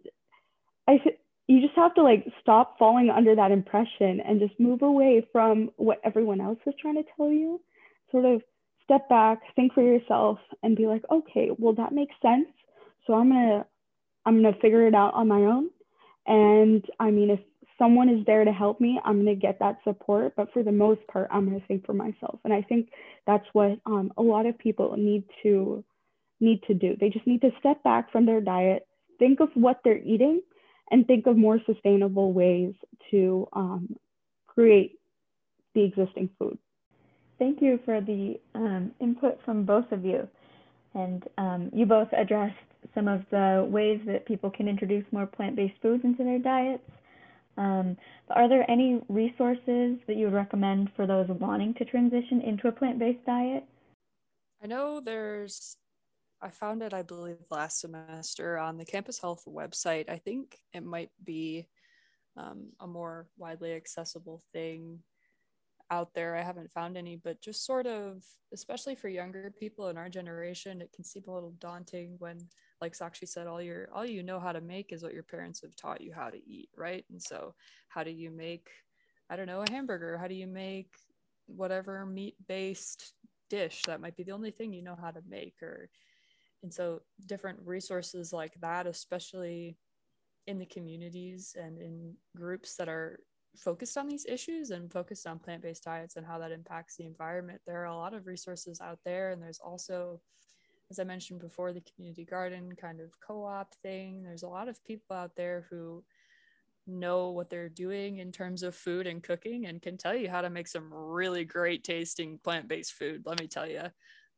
I 0.88 1.00
you 1.48 1.62
just 1.62 1.76
have 1.76 1.96
to 1.96 2.04
like 2.04 2.26
stop 2.42 2.78
falling 2.78 3.10
under 3.10 3.36
that 3.36 3.52
impression 3.52 4.22
and 4.22 4.40
just 4.40 4.60
move 4.60 4.84
away 4.84 5.28
from 5.32 5.72
what 5.78 6.00
everyone 6.04 6.42
else 6.42 6.60
is 6.68 6.76
trying 6.80 6.96
to 6.96 7.10
tell 7.18 7.32
you. 7.32 7.60
Sort 8.12 8.26
of 8.26 8.42
step 8.90 9.08
back, 9.08 9.40
think 9.56 9.74
for 9.74 9.84
yourself, 9.84 10.40
and 10.64 10.76
be 10.76 10.88
like, 10.88 11.04
okay, 11.12 11.50
well 11.58 11.74
that 11.74 11.92
makes 11.94 12.16
sense. 12.22 12.48
So 13.06 13.14
I'm 13.14 13.30
gonna 13.30 13.66
I'm 14.26 14.42
gonna 14.42 14.58
figure 14.62 14.88
it 14.88 14.96
out 14.96 15.14
on 15.14 15.28
my 15.28 15.42
own. 15.42 15.70
And 16.26 16.84
I 17.00 17.12
mean, 17.12 17.30
if 17.30 17.40
someone 17.78 18.10
is 18.10 18.26
there 18.26 18.44
to 18.44 18.52
help 18.52 18.82
me, 18.82 19.00
I'm 19.06 19.26
to 19.26 19.36
get 19.36 19.60
that 19.60 19.78
support. 19.84 20.34
But 20.36 20.52
for 20.54 20.64
the 20.64 20.72
most 20.72 21.02
part, 21.08 21.30
I'm 21.32 21.50
to 21.52 21.66
think 21.68 21.86
for 21.86 21.94
myself. 21.94 22.40
And 22.44 22.54
I 22.54 22.62
think 22.62 22.90
that's 23.26 23.46
what 23.54 23.80
um, 23.86 24.12
a 24.18 24.22
lot 24.22 24.46
of 24.46 24.58
people 24.58 24.96
need 24.98 25.24
to 25.44 25.84
need 26.40 26.62
to 26.64 26.74
do. 26.74 26.96
They 27.00 27.10
just 27.10 27.28
need 27.28 27.42
to 27.42 27.52
step 27.60 27.84
back 27.84 28.12
from 28.12 28.26
their 28.26 28.42
diet, 28.42 28.88
think 29.18 29.40
of 29.40 29.50
what 29.54 29.82
they're 29.84 29.98
eating, 29.98 30.42
and 30.92 31.06
think 31.06 31.28
of 31.28 31.38
more 31.38 31.60
sustainable 31.66 32.34
ways 32.34 32.74
to 33.12 33.48
um, 33.54 33.96
create 34.48 35.00
the 35.76 35.84
existing 35.84 36.30
food. 36.40 36.58
Thank 37.40 37.62
you 37.62 37.80
for 37.86 38.02
the 38.02 38.40
um, 38.54 38.92
input 39.00 39.40
from 39.46 39.64
both 39.64 39.90
of 39.92 40.04
you. 40.04 40.28
And 40.94 41.24
um, 41.38 41.70
you 41.74 41.86
both 41.86 42.10
addressed 42.12 42.56
some 42.94 43.08
of 43.08 43.22
the 43.32 43.66
ways 43.70 44.02
that 44.06 44.26
people 44.26 44.52
can 44.52 44.68
introduce 44.68 45.06
more 45.12 45.26
plant 45.26 45.56
based 45.56 45.76
foods 45.82 46.04
into 46.04 46.24
their 46.24 46.40
diets. 46.40 46.84
Um, 47.58 47.98
are 48.30 48.48
there 48.48 48.70
any 48.70 49.02
resources 49.10 49.98
that 50.08 50.16
you 50.16 50.26
would 50.26 50.34
recommend 50.34 50.90
for 50.96 51.08
those 51.08 51.28
wanting 51.30 51.74
to 51.76 51.86
transition 51.86 52.42
into 52.42 52.68
a 52.68 52.72
plant 52.72 53.00
based 53.00 53.26
diet? 53.26 53.64
I 54.62 54.68
know 54.68 55.00
there's, 55.00 55.78
I 56.42 56.50
found 56.50 56.82
it, 56.82 56.94
I 56.94 57.04
believe, 57.04 57.38
last 57.50 57.80
semester 57.80 58.58
on 58.58 58.78
the 58.78 58.86
Campus 58.86 59.20
Health 59.20 59.44
website. 59.48 60.10
I 60.10 60.18
think 60.18 60.58
it 60.74 60.84
might 60.84 61.12
be 61.24 61.68
um, 62.36 62.68
a 62.80 62.88
more 62.88 63.28
widely 63.38 63.74
accessible 63.74 64.42
thing 64.52 65.00
out 65.92 66.14
there. 66.14 66.36
I 66.36 66.44
haven't 66.44 66.72
found 66.72 66.98
any, 66.98 67.16
but 67.16 67.42
just 67.42 67.66
sort 67.66 67.88
of, 67.88 68.24
especially 68.54 68.96
for 68.96 69.10
younger 69.10 69.54
people 69.60 69.90
in 69.90 69.98
our 69.98 70.10
generation, 70.10 70.82
it 70.82 70.92
can 70.94 71.04
seem 71.04 71.24
a 71.28 71.34
little 71.34 71.54
daunting 71.60 72.16
when 72.20 72.38
like 72.82 72.94
Sakshi 72.94 73.28
said, 73.28 73.48
all 73.48 73.62
your 73.62 73.90
all 73.94 74.06
you 74.06 74.24
know 74.24 74.40
how 74.40 74.52
to 74.52 74.62
make 74.62 74.94
is 74.94 75.04
what 75.04 75.14
your 75.14 75.24
parents 75.24 75.62
have 75.62 75.76
taught 75.76 76.02
you 76.02 76.14
how 76.14 76.30
to 76.30 76.38
eat, 76.50 76.70
right? 76.78 77.04
And 77.10 77.22
so 77.22 77.54
how 77.90 78.04
do 78.04 78.12
you 78.12 78.32
make, 78.32 78.70
I 79.30 79.36
don't 79.36 79.48
know, 79.48 79.64
a 79.68 79.72
hamburger? 79.72 80.18
How 80.18 80.28
do 80.28 80.36
you 80.36 80.48
make 80.48 80.94
whatever 81.48 82.06
meat-based 82.06 83.14
dish 83.50 83.82
that 83.88 84.00
might 84.00 84.16
be 84.16 84.24
the 84.24 84.32
only 84.32 84.52
thing 84.52 84.72
you 84.72 84.84
know 84.84 84.96
how 85.00 85.10
to 85.12 85.22
make 85.28 85.56
or 85.62 85.90
and 86.62 86.72
so 86.74 87.02
different 87.26 87.58
resources 87.66 88.32
like 88.32 88.54
that 88.62 88.86
especially 88.86 89.76
in 90.46 90.60
the 90.60 90.66
communities 90.66 91.56
and 91.60 91.80
in 91.80 92.14
groups 92.36 92.76
that 92.76 92.88
are 92.88 93.20
focused 93.58 93.97
on 93.97 94.08
these 94.08 94.26
issues 94.28 94.72
and 94.72 94.91
focused 94.91 95.28
on 95.28 95.39
plant-based 95.39 95.84
diets 95.84 96.16
and 96.16 96.26
how 96.26 96.38
that 96.38 96.52
impacts 96.52 96.95
the 96.95 97.06
environment 97.06 97.60
there 97.66 97.82
are 97.82 97.86
a 97.86 97.95
lot 97.95 98.14
of 98.14 98.28
resources 98.28 98.80
out 98.80 99.00
there 99.04 99.32
and 99.32 99.41
there's 99.41 99.60
also 99.60 100.22
as 100.91 101.00
I 101.00 101.04
mentioned 101.04 101.39
before, 101.39 101.72
the 101.72 101.84
community 101.95 102.26
garden 102.26 102.74
kind 102.76 103.00
of 103.00 103.12
co 103.20 103.45
op 103.45 103.76
thing. 103.84 104.24
There's 104.24 104.43
a 104.43 104.47
lot 104.47 104.68
of 104.68 104.84
people 104.84 105.16
out 105.16 105.36
there 105.36 105.66
who 105.70 106.04
know 106.88 107.30
what 107.30 107.50
they're 107.50 107.70
doing 107.70 108.18
in 108.18 108.32
terms 108.32 108.64
of 108.64 108.76
food 108.76 109.06
and 109.06 109.22
cooking 109.22 109.68
and 109.68 109.82
can 109.82 109.97
tell 109.97 110.16
you 110.16 110.30
how 110.30 110.41
to 110.41 110.50
make 110.50 110.68
some 110.68 110.91
really 110.91 111.45
great 111.45 111.84
tasting 111.84 112.39
plant 112.43 112.68
based 112.68 112.93
food. 112.93 113.22
Let 113.26 113.39
me 113.39 113.47
tell 113.47 113.70
you. 113.70 113.84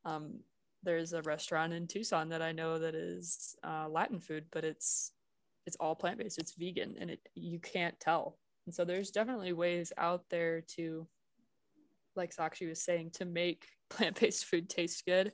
Um, 0.04 0.40
there's 0.84 1.14
a 1.14 1.22
restaurant 1.22 1.74
in 1.74 1.88
Tucson 1.88 2.30
that 2.30 2.42
I 2.42 2.52
know 2.52 2.80
that 2.80 2.96
is 2.96 3.56
uh, 3.64 3.88
Latin 3.88 4.20
food, 4.20 4.46
but 4.52 4.66
it's 4.66 5.12
it's 5.66 5.78
all 5.80 5.96
plant 5.96 6.18
based. 6.18 6.40
It's 6.40 6.56
vegan, 6.56 6.96
and 7.00 7.12
it 7.12 7.20
you 7.36 7.60
can't 7.60 7.98
tell. 8.00 8.40
And 8.66 8.74
so 8.76 8.86
there's 8.86 9.12
definitely 9.12 9.54
ways 9.54 9.92
out 9.98 10.24
there 10.30 10.62
to, 10.76 11.08
like 12.16 12.36
Sakshi 12.36 12.68
was 12.68 12.84
saying, 12.84 13.12
to 13.16 13.26
make 13.26 13.68
plant-based 13.90 14.46
food 14.46 14.70
taste 14.70 15.06
good. 15.06 15.32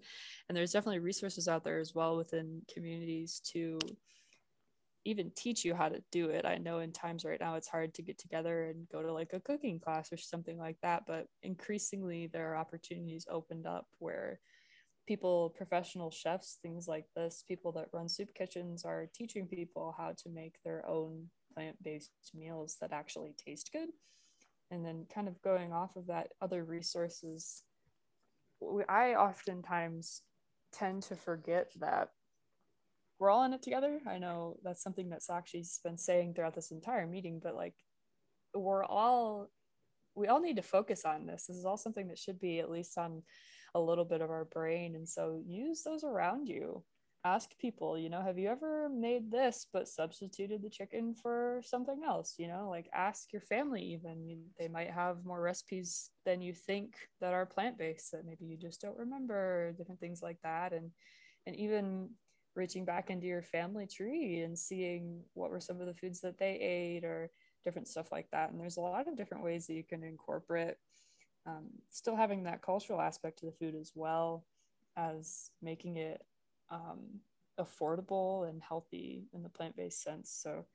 And 0.48 0.58
there's 0.58 0.72
definitely 0.72 1.00
resources 1.00 1.48
out 1.48 1.64
there 1.64 1.80
as 1.80 1.94
well 1.94 2.18
within 2.18 2.62
communities 2.74 3.42
to 3.52 3.78
even 5.08 5.32
teach 5.36 5.64
you 5.64 5.74
how 5.74 5.88
to 5.88 6.04
do 6.12 6.30
it. 6.30 6.46
I 6.46 6.58
know 6.58 6.80
in 6.80 6.92
times 6.92 7.24
right 7.24 7.40
now 7.40 7.56
it's 7.56 7.70
hard 7.70 7.94
to 7.94 8.02
get 8.02 8.18
together 8.18 8.66
and 8.66 8.90
go 8.90 9.02
to 9.02 9.14
like 9.14 9.32
a 9.32 9.40
cooking 9.40 9.80
class 9.80 10.12
or 10.12 10.18
something 10.18 10.58
like 10.58 10.76
that 10.82 11.04
but 11.08 11.28
increasingly 11.44 12.28
there 12.28 12.52
are 12.52 12.58
opportunities 12.58 13.26
opened 13.32 13.66
up 13.66 13.88
where 14.00 14.40
people 15.08 15.54
professional 15.56 16.12
chefs 16.12 16.58
things 16.62 16.88
like 16.88 17.06
this 17.16 17.44
people 17.48 17.72
that 17.72 17.88
run 17.94 18.10
soup 18.10 18.34
kitchens 18.36 18.84
are 18.84 19.08
teaching 19.16 19.48
people 19.48 19.96
how 19.98 20.12
to 20.18 20.30
make 20.30 20.56
their 20.66 20.86
own 20.86 21.30
plant-based 21.58 22.12
meals 22.36 22.78
that 22.80 22.94
actually 22.94 23.34
taste 23.44 23.72
good 23.74 23.90
and 24.70 24.86
then 24.86 25.06
kind 25.14 25.28
of 25.28 25.42
going 25.42 25.74
off 25.74 25.96
of 25.96 26.06
that 26.08 26.28
other 26.40 26.64
resources 26.64 27.64
I 28.90 29.16
oftentimes 29.16 30.22
tend 30.74 31.04
to 31.04 31.16
forget 31.16 31.72
that 31.80 32.10
we're 33.20 33.30
all 33.30 33.44
in 33.44 33.54
it 33.54 33.62
together. 33.62 34.00
I 34.08 34.18
know 34.20 34.58
that's 34.64 34.84
something 34.84 35.10
that 35.10 35.24
Sakshi's 35.24 35.80
been 35.84 35.98
saying 35.98 36.34
throughout 36.34 36.56
this 36.56 36.72
entire 36.72 37.08
meeting, 37.08 37.40
but 37.44 37.56
like 37.56 37.76
we're 38.54 38.86
all 38.86 39.50
we 40.16 40.28
all 40.28 40.42
need 40.42 40.56
to 40.56 40.64
focus 40.64 41.06
on 41.06 41.28
this. 41.28 41.46
This 41.46 41.58
is 41.58 41.66
all 41.66 41.78
something 41.78 42.08
that 42.08 42.18
should 42.18 42.40
be 42.40 42.60
at 42.60 42.72
least 42.72 42.98
on 42.98 43.22
a 43.76 43.80
little 43.80 44.06
bit 44.06 44.22
of 44.22 44.32
our 44.32 44.46
brain. 44.46 44.96
And 44.96 45.08
so 45.08 45.40
use 45.46 45.84
those 45.84 46.04
around 46.04 46.48
you 46.48 46.84
ask 47.34 47.58
people, 47.58 47.98
you 47.98 48.10
know, 48.10 48.22
have 48.22 48.38
you 48.38 48.48
ever 48.50 48.90
made 48.90 49.30
this 49.30 49.68
but 49.74 49.88
substituted 49.88 50.62
the 50.62 50.70
chicken 50.70 51.14
for 51.14 51.62
something 51.64 52.02
else? 52.06 52.36
You 52.38 52.48
know, 52.48 52.70
like 52.70 52.90
ask 52.94 53.34
your 53.34 53.42
family, 53.42 53.82
even. 53.82 54.46
They 54.58 54.68
might 54.68 54.92
have 54.92 55.26
more 55.26 55.42
recipes 55.42 56.12
than 56.26 56.42
you 56.42 56.54
think 56.54 56.96
that 57.20 57.34
are 57.34 57.46
plant 57.46 57.78
based 57.78 58.12
that 58.12 58.26
maybe 58.26 58.46
you 58.46 58.58
just 58.58 58.82
don't 58.82 58.98
remember, 58.98 59.74
different 59.74 60.00
things 60.00 60.22
like 60.22 60.38
that. 60.44 60.74
And, 60.74 60.92
and 61.46 61.56
even 61.56 62.10
reaching 62.56 62.86
back 62.86 63.10
into 63.10 63.28
your 63.28 63.44
family 63.44 63.88
tree 63.88 64.42
and 64.42 64.58
seeing 64.58 65.22
what 65.34 65.52
were 65.52 65.60
some 65.60 65.80
of 65.82 65.88
the 65.88 65.94
foods 65.94 66.22
that 66.22 66.38
they 66.38 66.54
ate 66.56 67.04
or 67.04 67.30
different 67.64 67.88
stuff 67.88 68.12
like 68.12 68.28
that. 68.32 68.52
And 68.52 68.60
there's 68.60 68.78
a 68.78 68.82
lot 68.82 69.08
of 69.08 69.18
different 69.18 69.44
ways 69.44 69.68
that 69.68 69.74
you 69.74 69.84
can 69.84 70.04
incorporate 70.04 70.76
um, 71.46 71.66
still 71.90 72.16
having 72.16 72.44
that 72.44 72.62
cultural 72.62 73.02
aspect 73.02 73.40
to 73.40 73.46
the 73.46 73.52
food 73.52 73.76
as 73.76 73.92
well 73.96 74.46
as 74.98 75.52
making 75.62 75.98
it 75.98 76.22
um, 76.70 77.20
affordable 77.60 78.48
and 78.50 78.62
healthy 78.62 79.26
in 79.34 79.44
the 79.44 79.50
plant 79.50 79.76
based 79.76 80.04
sense. 80.04 80.30
So 80.32 80.66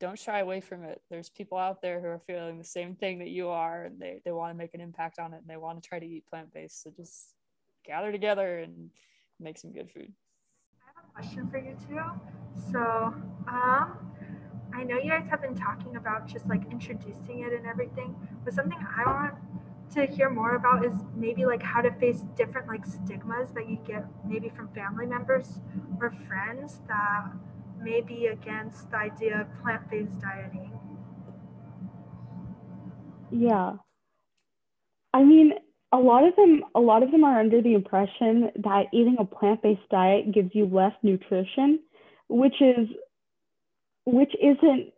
don't 0.00 0.18
shy 0.18 0.40
away 0.40 0.60
from 0.60 0.84
it. 0.84 1.00
There's 1.10 1.28
people 1.28 1.58
out 1.58 1.82
there 1.82 2.00
who 2.00 2.06
are 2.06 2.18
feeling 2.18 2.58
the 2.58 2.64
same 2.64 2.94
thing 2.94 3.18
that 3.18 3.28
you 3.28 3.48
are 3.48 3.84
and 3.84 4.00
they, 4.00 4.20
they 4.24 4.32
want 4.32 4.52
to 4.52 4.58
make 4.58 4.74
an 4.74 4.80
impact 4.80 5.18
on 5.18 5.32
it 5.32 5.38
and 5.38 5.48
they 5.48 5.56
want 5.56 5.82
to 5.82 5.88
try 5.88 5.98
to 5.98 6.06
eat 6.06 6.26
plant 6.26 6.52
based. 6.52 6.82
So 6.82 6.90
just 6.96 7.34
gather 7.84 8.12
together 8.12 8.58
and 8.58 8.90
make 9.40 9.58
some 9.58 9.72
good 9.72 9.90
food. 9.90 10.12
I 10.86 10.90
have 10.94 11.04
a 11.04 11.14
question 11.14 11.48
for 11.50 11.58
you 11.58 11.76
too. 11.88 12.00
So, 12.70 13.14
um, 13.48 14.08
I 14.74 14.84
know 14.84 14.96
you 14.96 15.10
guys 15.10 15.26
have 15.30 15.42
been 15.42 15.56
talking 15.56 15.96
about 15.96 16.26
just 16.26 16.46
like 16.46 16.70
introducing 16.70 17.40
it 17.40 17.52
and 17.52 17.66
everything, 17.66 18.14
but 18.44 18.52
something 18.54 18.78
I 18.78 19.04
want 19.10 19.34
to 19.94 20.06
hear 20.06 20.30
more 20.30 20.56
about 20.56 20.84
is 20.84 20.92
maybe 21.16 21.46
like 21.46 21.62
how 21.62 21.80
to 21.80 21.90
face 21.92 22.20
different 22.36 22.68
like 22.68 22.84
stigmas 22.86 23.50
that 23.54 23.68
you 23.68 23.78
get 23.86 24.04
maybe 24.26 24.50
from 24.54 24.68
family 24.68 25.06
members 25.06 25.60
or 26.00 26.14
friends 26.26 26.80
that 26.88 27.30
may 27.82 28.00
be 28.00 28.26
against 28.26 28.90
the 28.90 28.96
idea 28.96 29.40
of 29.40 29.62
plant-based 29.62 30.18
dieting. 30.20 30.72
Yeah. 33.30 33.74
I 35.14 35.22
mean 35.22 35.52
a 35.92 35.98
lot 35.98 36.26
of 36.26 36.36
them 36.36 36.64
a 36.74 36.80
lot 36.80 37.02
of 37.02 37.10
them 37.10 37.24
are 37.24 37.40
under 37.40 37.62
the 37.62 37.74
impression 37.74 38.50
that 38.56 38.86
eating 38.92 39.16
a 39.18 39.24
plant-based 39.24 39.88
diet 39.90 40.32
gives 40.32 40.50
you 40.54 40.66
less 40.66 40.92
nutrition 41.02 41.80
which 42.28 42.60
is 42.60 42.88
which 44.04 44.32
isn't 44.42 44.92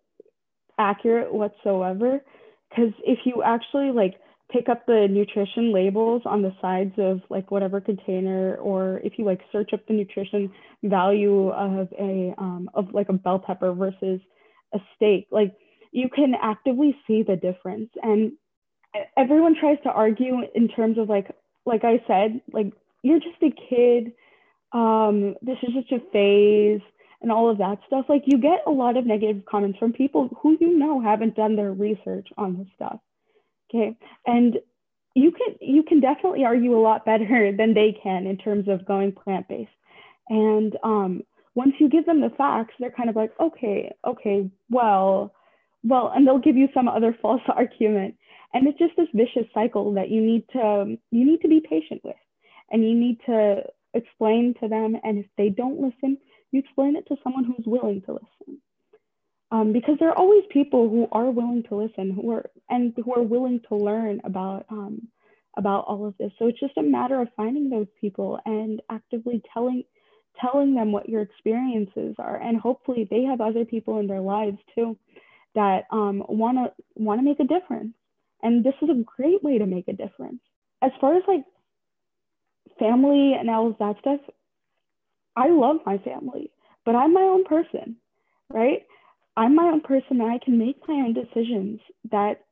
accurate 0.79 1.33
whatsoever 1.33 2.21
because 2.69 2.93
if 3.05 3.19
you 3.25 3.43
actually 3.43 3.91
like 3.91 4.15
pick 4.53 4.69
up 4.69 4.87
the 4.87 5.07
nutrition 5.11 5.73
labels 5.73 6.23
on 6.25 6.43
the 6.43 6.53
sides 6.61 6.95
of 6.99 7.21
like 7.31 7.51
whatever 7.51 7.81
container 7.81 8.57
or 8.57 9.01
if 9.05 9.15
you 9.19 9.25
like 9.25 9.41
search 9.53 9.73
up 9.73 9.87
the 9.87 9.95
nutrition 9.95 10.51
value 10.85 11.49
of 11.51 11.89
a 11.99 12.35
um, 12.39 12.69
of 12.75 12.93
like 12.93 13.09
a 13.09 13.13
bell 13.13 13.39
pepper 13.39 13.73
versus 13.73 14.21
a 14.75 14.79
steak 14.97 15.27
like 15.31 15.55
you 15.93 16.09
can 16.09 16.35
actively 16.41 16.97
see 17.07 17.23
the 17.23 17.37
difference. 17.37 17.91
And 18.03 18.33
everyone 19.17 19.57
tries 19.59 19.79
to 19.85 19.91
argue 19.91 20.43
in 20.55 20.69
terms 20.69 20.99
of 20.99 21.09
like 21.09 21.31
like 21.65 21.85
i 21.85 22.03
said 22.09 22.41
like 22.53 22.73
you're 23.03 23.21
just 23.21 23.41
a 23.43 23.51
kid 23.69 24.13
um 24.73 25.37
this 25.43 25.59
is 25.63 25.75
just 25.75 25.93
a 25.93 26.01
phase 26.13 26.81
and 27.23 27.31
all 27.31 27.51
of 27.51 27.59
that 27.59 27.79
stuff. 27.87 28.07
Like 28.09 28.23
you 28.27 28.39
get 28.39 28.61
a 28.67 28.71
lot 28.71 28.97
of 28.97 29.07
negative 29.07 29.45
comments 29.45 29.79
from 29.79 29.93
people 29.93 30.31
who 30.43 30.57
you 30.61 30.79
know 30.79 31.01
haven't 31.01 31.37
done 31.37 31.55
their 31.55 31.73
research 31.73 32.29
on 32.39 32.57
this 32.57 32.67
stuff 32.75 32.99
Okay. 33.71 33.97
And 34.27 34.59
you 35.15 35.33
can 35.33 35.57
you 35.61 35.83
can 35.83 36.01
definitely 36.01 36.45
argue 36.45 36.77
a 36.77 36.81
lot 36.81 37.05
better 37.05 37.53
than 37.57 37.75
they 37.75 37.97
can 38.03 38.27
in 38.27 38.37
terms 38.37 38.69
of 38.69 38.87
going 38.87 39.13
plant 39.13 39.49
based. 39.49 39.71
And 40.29 40.77
um, 40.83 41.23
once 41.55 41.75
you 41.79 41.89
give 41.89 42.07
them 42.07 42.21
the 42.21 42.31
facts, 42.31 42.75
they're 42.79 42.93
kind 42.93 43.11
of 43.11 43.17
like, 43.17 43.33
okay, 43.41 43.93
okay, 44.07 44.49
well, 44.71 45.35
well, 45.83 46.13
and 46.15 46.27
they'll 46.27 46.39
give 46.39 46.57
you 46.57 46.69
some 46.73 46.89
other 46.89 47.17
false 47.23 47.43
argument, 47.49 48.15
and 48.55 48.67
it's 48.67 48.79
just 48.79 48.97
this 48.97 49.09
vicious 49.15 49.51
cycle 49.53 49.95
that 49.95 50.11
you 50.11 50.21
need 50.21 50.45
to 50.53 50.97
you 51.11 51.25
need 51.27 51.41
to 51.43 51.49
be 51.49 51.61
patient 51.61 52.01
with, 52.05 52.17
and 52.71 52.85
you 52.85 52.95
need 52.95 53.19
to 53.27 53.63
explain 53.95 54.55
to 54.61 54.69
them. 54.69 54.97
And 55.03 55.19
if 55.19 55.27
they 55.37 55.49
don't 55.49 55.81
listen, 55.81 56.19
you 56.53 56.61
explain 56.61 56.97
it 56.97 57.07
to 57.09 57.17
someone 57.23 57.45
who's 57.45 57.67
willing 57.67 58.03
to 58.03 58.13
listen. 58.13 58.61
Um, 59.53 59.73
because 59.73 59.97
there 59.99 60.09
are 60.11 60.19
always 60.19 60.45
people 60.51 60.89
who 60.89 61.09
are 61.11 61.31
willing 61.31 61.65
to 61.69 61.75
listen, 61.75 62.13
who 62.13 62.31
are 62.31 62.49
and 62.69 62.95
who 62.97 63.13
are 63.15 63.23
willing 63.23 63.61
to 63.69 63.77
learn 63.77 64.21
about 64.25 64.67
um, 64.71 65.09
about 65.57 65.85
all 65.87 66.07
of 66.07 66.15
this. 66.19 66.31
So 66.39 66.47
it's 66.47 66.61
just 66.61 66.77
a 66.77 66.83
matter 66.83 67.21
of 67.21 67.29
finding 67.37 67.69
those 67.69 67.89
people 68.01 68.39
and 68.47 68.81
actively 68.91 69.43
telling 69.53 69.85
telling 70.41 70.75
them 70.75 70.93
what 70.93 71.09
your 71.09 71.23
experiences 71.23 72.15
are, 72.19 72.37
and 72.37 72.59
hopefully 72.59 73.09
they 73.11 73.25
have 73.25 73.41
other 73.41 73.65
people 73.65 73.99
in 73.99 74.07
their 74.07 74.21
lives 74.21 74.59
too 74.75 74.97
that 75.55 75.85
to 76.59 76.73
want 76.95 77.19
to 77.19 77.25
make 77.25 77.41
a 77.41 77.45
difference. 77.45 77.95
And 78.43 78.65
this 78.65 78.75
is 78.83 78.89
a 78.89 79.05
great 79.17 79.43
way 79.43 79.59
to 79.59 79.67
make 79.67 79.89
a 79.89 79.93
difference. 79.93 80.41
As 80.83 80.93
far 81.01 81.17
as 81.17 81.23
like 81.27 81.45
family 82.79 83.35
and 83.39 83.51
all 83.51 83.69
of 83.69 83.79
that 83.79 83.97
stuff, 84.01 84.21
I 85.37 85.49
love 85.49 85.77
my 85.85 85.99
family, 85.99 86.51
but 86.85 86.95
I'm 86.95 87.13
my 87.13 87.23
own 87.23 87.45
person, 87.45 87.97
right? 88.49 88.87
I'm 89.37 89.55
my 89.55 89.65
own 89.65 89.81
person 89.81 90.21
and 90.21 90.31
I 90.31 90.39
can 90.45 90.59
make 90.59 90.77
my 90.89 90.95
own 90.95 91.15
decisions 91.15 91.81
that 92.11 92.45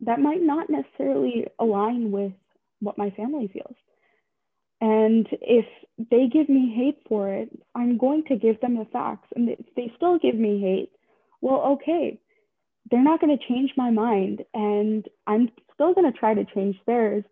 that 0.00 0.20
might 0.20 0.42
not 0.42 0.70
necessarily 0.70 1.46
align 1.58 2.10
with 2.10 2.32
what 2.80 2.98
my 2.98 3.10
family 3.10 3.50
feels. 3.52 3.74
And 4.80 5.26
if 5.40 5.66
they 6.10 6.28
give 6.32 6.48
me 6.48 6.72
hate 6.74 6.98
for 7.08 7.28
it, 7.32 7.50
I'm 7.74 7.98
going 7.98 8.24
to 8.28 8.36
give 8.36 8.60
them 8.60 8.76
the 8.76 8.86
facts. 8.92 9.28
And 9.34 9.48
if 9.48 9.58
they 9.74 9.92
still 9.96 10.18
give 10.18 10.36
me 10.36 10.60
hate, 10.60 10.92
well, 11.40 11.62
okay, 11.72 12.20
they're 12.90 13.02
not 13.02 13.20
going 13.20 13.36
to 13.36 13.44
change 13.48 13.72
my 13.76 13.90
mind. 13.90 14.44
And 14.54 15.04
I'm 15.26 15.48
still 15.74 15.94
going 15.94 16.10
to 16.10 16.16
try 16.16 16.34
to 16.34 16.44
change 16.54 16.76
theirs. 16.86 17.24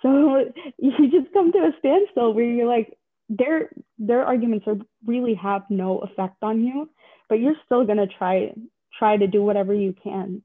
So 0.00 0.44
you 0.78 1.10
just 1.10 1.32
come 1.32 1.50
to 1.52 1.58
a 1.58 1.72
standstill 1.80 2.34
where 2.34 2.44
you're 2.44 2.68
like, 2.68 2.96
their 3.28 3.70
their 3.98 4.24
arguments 4.24 4.66
are 4.66 4.76
really 5.06 5.34
have 5.34 5.62
no 5.70 5.98
effect 6.00 6.36
on 6.42 6.62
you, 6.64 6.90
but 7.32 7.40
you're 7.40 7.56
still 7.64 7.86
gonna 7.86 8.06
try 8.18 8.52
try 8.98 9.16
to 9.16 9.26
do 9.26 9.42
whatever 9.42 9.72
you 9.72 9.94
can 10.04 10.42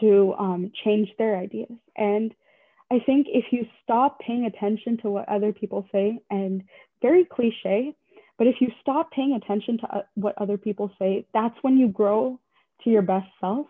to 0.00 0.34
um, 0.38 0.72
change 0.82 1.10
their 1.18 1.36
ideas. 1.36 1.74
And 1.94 2.32
I 2.90 3.00
think 3.04 3.26
if 3.28 3.44
you 3.50 3.66
stop 3.82 4.18
paying 4.18 4.46
attention 4.46 4.96
to 5.02 5.10
what 5.10 5.28
other 5.28 5.52
people 5.52 5.86
say, 5.92 6.20
and 6.30 6.62
very 7.02 7.26
cliche, 7.26 7.94
but 8.38 8.46
if 8.46 8.62
you 8.62 8.68
stop 8.80 9.10
paying 9.10 9.34
attention 9.34 9.76
to 9.80 9.96
uh, 9.96 10.02
what 10.14 10.40
other 10.40 10.56
people 10.56 10.90
say, 10.98 11.26
that's 11.34 11.56
when 11.60 11.76
you 11.76 11.88
grow 11.88 12.40
to 12.84 12.88
your 12.88 13.02
best 13.02 13.28
self. 13.38 13.66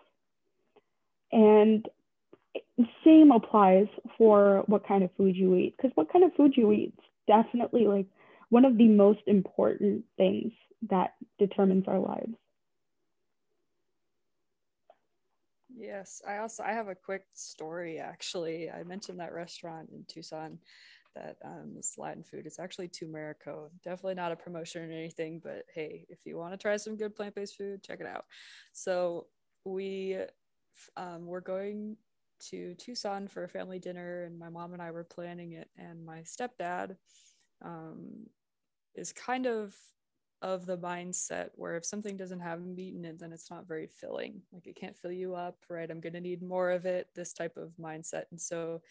And 1.32 1.84
same 3.05 3.32
applies 3.32 3.88
for 4.16 4.62
what 4.68 4.86
kind 4.86 5.03
of 5.03 5.11
food 5.16 5.34
you 5.34 5.57
eat, 5.57 5.74
because 5.76 5.90
what 5.96 6.12
kind 6.12 6.24
of 6.24 6.32
food 6.36 6.53
you 6.57 6.70
eat 6.70 6.94
is 6.96 7.05
definitely 7.26 7.88
like 7.88 8.07
one 8.51 8.64
of 8.64 8.78
the 8.78 8.86
most 8.86 9.22
important 9.26 10.05
things 10.16 10.53
that 10.83 11.14
determines 11.39 11.89
our 11.89 11.99
lives. 11.99 12.35
Yes, 15.74 16.22
I 16.26 16.39
also 16.39 16.62
I 16.64 16.72
have 16.72 16.89
a 16.89 16.95
quick 16.95 17.24
story 17.35 17.99
actually. 17.99 18.70
I 18.70 18.83
mentioned 18.83 19.20
that 19.20 19.33
restaurant 19.33 19.91
in 19.93 20.05
Tucson 20.09 20.59
that 21.14 21.37
um, 21.45 21.74
is 21.79 21.95
Latin 21.97 22.22
food. 22.22 22.47
It's 22.47 22.59
actually 22.59 22.89
Tumerico. 22.89 23.68
Definitely 23.85 24.14
not 24.14 24.33
a 24.33 24.37
promotion 24.37 24.83
or 24.83 24.93
anything, 24.93 25.41
but 25.43 25.64
hey, 25.72 26.07
if 26.09 26.20
you 26.24 26.37
want 26.37 26.53
to 26.53 26.59
try 26.59 26.76
some 26.76 26.97
good 26.97 27.14
plant-based 27.14 27.57
food, 27.57 27.83
check 27.83 28.01
it 28.01 28.07
out. 28.07 28.24
So 28.72 29.26
we 29.64 30.18
um, 30.97 31.26
we're 31.26 31.41
going 31.41 31.97
to 32.51 32.74
Tucson 32.74 33.26
for 33.26 33.45
a 33.45 33.49
family 33.49 33.79
dinner, 33.79 34.24
and 34.24 34.39
my 34.39 34.49
mom 34.49 34.72
and 34.72 34.83
I 34.83 34.91
were 34.91 35.05
planning 35.05 35.53
it. 35.53 35.68
And 35.76 36.05
my 36.05 36.20
stepdad 36.20 36.97
um, 37.64 38.26
is 38.95 39.12
kind 39.12 39.47
of 39.47 39.76
of 40.43 40.66
the 40.66 40.78
mindset 40.78 41.51
where 41.55 41.76
if 41.76 41.84
something 41.84 42.16
doesn't 42.16 42.41
have 42.41 42.64
meat 42.64 42.95
in 42.95 43.05
it, 43.05 43.18
then 43.18 43.32
it's 43.32 43.51
not 43.51 43.66
very 43.66 43.86
filling. 43.86 44.41
Like 44.53 44.66
it 44.66 44.76
can't 44.76 44.97
fill 44.97 45.12
you 45.12 45.34
up, 45.34 45.57
right? 45.68 45.91
I'm 45.91 46.01
gonna 46.01 46.20
need 46.20 46.43
more 46.43 46.70
of 46.70 46.86
it. 46.86 47.09
This 47.14 47.32
type 47.32 47.57
of 47.57 47.72
mindset. 47.80 48.24
And 48.30 48.41
so, 48.41 48.82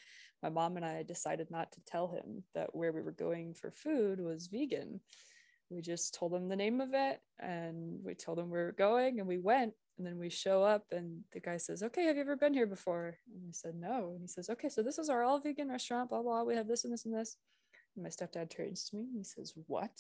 my 0.44 0.50
mom 0.50 0.76
and 0.78 0.86
I 0.86 1.02
decided 1.02 1.50
not 1.50 1.72
to 1.72 1.82
tell 1.88 2.10
him 2.10 2.44
that 2.54 2.76
where 2.76 2.92
we 2.92 3.02
were 3.02 3.12
going 3.12 3.56
for 3.56 3.72
food 3.72 4.20
was 4.20 4.48
vegan. 4.48 5.00
We 5.70 5.82
just 5.82 6.14
told 6.14 6.34
him 6.34 6.48
the 6.48 6.56
name 6.56 6.80
of 6.80 6.94
it, 6.94 7.22
and 7.40 8.00
we 8.04 8.14
told 8.14 8.40
him 8.40 8.46
we 8.46 8.58
were 8.58 8.72
going, 8.72 9.20
and 9.20 9.28
we 9.28 9.38
went. 9.38 9.74
And 9.98 10.06
then 10.06 10.20
we 10.20 10.30
show 10.30 10.64
up, 10.64 10.86
and 10.92 11.24
the 11.34 11.40
guy 11.40 11.58
says, 11.58 11.82
Okay, 11.82 12.04
have 12.04 12.16
you 12.16 12.22
ever 12.22 12.36
been 12.36 12.54
here 12.54 12.68
before? 12.68 13.18
And 13.34 13.44
we 13.48 13.52
said, 13.52 13.74
No. 13.76 14.12
And 14.12 14.22
he 14.22 14.28
says, 14.28 14.50
Okay, 14.50 14.70
so 14.70 14.84
this 14.84 15.00
is 15.00 15.10
our 15.10 15.24
all 15.24 15.40
vegan 15.40 15.70
restaurant, 15.70 16.10
blah, 16.10 16.22
blah. 16.22 16.44
We 16.44 16.56
have 16.56 16.68
this 16.68 16.84
and 16.84 16.94
this 16.94 17.06
and 17.06 17.16
this. 17.16 17.38
And 17.96 18.04
my 18.04 18.10
stepdad 18.10 18.52
turns 18.52 18.84
to 18.86 18.96
me 18.96 19.04
and 19.04 19.18
he 19.18 19.24
says, 19.24 19.54
What? 19.66 19.92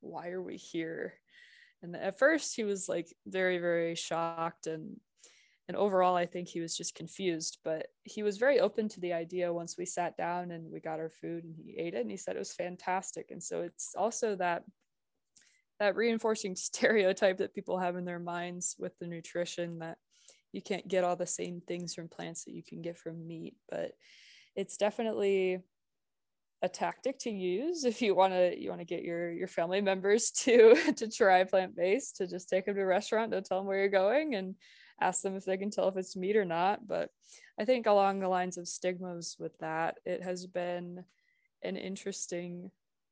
Why 0.00 0.30
are 0.30 0.42
we 0.42 0.56
here? 0.56 1.14
And 1.82 1.96
at 1.96 2.18
first, 2.18 2.54
he 2.54 2.64
was 2.64 2.88
like 2.88 3.14
very, 3.26 3.58
very 3.58 3.94
shocked. 3.94 4.66
And, 4.66 5.00
and 5.68 5.76
overall, 5.76 6.16
I 6.16 6.26
think 6.26 6.48
he 6.48 6.60
was 6.60 6.76
just 6.76 6.94
confused. 6.94 7.58
But 7.64 7.86
he 8.04 8.22
was 8.22 8.38
very 8.38 8.60
open 8.60 8.88
to 8.90 9.00
the 9.00 9.12
idea 9.12 9.52
once 9.52 9.76
we 9.78 9.86
sat 9.86 10.16
down 10.16 10.50
and 10.50 10.70
we 10.70 10.80
got 10.80 11.00
our 11.00 11.10
food 11.10 11.44
and 11.44 11.54
he 11.56 11.76
ate 11.78 11.94
it. 11.94 12.00
And 12.00 12.10
he 12.10 12.16
said 12.16 12.36
it 12.36 12.40
was 12.40 12.52
fantastic. 12.52 13.30
And 13.30 13.42
so 13.42 13.62
it's 13.62 13.94
also 13.96 14.36
that 14.36 14.64
that 15.80 15.96
reinforcing 15.96 16.54
stereotype 16.56 17.38
that 17.38 17.54
people 17.54 17.78
have 17.78 17.96
in 17.96 18.04
their 18.04 18.20
minds 18.20 18.76
with 18.78 18.96
the 18.98 19.06
nutrition 19.06 19.80
that 19.80 19.98
you 20.52 20.62
can't 20.62 20.88
get 20.88 21.04
all 21.04 21.16
the 21.16 21.26
same 21.26 21.60
things 21.60 21.94
from 21.94 22.08
plants 22.08 22.44
that 22.44 22.52
you 22.52 22.62
can 22.62 22.82
get 22.82 22.98
from 22.98 23.26
meat 23.26 23.54
but 23.68 23.92
it's 24.56 24.76
definitely 24.76 25.60
a 26.62 26.68
tactic 26.68 27.18
to 27.18 27.30
use 27.30 27.84
if 27.84 28.02
you 28.02 28.14
want 28.14 28.32
to 28.32 28.54
you 28.60 28.68
want 28.68 28.80
to 28.80 28.84
get 28.84 29.02
your 29.02 29.32
your 29.32 29.48
family 29.48 29.80
members 29.80 30.30
to 30.42 30.74
to 30.96 31.08
try 31.08 31.42
plant-based 31.44 32.16
to 32.16 32.26
just 32.26 32.48
take 32.48 32.66
them 32.66 32.74
to 32.74 32.82
a 32.82 32.86
restaurant 32.86 33.30
don't 33.30 33.46
tell 33.46 33.58
them 33.58 33.66
where 33.66 33.78
you're 33.78 33.88
going 33.88 34.34
and 34.34 34.54
ask 35.00 35.22
them 35.22 35.34
if 35.34 35.44
they 35.46 35.56
can 35.56 35.70
tell 35.70 35.88
if 35.88 35.96
it's 35.96 36.16
meat 36.16 36.36
or 36.36 36.44
not 36.44 36.86
but 36.86 37.08
i 37.58 37.64
think 37.64 37.86
along 37.86 38.20
the 38.20 38.28
lines 38.28 38.58
of 38.58 38.68
stigmas 38.68 39.36
with 39.38 39.56
that 39.58 39.98
it 40.04 40.22
has 40.22 40.46
been 40.46 41.02
an 41.62 41.76
interesting 41.76 42.70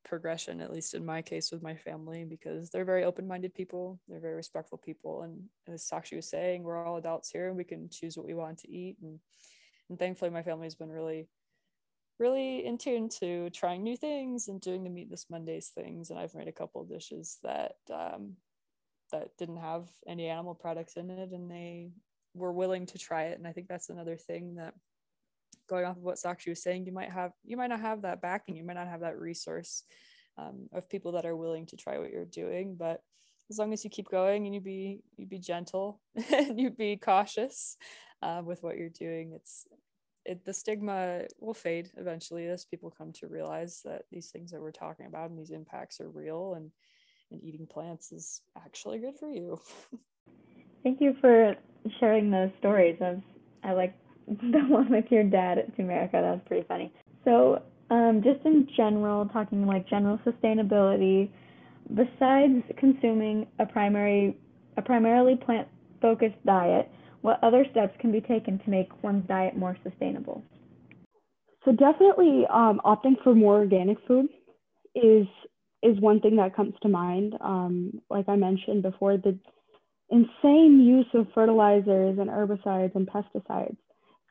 progression, 0.09 0.61
at 0.61 0.73
least 0.73 0.95
in 0.95 1.05
my 1.05 1.23
case 1.23 1.53
with 1.53 1.63
my 1.63 1.77
family, 1.77 2.25
because 2.25 2.71
they're 2.71 2.85
very 2.85 3.05
open 3.05 3.27
minded 3.27 3.55
people. 3.55 4.01
They're 4.09 4.21
very 4.21 4.35
respectful 4.35 4.79
people. 4.79 5.23
And 5.23 5.45
as 5.73 5.89
Sakshi 5.89 6.17
was 6.17 6.29
saying, 6.29 6.63
we're 6.63 6.85
all 6.85 6.97
adults 6.97 7.31
here 7.31 7.49
and 7.49 7.57
we 7.57 7.65
can 7.65 7.89
choose 7.91 8.17
what 8.17 8.27
we 8.27 8.35
want 8.35 8.59
to 8.61 8.71
eat. 8.71 8.97
And, 9.03 9.21
and 9.91 9.99
thankfully, 9.99 10.31
my 10.31 10.43
family 10.43 10.67
has 10.67 10.75
been 10.75 10.91
really, 10.91 11.29
really 12.19 12.65
in 12.67 12.79
tune 12.79 13.09
to 13.21 13.51
trying 13.51 13.83
new 13.83 13.97
things 13.97 14.49
and 14.49 14.61
doing 14.61 14.85
the 14.85 14.91
Meatless 14.91 15.27
Mondays 15.31 15.71
things. 15.75 16.11
And 16.11 16.19
I've 16.19 16.35
made 16.35 16.49
a 16.49 16.53
couple 16.53 16.85
dishes 16.85 17.39
that, 17.43 17.77
um, 17.93 18.35
that 19.13 19.29
didn't 19.39 19.59
have 19.59 19.89
any 20.07 20.27
animal 20.29 20.55
products 20.55 20.97
in 20.97 21.11
it 21.11 21.31
and 21.31 21.51
they 21.51 21.91
were 22.35 22.53
willing 22.53 22.87
to 22.87 22.99
try 22.99 23.25
it. 23.25 23.39
And 23.39 23.47
I 23.47 23.53
think 23.53 23.69
that's 23.69 23.89
another 23.89 24.17
thing 24.17 24.57
that 24.57 24.75
going 25.69 25.85
off 25.85 25.97
of 25.97 26.03
what 26.03 26.17
Sakshi 26.17 26.49
was 26.49 26.63
saying, 26.63 26.87
you 26.87 26.93
might 26.93 27.11
have 27.11 27.33
you 27.45 27.57
might 27.57 27.69
not 27.69 27.81
have 27.81 28.03
that 28.03 28.21
backing, 28.21 28.57
you 28.57 28.65
might 28.65 28.77
not 28.77 28.89
have 28.89 29.01
that 29.01 29.19
resource 29.19 29.85
um, 30.37 30.69
of 30.73 30.89
people 30.89 31.13
that 31.13 31.27
are 31.27 31.37
willing 31.37 31.67
to 31.67 31.77
try 31.77 31.99
what 31.99 32.11
you're 32.11 32.25
doing. 32.25 32.77
But 32.77 33.03
as 33.51 33.59
long 33.59 33.73
as 33.73 33.85
you 33.85 33.91
keep 33.91 34.09
going 34.11 34.47
and 34.47 34.55
you 34.55 34.61
be 34.61 35.01
you 35.17 35.27
be 35.27 35.39
gentle 35.39 36.01
and 36.33 36.59
you 36.59 36.71
be 36.71 36.97
cautious 36.97 37.77
uh, 38.23 38.43
with 38.45 38.63
what 38.63 38.77
you're 38.77 38.89
doing, 38.89 39.33
it's 39.35 39.67
it, 40.29 40.45
the 40.45 40.53
stigma 40.53 41.23
will 41.41 41.55
fade 41.55 41.91
eventually 41.97 42.47
as 42.49 42.65
people 42.65 42.91
come 42.97 43.13
to 43.13 43.27
realize 43.27 43.81
that 43.85 44.03
these 44.13 44.31
things 44.31 44.51
that 44.51 44.61
we're 44.61 44.71
talking 44.71 45.07
about 45.07 45.31
and 45.31 45.39
these 45.39 45.51
impacts 45.51 46.01
are 46.01 46.09
real 46.09 46.55
and 46.55 46.71
and 47.31 47.43
eating 47.43 47.67
plants 47.67 48.11
is 48.11 48.41
actually 48.57 48.99
good 48.99 49.15
for 49.15 49.29
you. 49.31 49.61
Thank 50.83 51.01
you 51.01 51.15
for 51.21 51.55
sharing 52.01 52.31
those 52.31 52.51
stories. 52.59 52.97
I, 53.03 53.23
I 53.63 53.73
like 53.73 53.95
the 54.27 54.61
one 54.69 54.91
with 54.91 55.05
your 55.11 55.25
dad 55.25 55.59
at 55.59 55.77
Tumerico. 55.77 56.13
That 56.13 56.23
was 56.23 56.41
pretty 56.47 56.67
funny. 56.67 56.93
So, 57.25 57.63
um, 57.91 58.23
just 58.23 58.45
in 58.47 58.67
general, 58.77 59.27
talking 59.27 59.67
like 59.67 59.89
general 59.89 60.19
sustainability, 60.27 61.31
besides 61.95 62.63
consuming 62.79 63.47
a 63.59 63.67
primary, 63.67 64.39
a 64.79 64.83
primarily 64.83 65.37
plant-focused 65.37 66.43
diet, 66.47 66.91
what 67.29 67.45
other 67.45 67.67
steps 67.71 67.95
can 68.01 68.11
be 68.11 68.23
taken 68.23 68.59
to 68.59 68.71
make 68.71 68.89
one's 69.03 69.29
diet 69.29 69.57
more 69.57 69.77
sustainable? 69.85 70.43
So 71.65 71.73
definitely, 71.73 72.47
um, 72.51 72.81
opting 72.85 73.23
for 73.23 73.35
more 73.35 73.59
organic 73.59 73.99
food 74.07 74.29
is 74.95 75.27
is 75.83 76.01
one 76.01 76.21
thing 76.21 76.37
that 76.37 76.57
comes 76.57 76.75
to 76.83 76.89
mind. 76.89 77.35
Um, 77.41 78.01
like 78.11 78.29
I 78.29 78.37
mentioned 78.37 78.83
before, 78.83 79.17
the 79.17 79.39
insane 80.11 80.81
use 80.81 81.07
of 81.15 81.27
fertilizers 81.35 82.19
and 82.19 82.31
herbicides 82.31 82.95
and 82.97 83.07
pesticides 83.07 83.77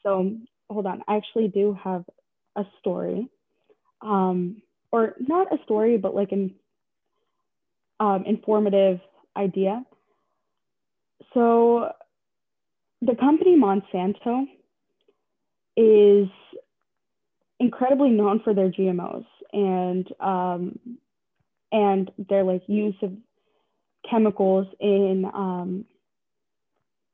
so 0.08 0.36
hold 0.70 0.86
on, 0.86 1.04
I 1.08 1.18
actually 1.18 1.50
do 1.50 1.78
have 1.84 2.06
a 2.56 2.64
story, 2.80 3.28
um, 4.02 4.62
or 4.92 5.16
not 5.20 5.52
a 5.52 5.62
story, 5.66 5.98
but 5.98 6.16
like 6.16 6.32
an 6.32 6.56
um, 8.00 8.24
informative 8.26 9.00
idea. 9.36 9.84
So 11.34 11.92
the 13.02 13.16
company 13.16 13.56
Monsanto 13.56 14.46
is 15.76 16.28
incredibly 17.60 18.10
known 18.10 18.42
for 18.44 18.54
their 18.54 18.70
GMOs 18.70 19.26
and 19.54 20.08
um, 20.20 20.80
and 21.72 22.12
their 22.30 22.44
like 22.44 22.64
use 22.68 22.96
of 23.02 23.12
chemicals 24.10 24.68
in 24.80 25.26
um, 25.34 25.86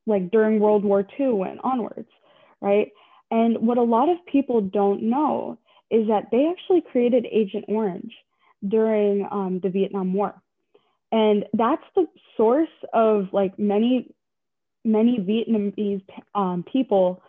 like 0.05 0.31
during 0.31 0.59
World 0.59 0.83
War 0.83 1.05
II 1.19 1.41
and 1.41 1.59
onwards, 1.63 2.09
right? 2.61 2.89
And 3.31 3.57
what 3.65 3.77
a 3.77 3.83
lot 3.83 4.09
of 4.09 4.17
people 4.31 4.61
don't 4.61 5.03
know 5.03 5.57
is 5.89 6.07
that 6.07 6.25
they 6.31 6.49
actually 6.49 6.81
created 6.81 7.25
Agent 7.31 7.65
Orange 7.67 8.13
during 8.67 9.27
um, 9.31 9.59
the 9.61 9.69
Vietnam 9.69 10.13
War. 10.13 10.35
And 11.11 11.45
that's 11.53 11.83
the 11.95 12.05
source 12.37 12.69
of 12.93 13.27
like 13.31 13.57
many, 13.59 14.13
many 14.83 15.17
Vietnamese 15.17 16.03
um, 16.35 16.63
people 16.71 17.21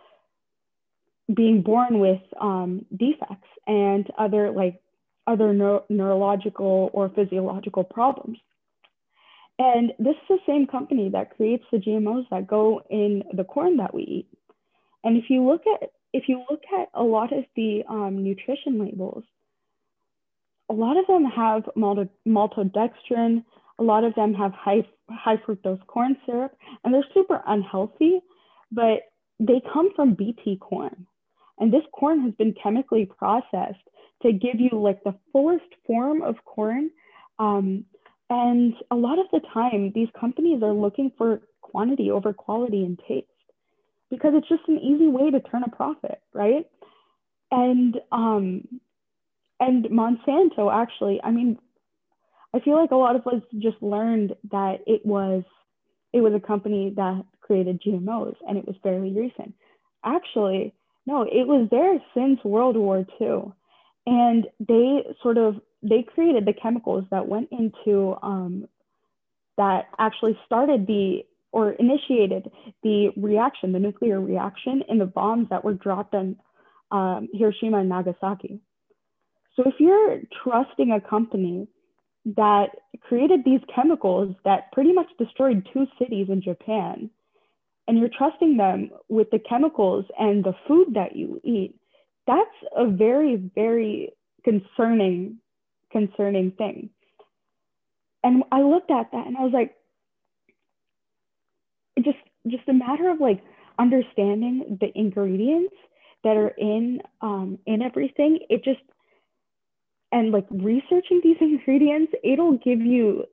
being 1.33 1.61
born 1.61 1.99
with 1.99 2.21
um, 2.39 2.85
defects 2.95 3.47
and 3.65 4.09
other 4.17 4.51
like 4.51 4.81
other 5.27 5.53
neuro 5.53 5.83
neurological 5.89 6.89
or 6.93 7.09
physiological 7.09 7.83
problems. 7.83 8.37
And 9.57 9.93
this 9.97 10.15
is 10.15 10.27
the 10.27 10.39
same 10.45 10.67
company 10.67 11.09
that 11.09 11.35
creates 11.35 11.63
the 11.71 11.77
GMOs 11.77 12.25
that 12.29 12.45
go 12.45 12.81
in 12.89 13.23
the 13.33 13.45
corn 13.45 13.77
that 13.77 13.93
we 13.93 14.03
eat. 14.03 14.27
And 15.03 15.17
if 15.17 15.29
you 15.29 15.45
look 15.45 15.61
at 15.65 15.89
if 16.13 16.27
you 16.27 16.43
look 16.49 16.61
at 16.79 16.89
a 16.93 17.03
lot 17.03 17.33
of 17.33 17.43
the 17.55 17.83
um, 17.89 18.23
nutrition 18.23 18.79
labels, 18.79 19.23
a 20.69 20.73
lot 20.73 20.97
of 20.97 21.07
them 21.07 21.25
have 21.25 21.63
maltodextrin, 21.77 23.43
a 23.79 23.83
lot 23.83 24.03
of 24.03 24.15
them 24.15 24.33
have 24.33 24.53
high 24.53 24.85
high 25.09 25.37
fructose 25.37 25.85
corn 25.87 26.15
syrup, 26.25 26.55
and 26.83 26.93
they're 26.93 27.05
super 27.13 27.41
unhealthy, 27.47 28.19
but 28.71 29.01
they 29.39 29.61
come 29.71 29.89
from 29.95 30.13
BT 30.13 30.57
corn. 30.57 31.05
And 31.59 31.71
this 31.71 31.83
corn 31.93 32.21
has 32.23 32.33
been 32.33 32.55
chemically 32.61 33.05
processed 33.05 33.79
to 34.23 34.31
give 34.31 34.59
you 34.59 34.69
like 34.73 35.03
the 35.03 35.15
fullest 35.31 35.65
form 35.85 36.21
of 36.21 36.35
corn. 36.45 36.89
Um, 37.39 37.85
and 38.29 38.73
a 38.91 38.95
lot 38.95 39.19
of 39.19 39.27
the 39.31 39.41
time, 39.53 39.91
these 39.93 40.09
companies 40.19 40.63
are 40.63 40.73
looking 40.73 41.11
for 41.17 41.41
quantity 41.61 42.11
over 42.11 42.33
quality 42.33 42.83
and 42.83 42.99
taste 43.07 43.27
because 44.09 44.31
it's 44.33 44.49
just 44.49 44.67
an 44.67 44.79
easy 44.79 45.07
way 45.07 45.29
to 45.31 45.39
turn 45.41 45.63
a 45.63 45.75
profit, 45.75 46.21
right? 46.33 46.65
And 47.51 47.99
um, 48.11 48.67
and 49.59 49.85
Monsanto 49.85 50.73
actually, 50.73 51.21
I 51.23 51.31
mean, 51.31 51.57
I 52.55 52.61
feel 52.61 52.75
like 52.75 52.91
a 52.91 52.95
lot 52.95 53.17
of 53.17 53.27
us 53.27 53.41
just 53.59 53.81
learned 53.81 54.33
that 54.51 54.79
it 54.87 55.05
was 55.05 55.43
it 56.13 56.21
was 56.21 56.33
a 56.33 56.39
company 56.39 56.93
that 56.95 57.25
created 57.41 57.81
GMOs 57.81 58.35
and 58.47 58.57
it 58.57 58.65
was 58.65 58.77
fairly 58.81 59.11
recent. 59.11 59.53
Actually, 60.05 60.73
no, 61.05 61.23
it 61.23 61.45
was 61.45 61.67
there 61.69 61.97
since 62.13 62.41
World 62.45 62.77
War 62.77 63.05
II. 63.19 63.51
And 64.07 64.47
they 64.65 65.03
sort 65.21 65.37
of 65.37 65.55
they 65.83 66.03
created 66.03 66.45
the 66.45 66.53
chemicals 66.53 67.03
that 67.11 67.27
went 67.27 67.49
into 67.51 68.15
um, 68.23 68.69
that 69.57 69.87
actually 69.99 70.39
started 70.45 70.87
the 70.87 71.25
or 71.51 71.71
initiated 71.73 72.49
the 72.83 73.09
reaction, 73.17 73.73
the 73.73 73.79
nuclear 73.79 74.21
reaction 74.21 74.81
in 74.87 74.97
the 74.97 75.05
bombs 75.05 75.47
that 75.49 75.65
were 75.65 75.73
dropped 75.73 76.13
on 76.13 76.37
um, 76.91 77.27
Hiroshima 77.33 77.79
and 77.79 77.89
Nagasaki. 77.89 78.61
So 79.55 79.63
if 79.65 79.75
you're 79.79 80.21
trusting 80.43 80.91
a 80.91 81.01
company 81.01 81.67
that 82.25 82.69
created 83.01 83.43
these 83.45 83.61
chemicals 83.73 84.35
that 84.43 84.71
pretty 84.71 84.93
much 84.93 85.07
destroyed 85.19 85.67
two 85.71 85.85
cities 85.99 86.27
in 86.29 86.41
Japan, 86.41 87.09
and 87.87 87.99
you're 87.99 88.09
trusting 88.17 88.57
them 88.57 88.89
with 89.09 89.29
the 89.31 89.39
chemicals 89.39 90.05
and 90.17 90.43
the 90.43 90.55
food 90.67 90.95
that 90.95 91.15
you 91.15 91.39
eat, 91.43 91.75
that's 92.25 92.49
a 92.75 92.87
very, 92.87 93.35
very 93.53 94.11
concerning, 94.43 95.37
concerning 95.91 96.51
thing. 96.51 96.89
And 98.23 98.43
I 98.51 98.61
looked 98.61 98.89
at 98.89 99.11
that 99.11 99.27
and 99.27 99.37
I 99.37 99.41
was 99.41 99.53
like, 99.53 99.75
just 102.03 102.17
just 102.47 102.67
a 102.67 102.73
matter 102.73 103.09
of 103.09 103.19
like 103.19 103.43
understanding 103.79 104.77
the 104.81 104.91
ingredients 104.97 105.75
that 106.23 106.35
are 106.37 106.53
in 106.57 107.01
um, 107.21 107.59
in 107.65 107.81
everything. 107.81 108.39
It 108.49 108.63
just 108.63 108.81
and 110.15 110.31
like 110.31 110.47
researching 110.49 111.19
these 111.21 111.35
ingredients, 111.41 112.13
it'll 112.23 112.57
give 112.57 112.79
you 112.79 113.25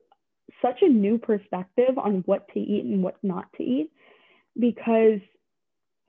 such 0.61 0.79
a 0.81 0.89
new 0.89 1.17
perspective 1.17 1.97
on 1.97 2.23
what 2.25 2.45
to 2.49 2.59
eat 2.59 2.83
and 2.83 3.01
what 3.01 3.15
not 3.23 3.45
to 3.55 3.63
eat. 3.63 3.89
Because 4.59 5.21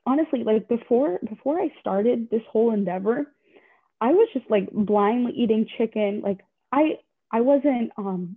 honestly 0.06 0.44
like 0.44 0.68
before 0.68 1.18
before 1.26 1.58
i 1.58 1.72
started 1.80 2.28
this 2.30 2.42
whole 2.52 2.74
endeavor 2.74 3.24
i 4.02 4.08
was 4.08 4.28
just 4.34 4.44
like 4.50 4.70
blindly 4.70 5.32
eating 5.32 5.66
chicken. 5.78 6.20
Like 6.22 6.40
i 6.72 6.98
i 7.32 7.40
wasn't 7.40 7.90
um 7.96 8.36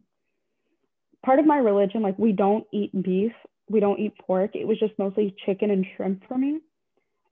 part 1.25 1.39
of 1.39 1.45
my 1.45 1.57
religion 1.57 2.01
like 2.01 2.17
we 2.17 2.31
don't 2.31 2.65
eat 2.71 2.91
beef 3.03 3.33
we 3.69 3.81
don't 3.81 3.99
eat 3.99 4.17
pork. 4.25 4.51
It 4.55 4.65
was 4.65 4.79
just 4.79 4.93
mostly 4.97 5.35
chicken 5.45 5.71
and 5.71 5.85
shrimp 5.97 6.23
for 6.27 6.37
me 6.37 6.61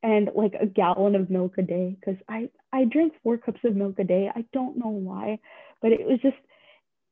and 0.06 0.30
like 0.36 0.54
a 0.62 0.66
gallon 0.66 1.16
of 1.16 1.30
milk 1.30 1.54
a 1.58 1.64
day 1.64 1.96
because 2.00 2.20
i 2.30 2.50
i 2.72 2.86
drink 2.86 3.14
four 3.24 3.38
cups 3.38 3.60
of 3.66 3.76
milk 3.76 3.98
a 4.00 4.04
day 4.04 4.30
i 4.36 4.46
don't 4.54 4.78
know 4.78 4.90
why 4.90 5.40
but 5.82 5.92
it 5.92 6.06
was 6.06 6.20
just 6.22 6.38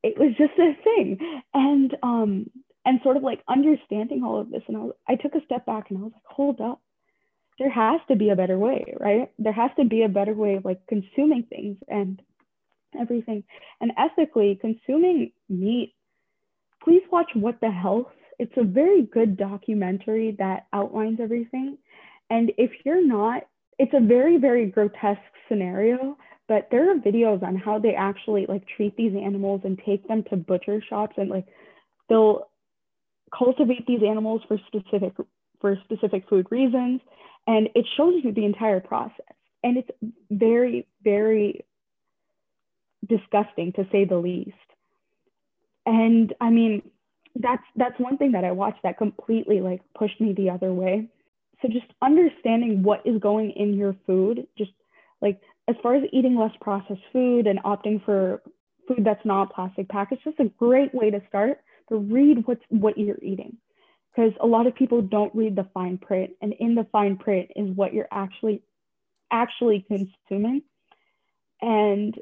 it 0.04 0.18
was 0.18 0.34
just 0.38 0.54
a 0.60 0.74
thing 0.84 1.18
and 1.54 1.96
um 2.04 2.46
and 2.86 3.00
sort 3.04 3.18
of 3.18 3.24
like 3.24 3.41
understanding 3.48 4.24
all 4.24 4.39
of 4.39 4.52
this. 4.52 4.64
And 4.68 4.78
I, 4.78 4.80
was, 4.82 4.96
I 5.08 5.16
took 5.16 5.36
a 5.36 5.46
step 5.46 5.66
back 5.66 5.89
and 5.89 6.00
I 6.00 6.02
was 6.02 6.12
like, 6.14 6.24
hold 6.26 6.60
up, 6.62 6.82
there 7.60 7.70
has 7.70 8.02
to 8.10 8.16
be 8.16 8.30
a 8.30 8.36
better 8.36 8.58
way, 8.58 8.94
right? 9.00 9.32
There 9.39 9.54
has 9.54 9.72
to 9.80 9.86
be 9.86 10.04
a 10.04 10.10
better 10.10 10.34
way 10.34 10.56
of 10.56 10.66
like 10.66 10.86
consuming 10.88 11.44
things 11.44 11.78
and 11.88 12.22
everything. 13.00 13.44
And 13.80 13.91
ethically, 13.98 14.58
consuming 14.60 15.32
meat, 15.48 15.94
please 16.84 17.04
watch 17.12 17.30
What 17.36 17.62
the 17.62 17.72
Health. 17.72 18.08
It's 18.39 18.54
a 18.58 18.64
very 18.64 19.04
good 19.04 19.38
documentary 19.38 20.36
that 20.39 20.66
outlines 20.74 21.20
everything. 21.22 21.78
And 22.30 22.52
if 22.58 22.72
you're 22.84 23.06
not, 23.06 23.44
it's 23.80 23.94
a 23.94 24.00
very, 24.00 24.38
very 24.38 24.66
grotesque 24.68 25.20
scenario, 25.48 26.18
but 26.48 26.68
there 26.72 26.92
are 26.92 26.96
videos 26.96 27.44
on 27.44 27.56
how 27.56 27.80
they 27.80 27.96
actually 27.96 28.46
like 28.48 28.64
treat 28.76 28.96
these 28.98 29.14
animals 29.16 29.62
and 29.64 29.80
take 29.86 30.08
them 30.08 30.24
to 30.30 30.36
butcher 30.36 30.82
shops 30.88 31.16
and 31.18 31.30
like 31.30 31.46
they'll 32.10 32.50
cultivate 33.38 33.86
these 33.88 34.02
animals 34.08 34.42
for 34.48 34.58
specific 34.68 35.14
for 35.60 35.78
specific 35.84 36.28
food 36.30 36.48
reasons. 36.52 37.02
And 37.48 37.70
it 37.76 37.86
shows 37.98 38.22
you 38.24 38.34
the 38.34 38.46
entire 38.46 38.80
process. 38.80 39.36
And 39.64 39.78
it's 39.78 39.90
very 40.30 40.88
very 41.04 41.66
disgusting 43.08 43.74
to 43.74 43.88
say 43.92 44.06
the 44.06 44.18
least. 44.18 44.52
And 45.86 46.34
i 46.40 46.50
mean 46.50 46.82
that's 47.36 47.64
that's 47.76 48.00
one 48.00 48.18
thing 48.18 48.34
that 48.34 48.44
i 48.44 48.52
watched 48.52 48.84
that 48.84 48.98
completely 48.98 49.60
like 49.60 49.82
pushed 49.98 50.22
me 50.22 50.34
the 50.34 50.50
other 50.50 50.72
way 50.72 51.08
so 51.64 51.70
just 51.70 51.88
understanding 52.03 52.84
what 52.84 53.01
is 53.05 53.20
going 53.20 53.51
in 53.51 53.74
your 53.74 53.95
food 54.05 54.45
just 54.57 54.72
like 55.22 55.41
as 55.68 55.76
far 55.82 55.95
as 55.95 56.03
eating 56.11 56.36
less 56.38 56.51
processed 56.61 57.01
food 57.11 57.47
and 57.47 57.57
opting 57.64 58.03
for 58.05 58.41
food 58.88 58.99
that's 59.03 59.26
not 59.26 59.51
plastic 59.53 59.89
packaged 59.89 60.24
just 60.24 60.39
a 60.39 60.51
great 60.59 60.93
way 60.93 61.09
to 61.09 61.22
start 61.28 61.59
but 61.89 61.97
read 61.97 62.45
what's 62.45 62.64
what 62.70 62.97
you're 62.97 63.22
eating. 63.22 63.57
Because 64.16 64.34
a 64.41 64.47
lot 64.47 64.68
of 64.68 64.76
people 64.76 65.01
don't 65.01 65.34
read 65.34 65.55
the 65.55 65.68
fine 65.74 65.97
print 65.97 66.32
and 66.41 66.53
in 66.59 66.76
the 66.76 66.86
fine 66.91 67.18
print 67.18 67.49
is 67.55 67.76
what 67.76 67.93
you're 67.93 68.07
actually 68.11 68.61
actually 69.32 69.86
consuming. 69.88 70.61
And 71.61 72.16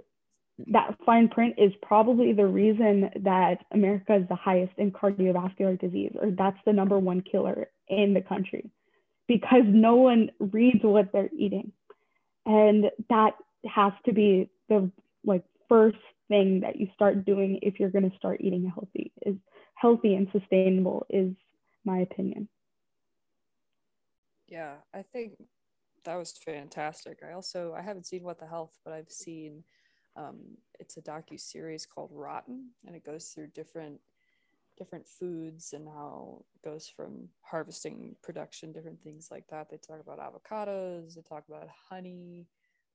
that 0.67 0.95
fine 1.05 1.27
print 1.27 1.55
is 1.57 1.71
probably 1.81 2.33
the 2.33 2.45
reason 2.45 3.09
that 3.23 3.65
america 3.73 4.15
is 4.15 4.27
the 4.29 4.35
highest 4.35 4.71
in 4.77 4.91
cardiovascular 4.91 5.79
disease 5.79 6.11
or 6.21 6.29
that's 6.29 6.59
the 6.67 6.73
number 6.73 6.99
one 6.99 7.19
killer 7.21 7.67
in 7.87 8.13
the 8.13 8.21
country 8.21 8.69
because 9.31 9.63
no 9.65 9.95
one 9.95 10.29
reads 10.39 10.83
what 10.83 11.13
they're 11.13 11.29
eating 11.37 11.71
and 12.45 12.91
that 13.09 13.31
has 13.65 13.93
to 14.05 14.11
be 14.11 14.49
the 14.67 14.91
like 15.23 15.45
first 15.69 15.97
thing 16.27 16.59
that 16.61 16.75
you 16.75 16.87
start 16.93 17.23
doing 17.23 17.59
if 17.61 17.79
you're 17.79 17.89
going 17.89 18.09
to 18.09 18.17
start 18.17 18.41
eating 18.41 18.69
healthy 18.73 19.11
is 19.25 19.35
healthy 19.75 20.15
and 20.15 20.27
sustainable 20.33 21.05
is 21.09 21.33
my 21.85 21.99
opinion. 21.99 22.49
Yeah, 24.49 24.75
I 24.93 25.01
think 25.01 25.33
that 26.03 26.17
was 26.17 26.33
fantastic. 26.43 27.19
I 27.25 27.31
also 27.31 27.73
I 27.77 27.81
haven't 27.81 28.07
seen 28.07 28.23
What 28.23 28.37
the 28.37 28.47
Health, 28.47 28.77
but 28.83 28.93
I've 28.93 29.09
seen 29.09 29.63
um, 30.17 30.39
it's 30.79 30.97
a 30.97 31.01
docu 31.01 31.39
series 31.39 31.85
called 31.85 32.11
Rotten, 32.11 32.71
and 32.85 32.95
it 32.95 33.05
goes 33.05 33.27
through 33.27 33.47
different 33.47 34.01
different 34.77 35.07
foods 35.07 35.73
and 35.73 35.87
how 35.87 36.43
it 36.55 36.67
goes 36.67 36.87
from 36.87 37.29
harvesting, 37.41 38.15
production, 38.23 38.71
different 38.71 39.01
things 39.01 39.29
like 39.31 39.45
that. 39.49 39.69
They 39.69 39.77
talk 39.77 39.99
about 39.99 40.19
avocados, 40.19 41.15
they 41.15 41.21
talk 41.21 41.43
about 41.47 41.69
honey. 41.89 42.47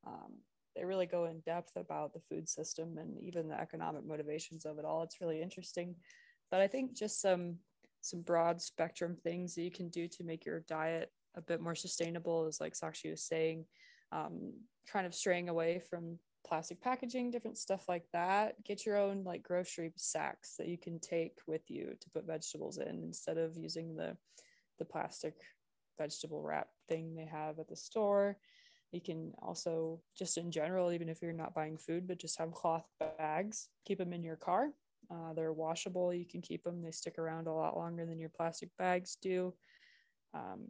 Um, 0.06 0.34
they 0.76 0.84
really 0.84 1.06
go 1.06 1.24
in 1.24 1.40
depth 1.40 1.72
about 1.76 2.12
the 2.12 2.20
food 2.20 2.48
system 2.48 2.98
and 2.98 3.18
even 3.18 3.48
the 3.48 3.58
economic 3.58 4.06
motivations 4.06 4.66
of 4.66 4.78
it 4.78 4.84
all. 4.84 5.02
It's 5.02 5.20
really 5.20 5.40
interesting. 5.40 5.96
But 6.50 6.60
I 6.60 6.66
think 6.66 6.94
just 6.94 7.20
some 7.20 7.56
some 8.02 8.20
broad 8.20 8.60
spectrum 8.60 9.16
things 9.16 9.54
that 9.54 9.62
you 9.62 9.70
can 9.70 9.88
do 9.88 10.06
to 10.06 10.22
make 10.22 10.44
your 10.44 10.60
diet 10.68 11.10
a 11.36 11.40
bit 11.40 11.60
more 11.60 11.74
sustainable 11.74 12.46
is 12.46 12.60
like 12.60 12.74
Sakshi 12.74 13.10
was 13.10 13.22
saying, 13.22 13.64
um, 14.12 14.52
kind 14.86 15.06
of 15.06 15.14
straying 15.14 15.48
away 15.48 15.80
from 15.90 16.18
plastic 16.46 16.80
packaging, 16.80 17.30
different 17.30 17.58
stuff 17.58 17.88
like 17.88 18.06
that. 18.12 18.62
Get 18.64 18.86
your 18.86 18.96
own 18.96 19.24
like 19.24 19.42
grocery 19.42 19.92
sacks 19.96 20.54
that 20.58 20.68
you 20.68 20.78
can 20.78 20.98
take 21.00 21.38
with 21.46 21.70
you 21.70 21.94
to 22.00 22.10
put 22.10 22.26
vegetables 22.26 22.78
in 22.78 23.02
instead 23.02 23.38
of 23.38 23.56
using 23.56 23.96
the 23.96 24.16
the 24.78 24.84
plastic 24.84 25.34
vegetable 25.98 26.42
wrap 26.42 26.68
thing 26.88 27.14
they 27.14 27.24
have 27.24 27.58
at 27.58 27.68
the 27.68 27.76
store. 27.76 28.36
You 28.92 29.00
can 29.00 29.32
also 29.42 30.00
just 30.16 30.38
in 30.38 30.50
general, 30.50 30.92
even 30.92 31.08
if 31.08 31.20
you're 31.20 31.32
not 31.32 31.54
buying 31.54 31.76
food, 31.76 32.06
but 32.06 32.18
just 32.18 32.38
have 32.38 32.52
cloth 32.52 32.86
bags. 33.18 33.68
Keep 33.84 33.98
them 33.98 34.12
in 34.12 34.22
your 34.22 34.36
car. 34.36 34.70
Uh, 35.10 35.32
they're 35.34 35.52
washable. 35.52 36.12
You 36.12 36.26
can 36.26 36.42
keep 36.42 36.62
them. 36.64 36.82
They 36.82 36.90
stick 36.90 37.18
around 37.18 37.46
a 37.46 37.52
lot 37.52 37.76
longer 37.76 38.06
than 38.06 38.18
your 38.18 38.28
plastic 38.28 38.70
bags 38.78 39.16
do. 39.20 39.54
Um, 40.34 40.68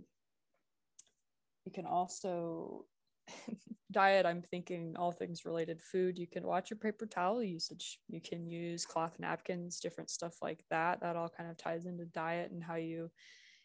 you 1.65 1.73
can 1.73 1.87
also 1.87 2.85
diet, 3.93 4.27
I'm 4.27 4.43
thinking 4.43 4.95
all 4.97 5.13
things 5.13 5.45
related 5.45 5.81
food. 5.81 6.19
You 6.19 6.27
can 6.27 6.47
watch 6.47 6.71
your 6.71 6.79
paper 6.79 7.07
towel 7.07 7.43
usage. 7.43 7.99
You 8.09 8.21
can 8.21 8.47
use 8.47 8.85
cloth 8.85 9.17
napkins, 9.19 9.81
different 9.81 10.11
stuff 10.11 10.35
like 10.43 10.65
that. 10.71 11.01
That 11.01 11.17
all 11.17 11.29
kind 11.29 11.51
of 11.51 11.57
ties 11.57 11.87
into 11.87 12.05
diet 12.07 12.51
and 12.51 12.63
how 12.63 12.77
you 12.77 13.11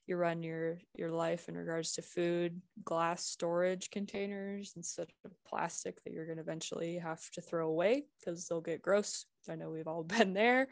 you 0.08 0.18
run 0.18 0.44
your 0.44 0.80
your 0.96 1.12
life 1.12 1.48
in 1.48 1.56
regards 1.56 1.94
to 1.94 2.02
food 2.02 2.62
glass 2.84 3.24
storage 3.26 3.90
containers 3.92 4.74
instead 4.76 5.08
of 5.24 5.32
plastic 5.48 6.04
that 6.04 6.12
you're 6.12 6.26
going 6.26 6.38
to 6.38 6.44
eventually 6.44 6.98
have 6.98 7.22
to 7.32 7.42
throw 7.42 7.68
away 7.68 8.04
because 8.20 8.48
they'll 8.48 8.62
get 8.62 8.82
gross 8.82 9.26
i 9.50 9.56
know 9.56 9.70
we've 9.70 9.88
all 9.88 10.04
been 10.18 10.34
there 10.34 10.68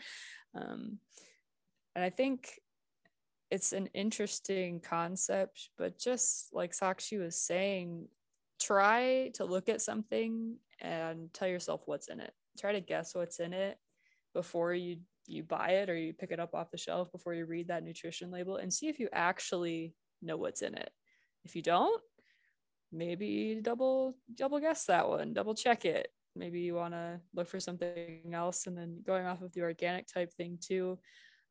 um, 0.55 0.97
and 1.95 2.03
i 2.03 2.09
think 2.09 2.59
it's 3.51 3.71
an 3.71 3.87
interesting 3.93 4.79
concept 4.81 5.69
but 5.77 5.97
just 5.97 6.49
like 6.51 6.73
sakshi 6.73 7.19
was 7.19 7.39
saying 7.39 8.07
try 8.59 9.31
to 9.35 9.45
look 9.45 9.69
at 9.69 9.81
something 9.81 10.57
and 10.81 11.33
tell 11.33 11.47
yourself 11.47 11.81
what's 11.85 12.07
in 12.07 12.19
it. 12.19 12.33
Try 12.59 12.73
to 12.73 12.81
guess 12.81 13.15
what's 13.15 13.39
in 13.39 13.53
it 13.53 13.77
before 14.33 14.73
you 14.73 14.97
you 15.27 15.43
buy 15.43 15.69
it 15.69 15.89
or 15.89 15.95
you 15.95 16.11
pick 16.11 16.31
it 16.31 16.39
up 16.39 16.55
off 16.55 16.71
the 16.71 16.77
shelf 16.77 17.11
before 17.11 17.35
you 17.35 17.45
read 17.45 17.67
that 17.67 17.83
nutrition 17.83 18.31
label 18.31 18.57
and 18.57 18.73
see 18.73 18.87
if 18.87 18.99
you 18.99 19.07
actually 19.13 19.93
know 20.23 20.37
what's 20.37 20.63
in 20.63 20.73
it. 20.73 20.89
If 21.45 21.55
you 21.55 21.61
don't, 21.61 22.01
maybe 22.91 23.59
double 23.61 24.15
double 24.33 24.59
guess 24.59 24.85
that 24.85 25.07
one, 25.07 25.33
double 25.33 25.53
check 25.53 25.85
it. 25.85 26.09
Maybe 26.35 26.61
you 26.61 26.75
want 26.75 26.93
to 26.93 27.19
look 27.33 27.47
for 27.47 27.59
something 27.59 28.31
else 28.33 28.67
and 28.67 28.77
then 28.77 29.01
going 29.05 29.25
off 29.25 29.41
of 29.41 29.53
the 29.53 29.61
organic 29.61 30.07
type 30.07 30.33
thing 30.33 30.57
too. 30.61 30.99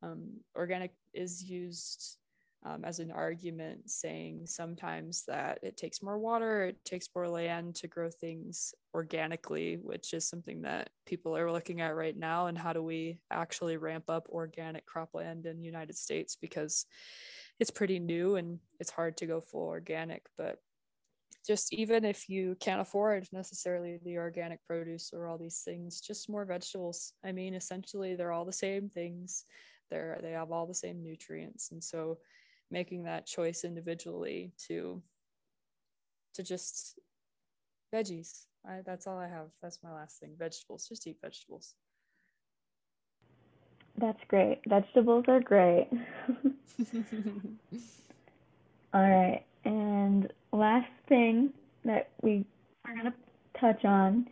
Um, 0.03 0.41
organic 0.57 0.93
is 1.13 1.43
used 1.43 2.18
um, 2.65 2.85
as 2.85 2.99
an 2.99 3.11
argument 3.11 3.89
saying 3.89 4.47
sometimes 4.47 5.25
that 5.27 5.61
it 5.63 5.77
takes 5.77 6.03
more 6.03 6.19
water, 6.19 6.65
it 6.65 6.85
takes 6.85 7.09
more 7.15 7.29
land 7.29 7.77
to 7.77 7.87
grow 7.87 8.11
things 8.11 8.75
organically, 8.95 9.77
which 9.77 10.13
is 10.13 10.29
something 10.29 10.63
that 10.63 10.91
people 11.07 11.37
are 11.37 11.53
looking 11.53 11.81
at 11.81 11.95
right 11.95 12.17
now. 12.17 12.47
And 12.47 12.59
how 12.59 12.73
do 12.73 12.83
we 12.83 13.21
actually 13.31 13.77
ramp 13.77 14.11
up 14.11 14.29
organic 14.31 14.85
cropland 14.87 15.47
in 15.47 15.59
the 15.59 15.67
United 15.67 15.97
States? 15.97 16.37
Because 16.37 16.87
it's 17.61 17.71
pretty 17.71 18.01
new 18.01 18.37
and 18.37 18.59
it's 18.81 18.91
hard 18.91 19.17
to 19.19 19.27
go 19.27 19.41
full 19.41 19.69
organic. 19.69 20.27
But 20.37 20.59
just 21.47 21.73
even 21.73 22.05
if 22.05 22.29
you 22.29 22.57
can't 22.61 22.81
afford 22.81 23.27
necessarily 23.33 23.99
the 24.05 24.19
organic 24.19 24.65
produce 24.67 25.13
or 25.15 25.29
all 25.29 25.39
these 25.39 25.63
things, 25.65 26.01
just 26.01 26.29
more 26.29 26.45
vegetables. 26.45 27.15
I 27.25 27.33
mean, 27.33 27.55
essentially, 27.55 28.17
they're 28.17 28.33
all 28.33 28.45
the 28.45 28.53
same 28.53 28.89
things. 28.91 29.45
They're 29.91 30.19
they 30.23 30.33
have 30.33 30.53
all 30.53 30.67
the 30.67 30.75
same 30.75 31.03
nutrients, 31.03 31.71
and 31.71 31.83
so 31.83 32.19
making 32.71 33.05
that 33.05 33.27
choice 33.27 33.65
individually 33.65 34.53
to 34.67 35.03
to 36.35 36.43
just 36.43 36.99
veggies. 37.95 38.45
I, 38.67 38.81
that's 38.85 39.07
all 39.07 39.19
i 39.19 39.29
have. 39.29 39.49
That's 39.63 39.79
my 39.83 39.93
last 39.93 40.19
thing. 40.21 40.35
Vegetables 40.39 40.89
just 40.89 41.07
eat 41.07 41.17
vegetables. 41.23 41.75
That's 43.97 44.21
great. 44.29 44.61
Vegetables 44.69 45.25
are 45.29 45.41
great. 45.41 45.89
All 48.95 49.03
right. 49.03 49.43
And 49.65 50.33
last 50.53 50.91
thing 51.09 51.53
that 51.85 52.11
we 52.23 52.45
are 52.87 52.95
going 52.95 53.07
to 53.07 53.15
touch 53.61 53.85
on 53.85 54.29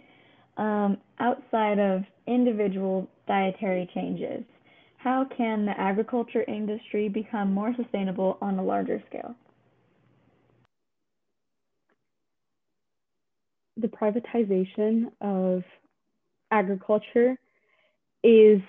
um, 0.57 0.99
outside 1.19 1.81
of 1.81 2.05
individual 2.27 3.09
dietary 3.27 3.91
changes 3.93 4.45
how 5.07 5.25
can 5.37 5.65
the 5.65 5.81
agriculture 5.81 6.43
industry 6.49 7.09
become 7.09 7.55
more 7.55 7.73
sustainable 7.77 8.39
on 8.41 8.59
a 8.59 8.65
larger 8.65 9.01
scale? 9.09 9.37
The 13.77 13.87
privatization 13.87 15.13
of 15.21 15.63
agriculture 16.51 17.37
is 18.25 18.61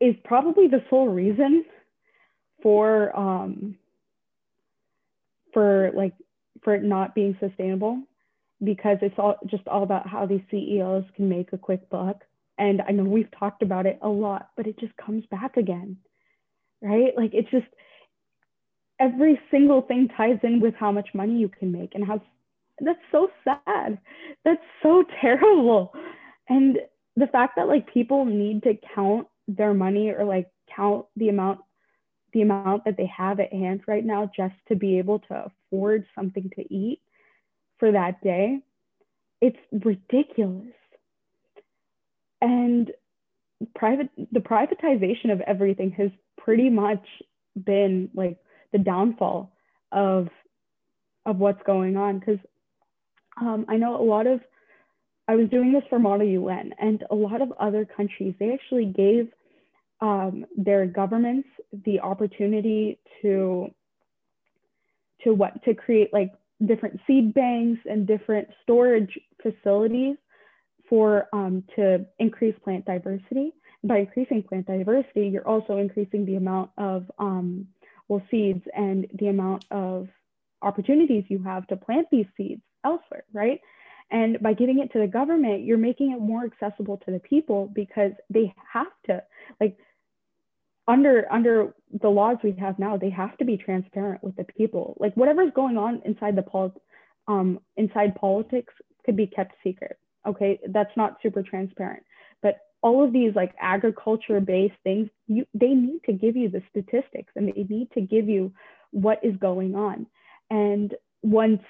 is 0.00 0.14
probably 0.24 0.68
the 0.68 0.82
sole 0.88 1.08
reason 1.08 1.66
for 2.62 3.14
um, 3.14 3.76
for 5.52 5.90
like 5.94 6.14
for 6.64 6.76
it 6.76 6.82
not 6.82 7.14
being 7.14 7.36
sustainable 7.40 8.00
because 8.64 8.96
it's 9.02 9.18
all 9.18 9.36
just 9.50 9.68
all 9.68 9.82
about 9.82 10.08
how 10.08 10.24
these 10.24 10.40
CEOs 10.50 11.04
can 11.14 11.28
make 11.28 11.52
a 11.52 11.58
quick 11.58 11.90
buck 11.90 12.22
and 12.58 12.82
I 12.86 12.92
know 12.92 13.04
we've 13.04 13.30
talked 13.38 13.62
about 13.62 13.86
it 13.86 13.98
a 14.02 14.08
lot, 14.08 14.50
but 14.56 14.66
it 14.66 14.78
just 14.78 14.96
comes 14.96 15.24
back 15.30 15.56
again, 15.56 15.98
right? 16.82 17.12
Like 17.16 17.30
it's 17.34 17.50
just 17.50 17.66
every 18.98 19.38
single 19.50 19.82
thing 19.82 20.08
ties 20.16 20.38
in 20.42 20.60
with 20.60 20.74
how 20.74 20.90
much 20.90 21.08
money 21.14 21.38
you 21.38 21.48
can 21.48 21.70
make 21.70 21.94
and 21.94 22.04
how 22.04 22.20
that's 22.80 22.98
so 23.10 23.28
sad. 23.44 23.98
That's 24.44 24.62
so 24.82 25.04
terrible. 25.20 25.92
And 26.48 26.78
the 27.16 27.26
fact 27.26 27.54
that 27.56 27.68
like 27.68 27.92
people 27.92 28.24
need 28.24 28.62
to 28.64 28.74
count 28.94 29.26
their 29.48 29.74
money 29.74 30.10
or 30.10 30.24
like 30.24 30.48
count 30.74 31.06
the 31.16 31.28
amount 31.28 31.60
the 32.32 32.42
amount 32.42 32.84
that 32.84 32.96
they 32.98 33.06
have 33.06 33.40
at 33.40 33.52
hand 33.52 33.80
right 33.86 34.04
now 34.04 34.30
just 34.36 34.54
to 34.68 34.74
be 34.74 34.98
able 34.98 35.20
to 35.20 35.50
afford 35.70 36.04
something 36.14 36.50
to 36.54 36.74
eat 36.74 37.00
for 37.78 37.92
that 37.92 38.20
day 38.22 38.58
it's 39.40 39.56
ridiculous 39.84 40.74
and 42.46 42.92
private 43.74 44.08
the 44.32 44.40
privatization 44.40 45.32
of 45.32 45.40
everything 45.40 45.90
has 45.92 46.10
pretty 46.38 46.70
much 46.70 47.04
been 47.64 48.08
like 48.14 48.38
the 48.72 48.78
downfall 48.78 49.52
of 49.92 50.28
of 51.24 51.38
what's 51.38 51.62
going 51.64 51.96
on. 51.96 52.20
Because 52.20 52.38
um, 53.40 53.66
I 53.68 53.76
know 53.76 54.00
a 54.00 54.04
lot 54.04 54.26
of 54.26 54.40
I 55.26 55.34
was 55.34 55.48
doing 55.48 55.72
this 55.72 55.82
for 55.90 55.98
Model 55.98 56.26
UN 56.26 56.72
and 56.78 57.02
a 57.10 57.14
lot 57.14 57.42
of 57.42 57.52
other 57.58 57.84
countries 57.84 58.34
they 58.38 58.52
actually 58.52 58.86
gave 58.86 59.28
um, 60.00 60.44
their 60.56 60.86
governments 60.86 61.48
the 61.84 62.00
opportunity 62.00 63.00
to 63.22 63.68
to 65.24 65.34
what 65.34 65.62
to 65.64 65.74
create 65.74 66.12
like 66.12 66.32
different 66.64 67.00
seed 67.06 67.34
banks 67.34 67.80
and 67.86 68.06
different 68.06 68.48
storage 68.62 69.18
facilities 69.42 70.16
for 70.88 71.28
um, 71.32 71.64
to 71.76 72.06
increase 72.18 72.54
plant 72.64 72.84
diversity. 72.84 73.52
By 73.84 73.98
increasing 73.98 74.42
plant 74.42 74.66
diversity, 74.66 75.28
you're 75.28 75.46
also 75.46 75.78
increasing 75.78 76.24
the 76.24 76.36
amount 76.36 76.70
of 76.78 77.10
um, 77.18 77.66
well 78.08 78.22
seeds 78.30 78.62
and 78.74 79.06
the 79.18 79.28
amount 79.28 79.64
of 79.70 80.08
opportunities 80.62 81.24
you 81.28 81.42
have 81.42 81.66
to 81.68 81.76
plant 81.76 82.08
these 82.10 82.26
seeds 82.36 82.62
elsewhere, 82.84 83.24
right? 83.32 83.60
And 84.10 84.40
by 84.40 84.54
giving 84.54 84.78
it 84.78 84.92
to 84.92 85.00
the 85.00 85.06
government, 85.06 85.64
you're 85.64 85.78
making 85.78 86.12
it 86.12 86.20
more 86.20 86.44
accessible 86.44 86.98
to 87.04 87.10
the 87.10 87.18
people 87.18 87.70
because 87.74 88.12
they 88.30 88.54
have 88.72 88.86
to 89.06 89.22
like 89.60 89.76
under 90.88 91.26
under 91.32 91.74
the 92.00 92.08
laws 92.08 92.36
we 92.44 92.52
have 92.52 92.78
now, 92.78 92.96
they 92.96 93.10
have 93.10 93.36
to 93.38 93.44
be 93.44 93.56
transparent 93.56 94.22
with 94.22 94.36
the 94.36 94.44
people. 94.44 94.96
Like 95.00 95.14
whatever's 95.14 95.52
going 95.54 95.76
on 95.76 96.02
inside 96.04 96.36
the 96.36 96.42
pol- 96.42 96.80
um, 97.26 97.58
inside 97.76 98.14
politics 98.14 98.72
could 99.04 99.16
be 99.16 99.26
kept 99.26 99.54
secret 99.64 99.98
okay 100.26 100.58
that's 100.68 100.96
not 100.96 101.16
super 101.22 101.42
transparent 101.42 102.02
but 102.42 102.58
all 102.82 103.04
of 103.04 103.12
these 103.12 103.34
like 103.34 103.54
agriculture 103.60 104.40
based 104.40 104.74
things 104.84 105.08
you 105.26 105.46
they 105.54 105.68
need 105.68 106.00
to 106.04 106.12
give 106.12 106.36
you 106.36 106.48
the 106.48 106.62
statistics 106.70 107.32
and 107.36 107.48
they 107.48 107.64
need 107.68 107.90
to 107.92 108.00
give 108.00 108.28
you 108.28 108.52
what 108.90 109.18
is 109.22 109.36
going 109.36 109.74
on 109.74 110.06
and 110.50 110.94
once 111.22 111.62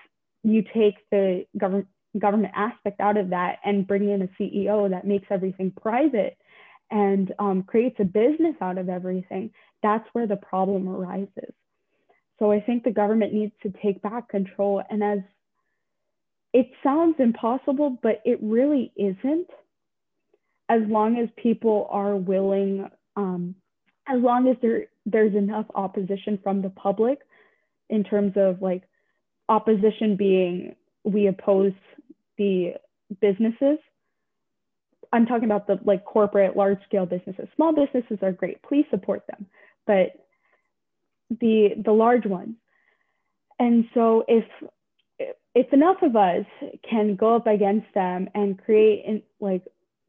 you 0.43 0.63
take 0.63 0.95
the 1.11 1.45
government 1.59 1.89
government 2.19 2.53
aspect 2.57 3.01
out 3.01 3.17
of 3.17 3.31
that 3.31 3.59
and 3.65 3.87
bring 3.87 4.09
in 4.09 4.23
a 4.23 4.29
CEO 4.41 4.91
that 4.91 5.07
makes 5.07 5.27
everything 5.31 5.71
private 5.71 6.37
and 6.91 7.33
um, 7.39 7.63
creates 7.63 7.97
a 7.99 8.05
business 8.05 8.55
out 8.61 8.79
of 8.79 8.89
everything, 8.89 9.51
that's 9.83 10.09
where 10.13 10.27
the 10.27 10.37
problem 10.37 10.89
arises. 10.89 11.53
So 12.39 12.53
I 12.53 12.61
think 12.61 12.85
the 12.85 12.93
government 12.93 13.33
needs 13.33 13.53
to 13.63 13.73
take 13.83 14.03
back 14.03 14.29
control. 14.29 14.83
And 14.89 15.03
as 15.03 15.19
it 16.53 16.71
sounds 16.83 17.17
impossible, 17.19 17.99
but 18.03 18.23
it 18.25 18.39
really 18.43 18.93
isn't. 18.97 19.49
As 20.69 20.83
long 20.89 21.19
as 21.19 21.29
people 21.37 21.87
are 21.91 22.17
willing, 22.17 22.89
um, 23.17 23.55
as 24.09 24.21
long 24.21 24.49
as 24.49 24.57
there 24.63 24.87
there's 25.05 25.35
enough 25.35 25.67
opposition 25.75 26.39
from 26.43 26.63
the 26.63 26.71
public, 26.71 27.21
in 27.89 28.05
terms 28.05 28.33
of 28.37 28.61
like 28.61 28.83
opposition 29.49 30.17
being 30.17 30.75
we 31.05 31.29
oppose 31.29 31.73
the 32.37 32.75
businesses. 33.21 33.79
I'm 35.13 35.27
talking 35.27 35.45
about 35.45 35.67
the 35.67 35.79
like 35.85 36.05
corporate 36.05 36.57
large 36.57 36.79
scale 36.85 37.07
businesses. 37.07 37.49
Small 37.55 37.73
businesses 37.73 38.19
are 38.23 38.33
great. 38.33 38.61
Please 38.63 38.85
support 38.91 39.25
them. 39.29 39.47
But 39.87 40.13
the 41.31 41.71
the 41.85 41.93
large 41.93 42.27
ones. 42.27 42.57
And 43.59 43.85
so 43.95 44.25
if 44.29 44.45
if 45.57 45.73
enough 45.73 46.03
of 46.03 46.15
us 46.17 46.45
can 46.89 47.17
go 47.17 47.35
up 47.35 47.47
against 47.47 47.87
them 47.95 48.29
and 48.35 48.63
create 48.63 49.25
like 49.41 49.63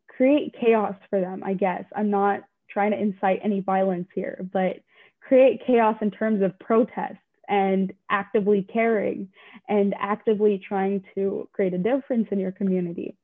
create 0.10 0.54
chaos 0.60 0.95
for 1.10 1.22
them, 1.22 1.41
I 1.41 1.54
guess. 1.54 1.86
I'm 1.95 2.10
not 2.10 2.41
trying 2.70 2.91
to 2.91 3.00
incite 3.00 3.39
any 3.41 3.62
violence 3.62 4.10
here, 4.14 4.45
but 4.52 4.82
create 5.22 5.62
chaos 5.66 5.95
in 6.02 6.12
terms 6.12 6.41
of 6.41 6.60
protests 6.60 7.24
and 7.48 7.93
actively 8.10 8.68
caring 8.74 9.30
and 9.70 9.95
actively 9.98 10.62
trying 10.68 11.02
to 11.16 11.48
create 11.54 11.74
a 11.74 11.78
difference 11.78 12.28
in 12.32 12.39
your 12.39 12.52
community. 12.52 13.16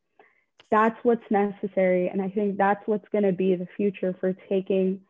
That's 0.71 0.97
what's 1.03 1.29
necessary. 1.29 2.07
And 2.07 2.21
I 2.21 2.29
think 2.29 2.57
that's 2.57 2.87
what's 2.87 3.07
going 3.09 3.25
to 3.25 3.33
be 3.33 3.55
the 3.55 3.67
future 3.75 4.15
for 4.21 4.31
taking 4.47 5.01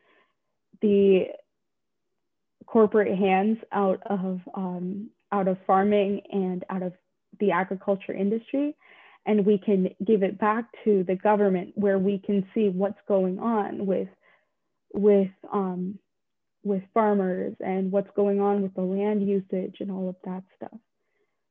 the 0.82 1.28
corporate 2.66 3.16
hands 3.16 3.59
out 3.72 4.01
of 4.07 4.41
um, 4.55 5.11
out 5.32 5.47
of 5.47 5.57
farming 5.68 6.22
and 6.32 6.64
out 6.70 6.82
of 6.84 6.93
the 7.39 7.51
agriculture 7.51 8.13
industry 8.13 8.75
and 9.25 9.45
we 9.45 9.57
can 9.57 9.89
give 10.05 10.23
it 10.23 10.39
back 10.39 10.65
to 10.84 11.03
the 11.07 11.15
government 11.15 11.71
where 11.75 11.97
we 11.97 12.19
can 12.19 12.45
see 12.53 12.69
what's 12.69 12.99
going 13.07 13.39
on 13.39 13.86
with 13.86 14.09
with 14.93 15.31
um, 15.51 15.97
with 16.63 16.84
farmers 16.93 17.55
and 17.59 17.91
what's 17.91 18.09
going 18.15 18.39
on 18.39 18.61
with 18.61 18.73
the 18.73 18.81
land 18.81 19.27
usage 19.27 19.77
and 19.79 19.91
all 19.91 20.09
of 20.09 20.15
that 20.23 20.43
stuff. 20.55 20.79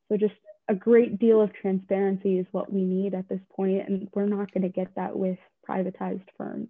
So 0.09 0.17
just 0.17 0.35
a 0.69 0.75
great 0.75 1.19
deal 1.19 1.41
of 1.41 1.53
transparency 1.55 2.39
is 2.39 2.47
what 2.53 2.73
we 2.73 2.83
need 2.83 3.15
at 3.15 3.29
this 3.29 3.41
point, 3.55 3.89
and 3.89 4.09
we're 4.15 4.27
not 4.27 4.53
going 4.53 4.63
to 4.63 4.69
get 4.69 4.95
that 4.97 5.17
with 5.17 5.39
privatized 5.69 6.27
firms. 6.39 6.69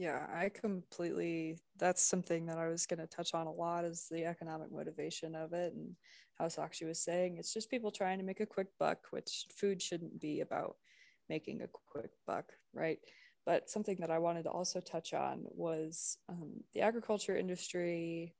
Yeah, 0.00 0.26
I 0.34 0.48
completely. 0.48 1.58
That's 1.78 2.02
something 2.02 2.46
that 2.46 2.56
I 2.56 2.68
was 2.68 2.86
going 2.86 3.00
to 3.00 3.06
touch 3.06 3.34
on 3.34 3.46
a 3.46 3.52
lot 3.52 3.84
is 3.84 4.06
the 4.10 4.24
economic 4.24 4.72
motivation 4.72 5.34
of 5.34 5.52
it, 5.52 5.74
and 5.74 5.94
how 6.38 6.46
Sakshi 6.46 6.86
was 6.86 7.04
saying, 7.04 7.36
it's 7.36 7.52
just 7.52 7.70
people 7.70 7.90
trying 7.90 8.18
to 8.18 8.24
make 8.24 8.40
a 8.40 8.46
quick 8.46 8.68
buck, 8.78 9.00
which 9.10 9.44
food 9.54 9.82
shouldn't 9.82 10.18
be 10.18 10.40
about 10.40 10.76
making 11.28 11.60
a 11.60 11.68
quick 11.92 12.12
buck, 12.26 12.46
right? 12.72 12.98
But 13.44 13.68
something 13.68 13.98
that 14.00 14.10
I 14.10 14.20
wanted 14.20 14.44
to 14.44 14.50
also 14.50 14.80
touch 14.80 15.12
on 15.12 15.44
was 15.50 16.16
um, 16.30 16.64
the 16.72 16.80
agriculture 16.80 17.36
industry. 17.36 18.34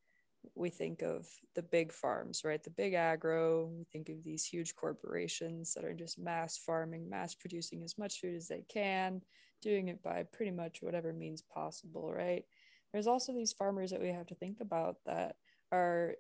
We 0.54 0.70
think 0.70 1.02
of 1.02 1.28
the 1.54 1.62
big 1.62 1.92
farms, 1.92 2.42
right? 2.42 2.62
The 2.62 2.70
big 2.70 2.94
agro. 2.94 3.66
We 3.76 3.84
think 3.92 4.08
of 4.08 4.24
these 4.24 4.46
huge 4.46 4.74
corporations 4.76 5.74
that 5.74 5.84
are 5.84 5.92
just 5.94 6.18
mass 6.18 6.56
farming, 6.56 7.10
mass 7.10 7.34
producing 7.34 7.82
as 7.82 7.98
much 7.98 8.20
food 8.20 8.34
as 8.34 8.48
they 8.48 8.64
can, 8.72 9.20
doing 9.60 9.88
it 9.88 10.02
by 10.02 10.24
pretty 10.32 10.52
much 10.52 10.82
whatever 10.82 11.12
means 11.12 11.42
possible, 11.42 12.12
right? 12.12 12.44
There's 12.92 13.06
also 13.06 13.32
these 13.32 13.52
farmers 13.52 13.90
that 13.90 14.00
we 14.00 14.08
have 14.08 14.26
to 14.26 14.34
think 14.34 14.60
about 14.60 14.96
that 15.06 15.36
are 15.72 16.14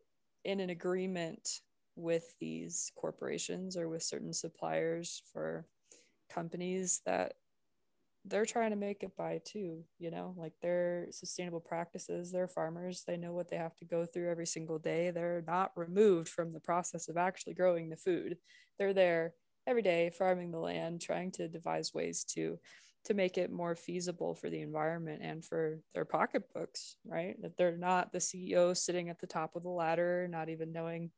in 0.44 0.60
an 0.60 0.70
agreement 0.70 1.60
with 1.96 2.34
these 2.40 2.92
corporations 2.96 3.76
or 3.76 3.88
with 3.88 4.02
certain 4.02 4.32
suppliers 4.32 5.22
for 5.32 5.66
companies 6.32 7.00
that 7.04 7.34
they're 8.26 8.44
trying 8.44 8.70
to 8.70 8.76
make 8.76 9.02
it 9.02 9.16
by 9.16 9.40
too 9.44 9.82
you 9.98 10.10
know? 10.10 10.34
Like 10.36 10.52
their 10.60 11.06
sustainable 11.10 11.60
practices. 11.60 12.30
They're 12.30 12.48
farmers. 12.48 13.04
They 13.06 13.16
know 13.16 13.32
what 13.32 13.48
they 13.48 13.56
have 13.56 13.76
to 13.76 13.84
go 13.84 14.06
through 14.06 14.30
every 14.30 14.46
single 14.46 14.78
day. 14.78 15.10
They're 15.10 15.44
not 15.46 15.72
removed 15.76 16.28
from 16.28 16.52
the 16.52 16.60
process 16.60 17.08
of 17.08 17.16
actually 17.16 17.54
growing 17.54 17.88
the 17.88 17.96
food. 17.96 18.36
They're 18.78 18.94
there 18.94 19.34
every 19.66 19.82
day 19.82 20.10
farming 20.10 20.50
the 20.50 20.58
land 20.58 21.00
trying 21.00 21.30
to 21.32 21.48
devise 21.48 21.92
ways 21.94 22.24
to 22.24 22.58
to 23.04 23.14
make 23.14 23.38
it 23.38 23.50
more 23.50 23.74
feasible 23.74 24.34
for 24.34 24.50
the 24.50 24.60
environment 24.60 25.20
and 25.22 25.44
for 25.44 25.78
their 25.94 26.04
pocketbooks 26.04 26.96
right? 27.04 27.40
That 27.42 27.56
they're 27.56 27.76
not 27.76 28.12
the 28.12 28.18
ceo 28.18 28.76
sitting 28.76 29.08
at 29.08 29.20
the 29.20 29.26
top 29.26 29.56
of 29.56 29.62
the 29.62 29.68
ladder 29.68 30.28
not 30.30 30.48
even 30.48 30.72
knowing 30.72 31.10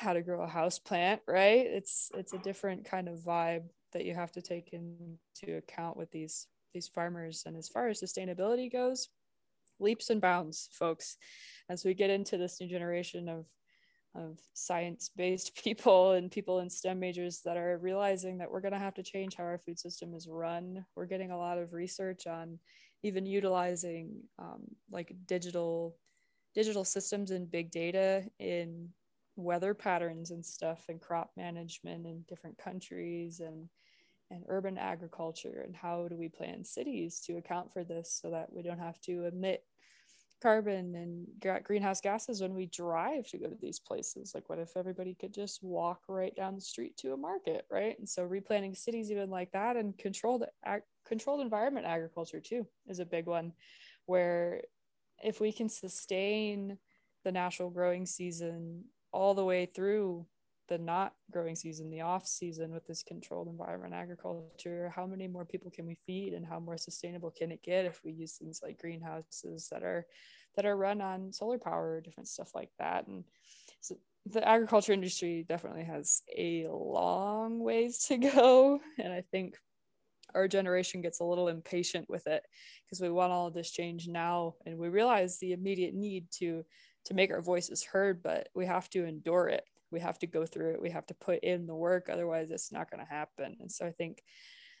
how 0.00 0.12
to 0.12 0.22
grow 0.22 0.42
a 0.42 0.48
house 0.48 0.78
plant 0.78 1.20
right? 1.26 1.66
It's 1.66 2.10
it's 2.14 2.32
a 2.32 2.38
different 2.38 2.84
kind 2.84 3.08
of 3.08 3.18
vibe 3.18 3.64
that 3.92 4.04
you 4.04 4.14
have 4.14 4.32
to 4.32 4.42
take 4.42 4.72
into 4.72 5.56
account 5.56 5.96
with 5.96 6.10
these 6.10 6.46
these 6.72 6.88
farmers. 6.88 7.42
And 7.46 7.56
as 7.56 7.68
far 7.68 7.88
as 7.88 8.00
sustainability 8.00 8.72
goes 8.72 9.08
leaps 9.80 10.10
and 10.10 10.20
bounds 10.20 10.68
folks 10.72 11.16
as 11.68 11.84
we 11.84 11.94
get 11.94 12.10
into 12.10 12.36
this 12.36 12.60
new 12.60 12.68
generation 12.68 13.28
of 13.28 13.46
of 14.14 14.38
science-based 14.54 15.54
people 15.64 16.12
and 16.12 16.30
people 16.30 16.60
in 16.60 16.70
STEM 16.70 16.98
majors 16.98 17.40
that 17.44 17.56
are 17.56 17.78
realizing 17.78 18.38
that 18.38 18.50
we're 18.50 18.60
going 18.60 18.72
to 18.72 18.78
have 18.78 18.94
to 18.94 19.02
change 19.02 19.36
how 19.36 19.44
our 19.44 19.58
food 19.58 19.78
system 19.78 20.14
is 20.14 20.28
run. 20.28 20.84
We're 20.96 21.06
getting 21.06 21.30
a 21.30 21.38
lot 21.38 21.58
of 21.58 21.72
research 21.72 22.26
on 22.26 22.58
even 23.02 23.26
utilizing 23.26 24.22
um, 24.38 24.62
like 24.90 25.14
digital 25.26 25.96
digital 26.52 26.84
systems 26.84 27.30
and 27.30 27.50
big 27.50 27.70
data 27.70 28.24
in 28.40 28.88
weather 29.36 29.72
patterns 29.72 30.32
and 30.32 30.44
stuff 30.44 30.84
and 30.88 31.00
crop 31.00 31.30
management 31.36 32.06
in 32.06 32.24
different 32.28 32.58
countries 32.58 33.40
and 33.40 33.68
and 34.32 34.44
urban 34.48 34.78
agriculture 34.78 35.62
and 35.64 35.74
how 35.74 36.06
do 36.08 36.16
we 36.16 36.28
plan 36.28 36.64
cities 36.64 37.20
to 37.20 37.36
account 37.36 37.72
for 37.72 37.82
this 37.82 38.18
so 38.20 38.30
that 38.30 38.52
we 38.52 38.62
don't 38.62 38.78
have 38.78 39.00
to 39.00 39.24
emit 39.26 39.64
carbon 40.40 40.94
and 40.94 41.64
greenhouse 41.64 42.00
gases 42.00 42.40
when 42.40 42.54
we 42.54 42.66
drive 42.66 43.26
to 43.28 43.38
go 43.38 43.46
to 43.46 43.56
these 43.60 43.78
places? 43.78 44.32
Like 44.34 44.48
what 44.48 44.58
if 44.58 44.76
everybody 44.76 45.14
could 45.14 45.34
just 45.34 45.62
walk 45.62 46.02
right 46.08 46.34
down 46.34 46.54
the 46.54 46.60
street 46.60 46.96
to 46.98 47.12
a 47.12 47.16
market 47.16 47.66
right? 47.70 47.98
And 47.98 48.08
so 48.08 48.24
replanting 48.24 48.74
cities 48.74 49.10
even 49.10 49.30
like 49.30 49.52
that 49.52 49.76
and 49.76 49.96
controlled 49.98 50.44
ag- 50.64 50.82
controlled 51.06 51.40
environment 51.40 51.86
agriculture 51.86 52.40
too 52.40 52.66
is 52.88 52.98
a 52.98 53.04
big 53.04 53.26
one 53.26 53.52
where 54.06 54.62
if 55.22 55.40
we 55.40 55.52
can 55.52 55.68
sustain 55.68 56.78
the 57.24 57.32
natural 57.32 57.70
growing 57.70 58.06
season 58.06 58.84
all 59.12 59.34
the 59.34 59.44
way 59.44 59.66
through 59.66 60.26
the 60.70 60.78
not 60.78 61.12
growing 61.30 61.56
season, 61.56 61.90
the 61.90 62.00
off 62.00 62.26
season 62.26 62.70
with 62.70 62.86
this 62.86 63.02
controlled 63.02 63.48
environment 63.48 63.92
agriculture, 63.92 64.90
how 64.94 65.04
many 65.04 65.26
more 65.26 65.44
people 65.44 65.70
can 65.70 65.84
we 65.84 65.98
feed 66.06 66.32
and 66.32 66.46
how 66.46 66.60
more 66.60 66.78
sustainable 66.78 67.30
can 67.30 67.50
it 67.50 67.62
get 67.62 67.84
if 67.84 68.00
we 68.04 68.12
use 68.12 68.34
things 68.34 68.60
like 68.62 68.80
greenhouses 68.80 69.68
that 69.70 69.82
are 69.82 70.06
that 70.56 70.64
are 70.64 70.76
run 70.76 71.00
on 71.00 71.32
solar 71.32 71.58
power 71.58 71.96
or 71.96 72.00
different 72.00 72.28
stuff 72.28 72.54
like 72.54 72.70
that. 72.78 73.06
And 73.08 73.24
so 73.80 73.96
the 74.26 74.46
agriculture 74.46 74.92
industry 74.92 75.44
definitely 75.48 75.84
has 75.84 76.22
a 76.36 76.66
long 76.68 77.58
ways 77.58 78.06
to 78.06 78.16
go. 78.16 78.80
And 78.98 79.12
I 79.12 79.24
think 79.32 79.56
our 80.34 80.46
generation 80.46 81.00
gets 81.00 81.18
a 81.18 81.24
little 81.24 81.48
impatient 81.48 82.08
with 82.08 82.28
it 82.28 82.44
because 82.84 83.00
we 83.00 83.10
want 83.10 83.32
all 83.32 83.48
of 83.48 83.54
this 83.54 83.72
change 83.72 84.06
now 84.06 84.54
and 84.64 84.78
we 84.78 84.88
realize 84.88 85.38
the 85.38 85.52
immediate 85.52 85.94
need 85.94 86.30
to 86.30 86.64
to 87.06 87.14
make 87.14 87.32
our 87.32 87.40
voices 87.40 87.82
heard 87.82 88.22
but 88.22 88.48
we 88.54 88.66
have 88.66 88.88
to 88.90 89.04
endure 89.04 89.48
it 89.48 89.64
we 89.90 90.00
have 90.00 90.18
to 90.18 90.26
go 90.26 90.46
through 90.46 90.70
it 90.72 90.82
we 90.82 90.90
have 90.90 91.06
to 91.06 91.14
put 91.14 91.40
in 91.42 91.66
the 91.66 91.74
work 91.74 92.08
otherwise 92.08 92.50
it's 92.50 92.72
not 92.72 92.90
going 92.90 93.04
to 93.04 93.12
happen. 93.12 93.56
And 93.60 93.70
so 93.70 93.86
i 93.86 93.90
think 93.90 94.22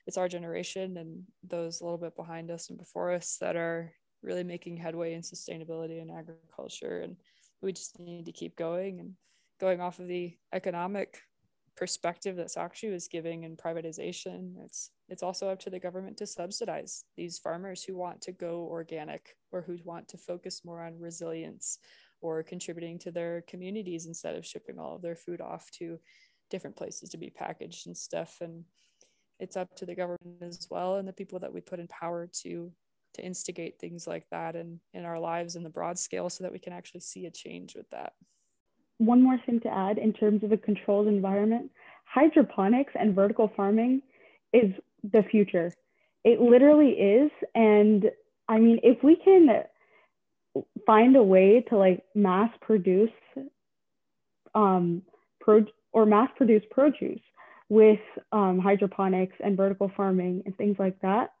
it's 0.06 0.16
our 0.16 0.28
generation 0.28 0.96
and 0.96 1.24
those 1.42 1.80
a 1.80 1.84
little 1.84 1.98
bit 1.98 2.16
behind 2.16 2.50
us 2.50 2.70
and 2.70 2.78
before 2.78 3.12
us 3.12 3.36
that 3.40 3.56
are 3.56 3.92
really 4.22 4.44
making 4.44 4.76
headway 4.76 5.14
in 5.14 5.22
sustainability 5.22 6.00
and 6.00 6.10
agriculture 6.10 7.00
and 7.00 7.16
we 7.62 7.72
just 7.72 7.98
need 7.98 8.26
to 8.26 8.32
keep 8.32 8.56
going 8.56 9.00
and 9.00 9.14
going 9.60 9.80
off 9.80 9.98
of 9.98 10.08
the 10.08 10.34
economic 10.52 11.18
perspective 11.76 12.36
that 12.36 12.48
Sakshi 12.48 12.90
was 12.90 13.08
giving 13.08 13.44
in 13.44 13.56
privatization. 13.56 14.54
It's 14.64 14.90
it's 15.08 15.22
also 15.22 15.48
up 15.48 15.58
to 15.60 15.70
the 15.70 15.80
government 15.80 16.16
to 16.18 16.26
subsidize 16.26 17.04
these 17.16 17.38
farmers 17.38 17.82
who 17.82 17.96
want 17.96 18.20
to 18.22 18.32
go 18.32 18.68
organic 18.70 19.34
or 19.50 19.62
who 19.62 19.78
want 19.84 20.08
to 20.08 20.18
focus 20.18 20.62
more 20.64 20.82
on 20.82 21.00
resilience 21.00 21.78
or 22.20 22.42
contributing 22.42 22.98
to 22.98 23.10
their 23.10 23.42
communities 23.48 24.06
instead 24.06 24.36
of 24.36 24.46
shipping 24.46 24.78
all 24.78 24.96
of 24.96 25.02
their 25.02 25.16
food 25.16 25.40
off 25.40 25.70
to 25.72 25.98
different 26.50 26.76
places 26.76 27.10
to 27.10 27.18
be 27.18 27.30
packaged 27.30 27.86
and 27.86 27.96
stuff. 27.96 28.38
And 28.40 28.64
it's 29.38 29.56
up 29.56 29.74
to 29.76 29.86
the 29.86 29.94
government 29.94 30.42
as 30.42 30.66
well 30.70 30.96
and 30.96 31.08
the 31.08 31.12
people 31.12 31.38
that 31.38 31.52
we 31.52 31.60
put 31.60 31.80
in 31.80 31.88
power 31.88 32.28
to 32.42 32.72
to 33.12 33.24
instigate 33.24 33.80
things 33.80 34.06
like 34.06 34.24
that 34.30 34.54
in 34.54 34.78
in 34.92 35.04
our 35.04 35.18
lives 35.18 35.56
in 35.56 35.64
the 35.64 35.70
broad 35.70 35.98
scale 35.98 36.30
so 36.30 36.44
that 36.44 36.52
we 36.52 36.58
can 36.60 36.72
actually 36.72 37.00
see 37.00 37.26
a 37.26 37.30
change 37.30 37.74
with 37.74 37.88
that. 37.90 38.12
One 38.98 39.22
more 39.22 39.38
thing 39.46 39.60
to 39.60 39.68
add 39.68 39.98
in 39.98 40.12
terms 40.12 40.44
of 40.44 40.52
a 40.52 40.56
controlled 40.56 41.08
environment 41.08 41.70
hydroponics 42.12 42.92
and 42.98 43.14
vertical 43.14 43.52
farming 43.56 44.02
is 44.52 44.72
the 45.12 45.22
future. 45.22 45.72
It 46.24 46.40
literally 46.40 46.90
is. 46.90 47.30
And 47.54 48.10
I 48.48 48.58
mean, 48.58 48.80
if 48.82 49.02
we 49.02 49.16
can 49.16 49.64
find 50.86 51.16
a 51.16 51.22
way 51.22 51.64
to 51.68 51.76
like 51.76 52.02
mass 52.14 52.50
produce 52.60 53.10
um, 54.54 55.02
pro 55.40 55.64
or 55.92 56.06
mass 56.06 56.30
produce 56.36 56.62
produce 56.70 57.20
with 57.68 58.00
um, 58.32 58.58
hydroponics 58.58 59.36
and 59.42 59.56
vertical 59.56 59.90
farming 59.96 60.42
and 60.44 60.56
things 60.56 60.76
like 60.78 61.00
that, 61.00 61.32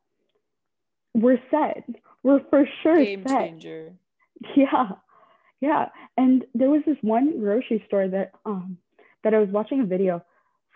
we're 1.14 1.40
set. 1.50 1.84
We're 2.22 2.40
for 2.50 2.64
sure 2.82 3.04
Game 3.04 3.24
set. 3.26 3.48
changer. 3.48 3.92
Yeah, 4.56 4.92
yeah. 5.60 5.88
And 6.16 6.44
there 6.54 6.70
was 6.70 6.82
this 6.86 6.96
one 7.02 7.40
grocery 7.40 7.82
store 7.86 8.08
that 8.08 8.32
um 8.46 8.78
that 9.22 9.34
I 9.34 9.38
was 9.38 9.50
watching 9.50 9.80
a 9.80 9.84
video 9.84 10.24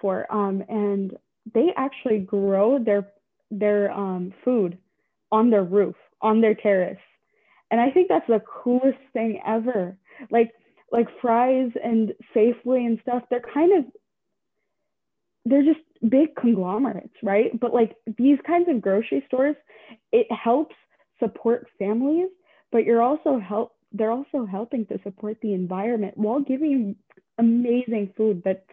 for, 0.01 0.31
um, 0.31 0.63
and 0.69 1.17
they 1.55 1.69
actually 1.77 2.19
grow 2.19 2.79
their 2.79 3.09
their 3.51 3.91
um 3.93 4.35
food 4.45 4.77
on 5.33 5.51
their 5.51 5.65
roof, 5.65 5.97
on 6.21 6.41
their 6.41 6.55
terrace. 6.55 6.99
And 7.75 7.81
I 7.81 7.91
think 7.91 8.07
that's 8.09 8.29
the 8.29 8.41
coolest 8.41 9.01
thing 9.13 9.41
ever. 9.45 9.97
Like 10.31 10.53
like 10.93 11.09
Fry's 11.21 11.73
and 11.83 12.13
Safeway 12.33 12.87
and 12.87 13.01
stuff, 13.03 13.25
they're 13.29 13.43
kind 13.53 13.77
of 13.77 13.85
they're 15.45 15.65
just 15.65 15.81
big 16.09 16.37
conglomerates, 16.37 17.17
right? 17.21 17.59
But 17.59 17.75
like 17.75 17.97
these 18.17 18.39
kinds 18.47 18.69
of 18.69 18.81
grocery 18.81 19.25
stores, 19.27 19.57
it 20.13 20.29
helps 20.31 20.77
support 21.19 21.67
families, 21.77 22.29
but 22.71 22.85
you're 22.85 23.03
also 23.03 23.41
help 23.41 23.73
they're 23.91 24.13
also 24.13 24.47
helping 24.47 24.87
to 24.87 25.01
support 25.03 25.37
the 25.43 25.53
environment 25.53 26.17
while 26.17 26.39
giving 26.39 26.95
amazing 27.39 28.13
food 28.17 28.41
that 28.45 28.67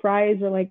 Fry's 0.00 0.40
or 0.40 0.50
like 0.50 0.70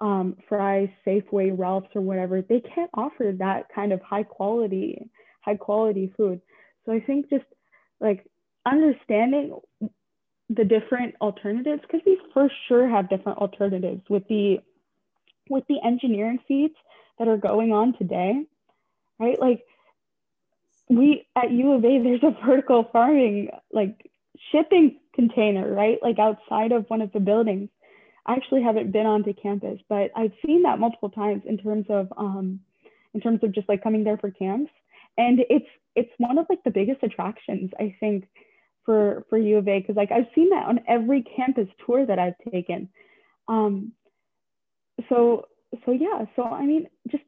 um, 0.00 0.36
Fry's, 0.48 0.90
Safeway, 1.04 1.58
Ralph's 1.58 1.88
or 1.96 2.02
whatever, 2.02 2.40
they 2.40 2.60
can't 2.60 2.90
offer 2.94 3.32
that 3.36 3.64
kind 3.74 3.92
of 3.92 4.00
high 4.00 4.22
quality, 4.22 5.10
high 5.40 5.56
quality 5.56 6.12
food. 6.16 6.40
So 6.86 6.92
I 6.92 7.00
think 7.00 7.28
just 7.28 7.44
like 8.00 8.24
understanding 8.64 9.58
the 10.48 10.64
different 10.64 11.16
alternatives, 11.20 11.82
because 11.82 12.00
we 12.06 12.18
for 12.32 12.50
sure 12.68 12.88
have 12.88 13.10
different 13.10 13.38
alternatives 13.38 14.02
with 14.08 14.26
the 14.28 14.60
with 15.48 15.64
the 15.68 15.78
engineering 15.84 16.38
feats 16.48 16.76
that 17.18 17.28
are 17.28 17.36
going 17.36 17.72
on 17.72 17.96
today, 17.98 18.44
right? 19.18 19.38
Like 19.40 19.64
we 20.88 21.26
at 21.34 21.50
U 21.50 21.72
of 21.72 21.84
A, 21.84 22.02
there's 22.02 22.22
a 22.22 22.36
vertical 22.46 22.88
farming 22.92 23.50
like 23.72 24.10
shipping 24.52 24.98
container, 25.14 25.72
right? 25.72 25.98
Like 26.00 26.18
outside 26.18 26.72
of 26.72 26.88
one 26.88 27.02
of 27.02 27.12
the 27.12 27.20
buildings. 27.20 27.68
I 28.28 28.34
actually 28.34 28.62
haven't 28.62 28.90
been 28.90 29.06
onto 29.06 29.32
campus, 29.32 29.80
but 29.88 30.10
I've 30.16 30.32
seen 30.44 30.62
that 30.62 30.80
multiple 30.80 31.10
times 31.10 31.42
in 31.46 31.58
terms 31.58 31.86
of 31.88 32.12
um, 32.16 32.60
in 33.14 33.20
terms 33.20 33.42
of 33.42 33.52
just 33.52 33.68
like 33.68 33.82
coming 33.82 34.04
there 34.04 34.18
for 34.18 34.30
camps. 34.30 34.70
And 35.18 35.40
it's 35.50 35.66
it's 35.94 36.12
one 36.18 36.38
of 36.38 36.46
like 36.48 36.62
the 36.64 36.70
biggest 36.70 37.02
attractions 37.02 37.70
I 37.78 37.96
think 38.00 38.28
for 38.84 39.24
for 39.28 39.38
U 39.38 39.58
of 39.58 39.68
A 39.68 39.80
because 39.80 39.96
like 39.96 40.12
I've 40.12 40.28
seen 40.34 40.50
that 40.50 40.66
on 40.66 40.80
every 40.88 41.22
campus 41.36 41.68
tour 41.84 42.06
that 42.06 42.18
I've 42.18 42.52
taken. 42.52 42.88
Um, 43.48 43.92
so 45.08 45.46
so 45.84 45.92
yeah, 45.92 46.24
so 46.36 46.44
I 46.44 46.64
mean 46.64 46.88
just 47.10 47.24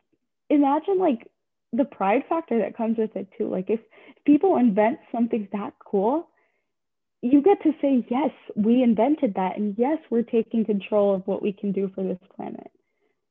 imagine 0.51 0.99
like 0.99 1.31
the 1.73 1.85
pride 1.85 2.23
factor 2.29 2.59
that 2.59 2.77
comes 2.77 2.97
with 2.99 3.15
it 3.17 3.29
too. 3.37 3.49
Like 3.49 3.69
if 3.69 3.81
people 4.25 4.57
invent 4.57 4.99
something 5.13 5.49
that 5.53 5.75
cool, 5.85 6.29
you 7.23 7.43
get 7.43 7.63
to 7.63 7.73
say, 7.83 8.07
yes, 8.09 8.31
we 8.57 8.83
invented 8.83 9.35
that. 9.35 9.59
And 9.59 9.75
yes, 9.77 9.99
we're 10.11 10.23
taking 10.23 10.65
control 10.65 11.15
of 11.15 11.27
what 11.27 11.43
we 11.43 11.53
can 11.53 11.73
do 11.73 11.91
for 11.95 12.05
this 12.05 12.19
planet. 12.37 12.71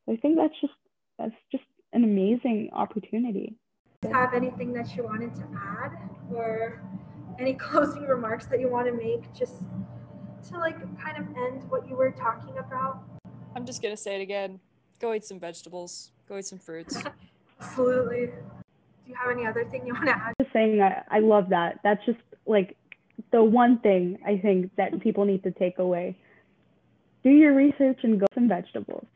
I 0.10 0.18
think 0.18 0.38
that's 0.38 0.54
just 0.62 0.74
that's 1.18 1.36
just 1.52 1.64
an 1.94 2.04
amazing 2.04 2.70
opportunity. 2.74 3.56
Have 4.04 4.36
anything 4.36 4.74
that 4.74 4.96
you 4.96 5.02
wanted 5.02 5.34
to 5.34 5.44
add 5.58 5.92
or 6.32 6.80
any 7.40 7.54
closing 7.56 8.04
remarks 8.04 8.46
that 8.46 8.60
you 8.60 8.70
want 8.70 8.86
to 8.86 8.94
make 8.94 9.34
just 9.34 9.56
to 10.50 10.60
like 10.60 10.78
kind 11.02 11.18
of 11.18 11.36
end 11.36 11.68
what 11.72 11.90
you 11.90 11.96
were 11.96 12.12
talking 12.12 12.56
about? 12.60 13.02
I'm 13.56 13.66
just 13.66 13.82
gonna 13.82 13.98
say 13.98 14.16
it 14.16 14.22
again. 14.22 14.60
Go 15.00 15.16
eat 15.16 15.26
some 15.26 15.40
vegetables. 15.40 16.12
Go 16.30 16.38
eat 16.38 16.46
some 16.46 16.60
fruits. 16.60 17.02
Absolutely. 17.60 18.28
Do 18.28 18.34
you 19.08 19.16
have 19.16 19.32
any 19.32 19.48
other 19.48 19.66
thing 19.66 19.88
you 19.88 19.96
want 19.96 20.06
to 20.06 20.16
add? 20.16 20.36
Just 20.40 20.54
saying 20.54 20.80
I, 20.80 21.02
I 21.10 21.20
love 21.20 21.50
that. 21.50 21.80
That's 21.84 22.06
just 22.06 22.20
like 22.46 22.78
the 23.32 23.44
one 23.44 23.80
thing 23.80 24.20
I 24.24 24.38
think 24.38 24.76
that 24.76 25.00
people 25.00 25.26
need 25.26 25.42
to 25.42 25.50
take 25.50 25.80
away. 25.80 26.16
Do 27.24 27.32
your 27.32 27.56
research 27.56 28.02
and 28.04 28.20
go 28.20 28.28
some 28.36 28.48
vegetables. 28.48 29.08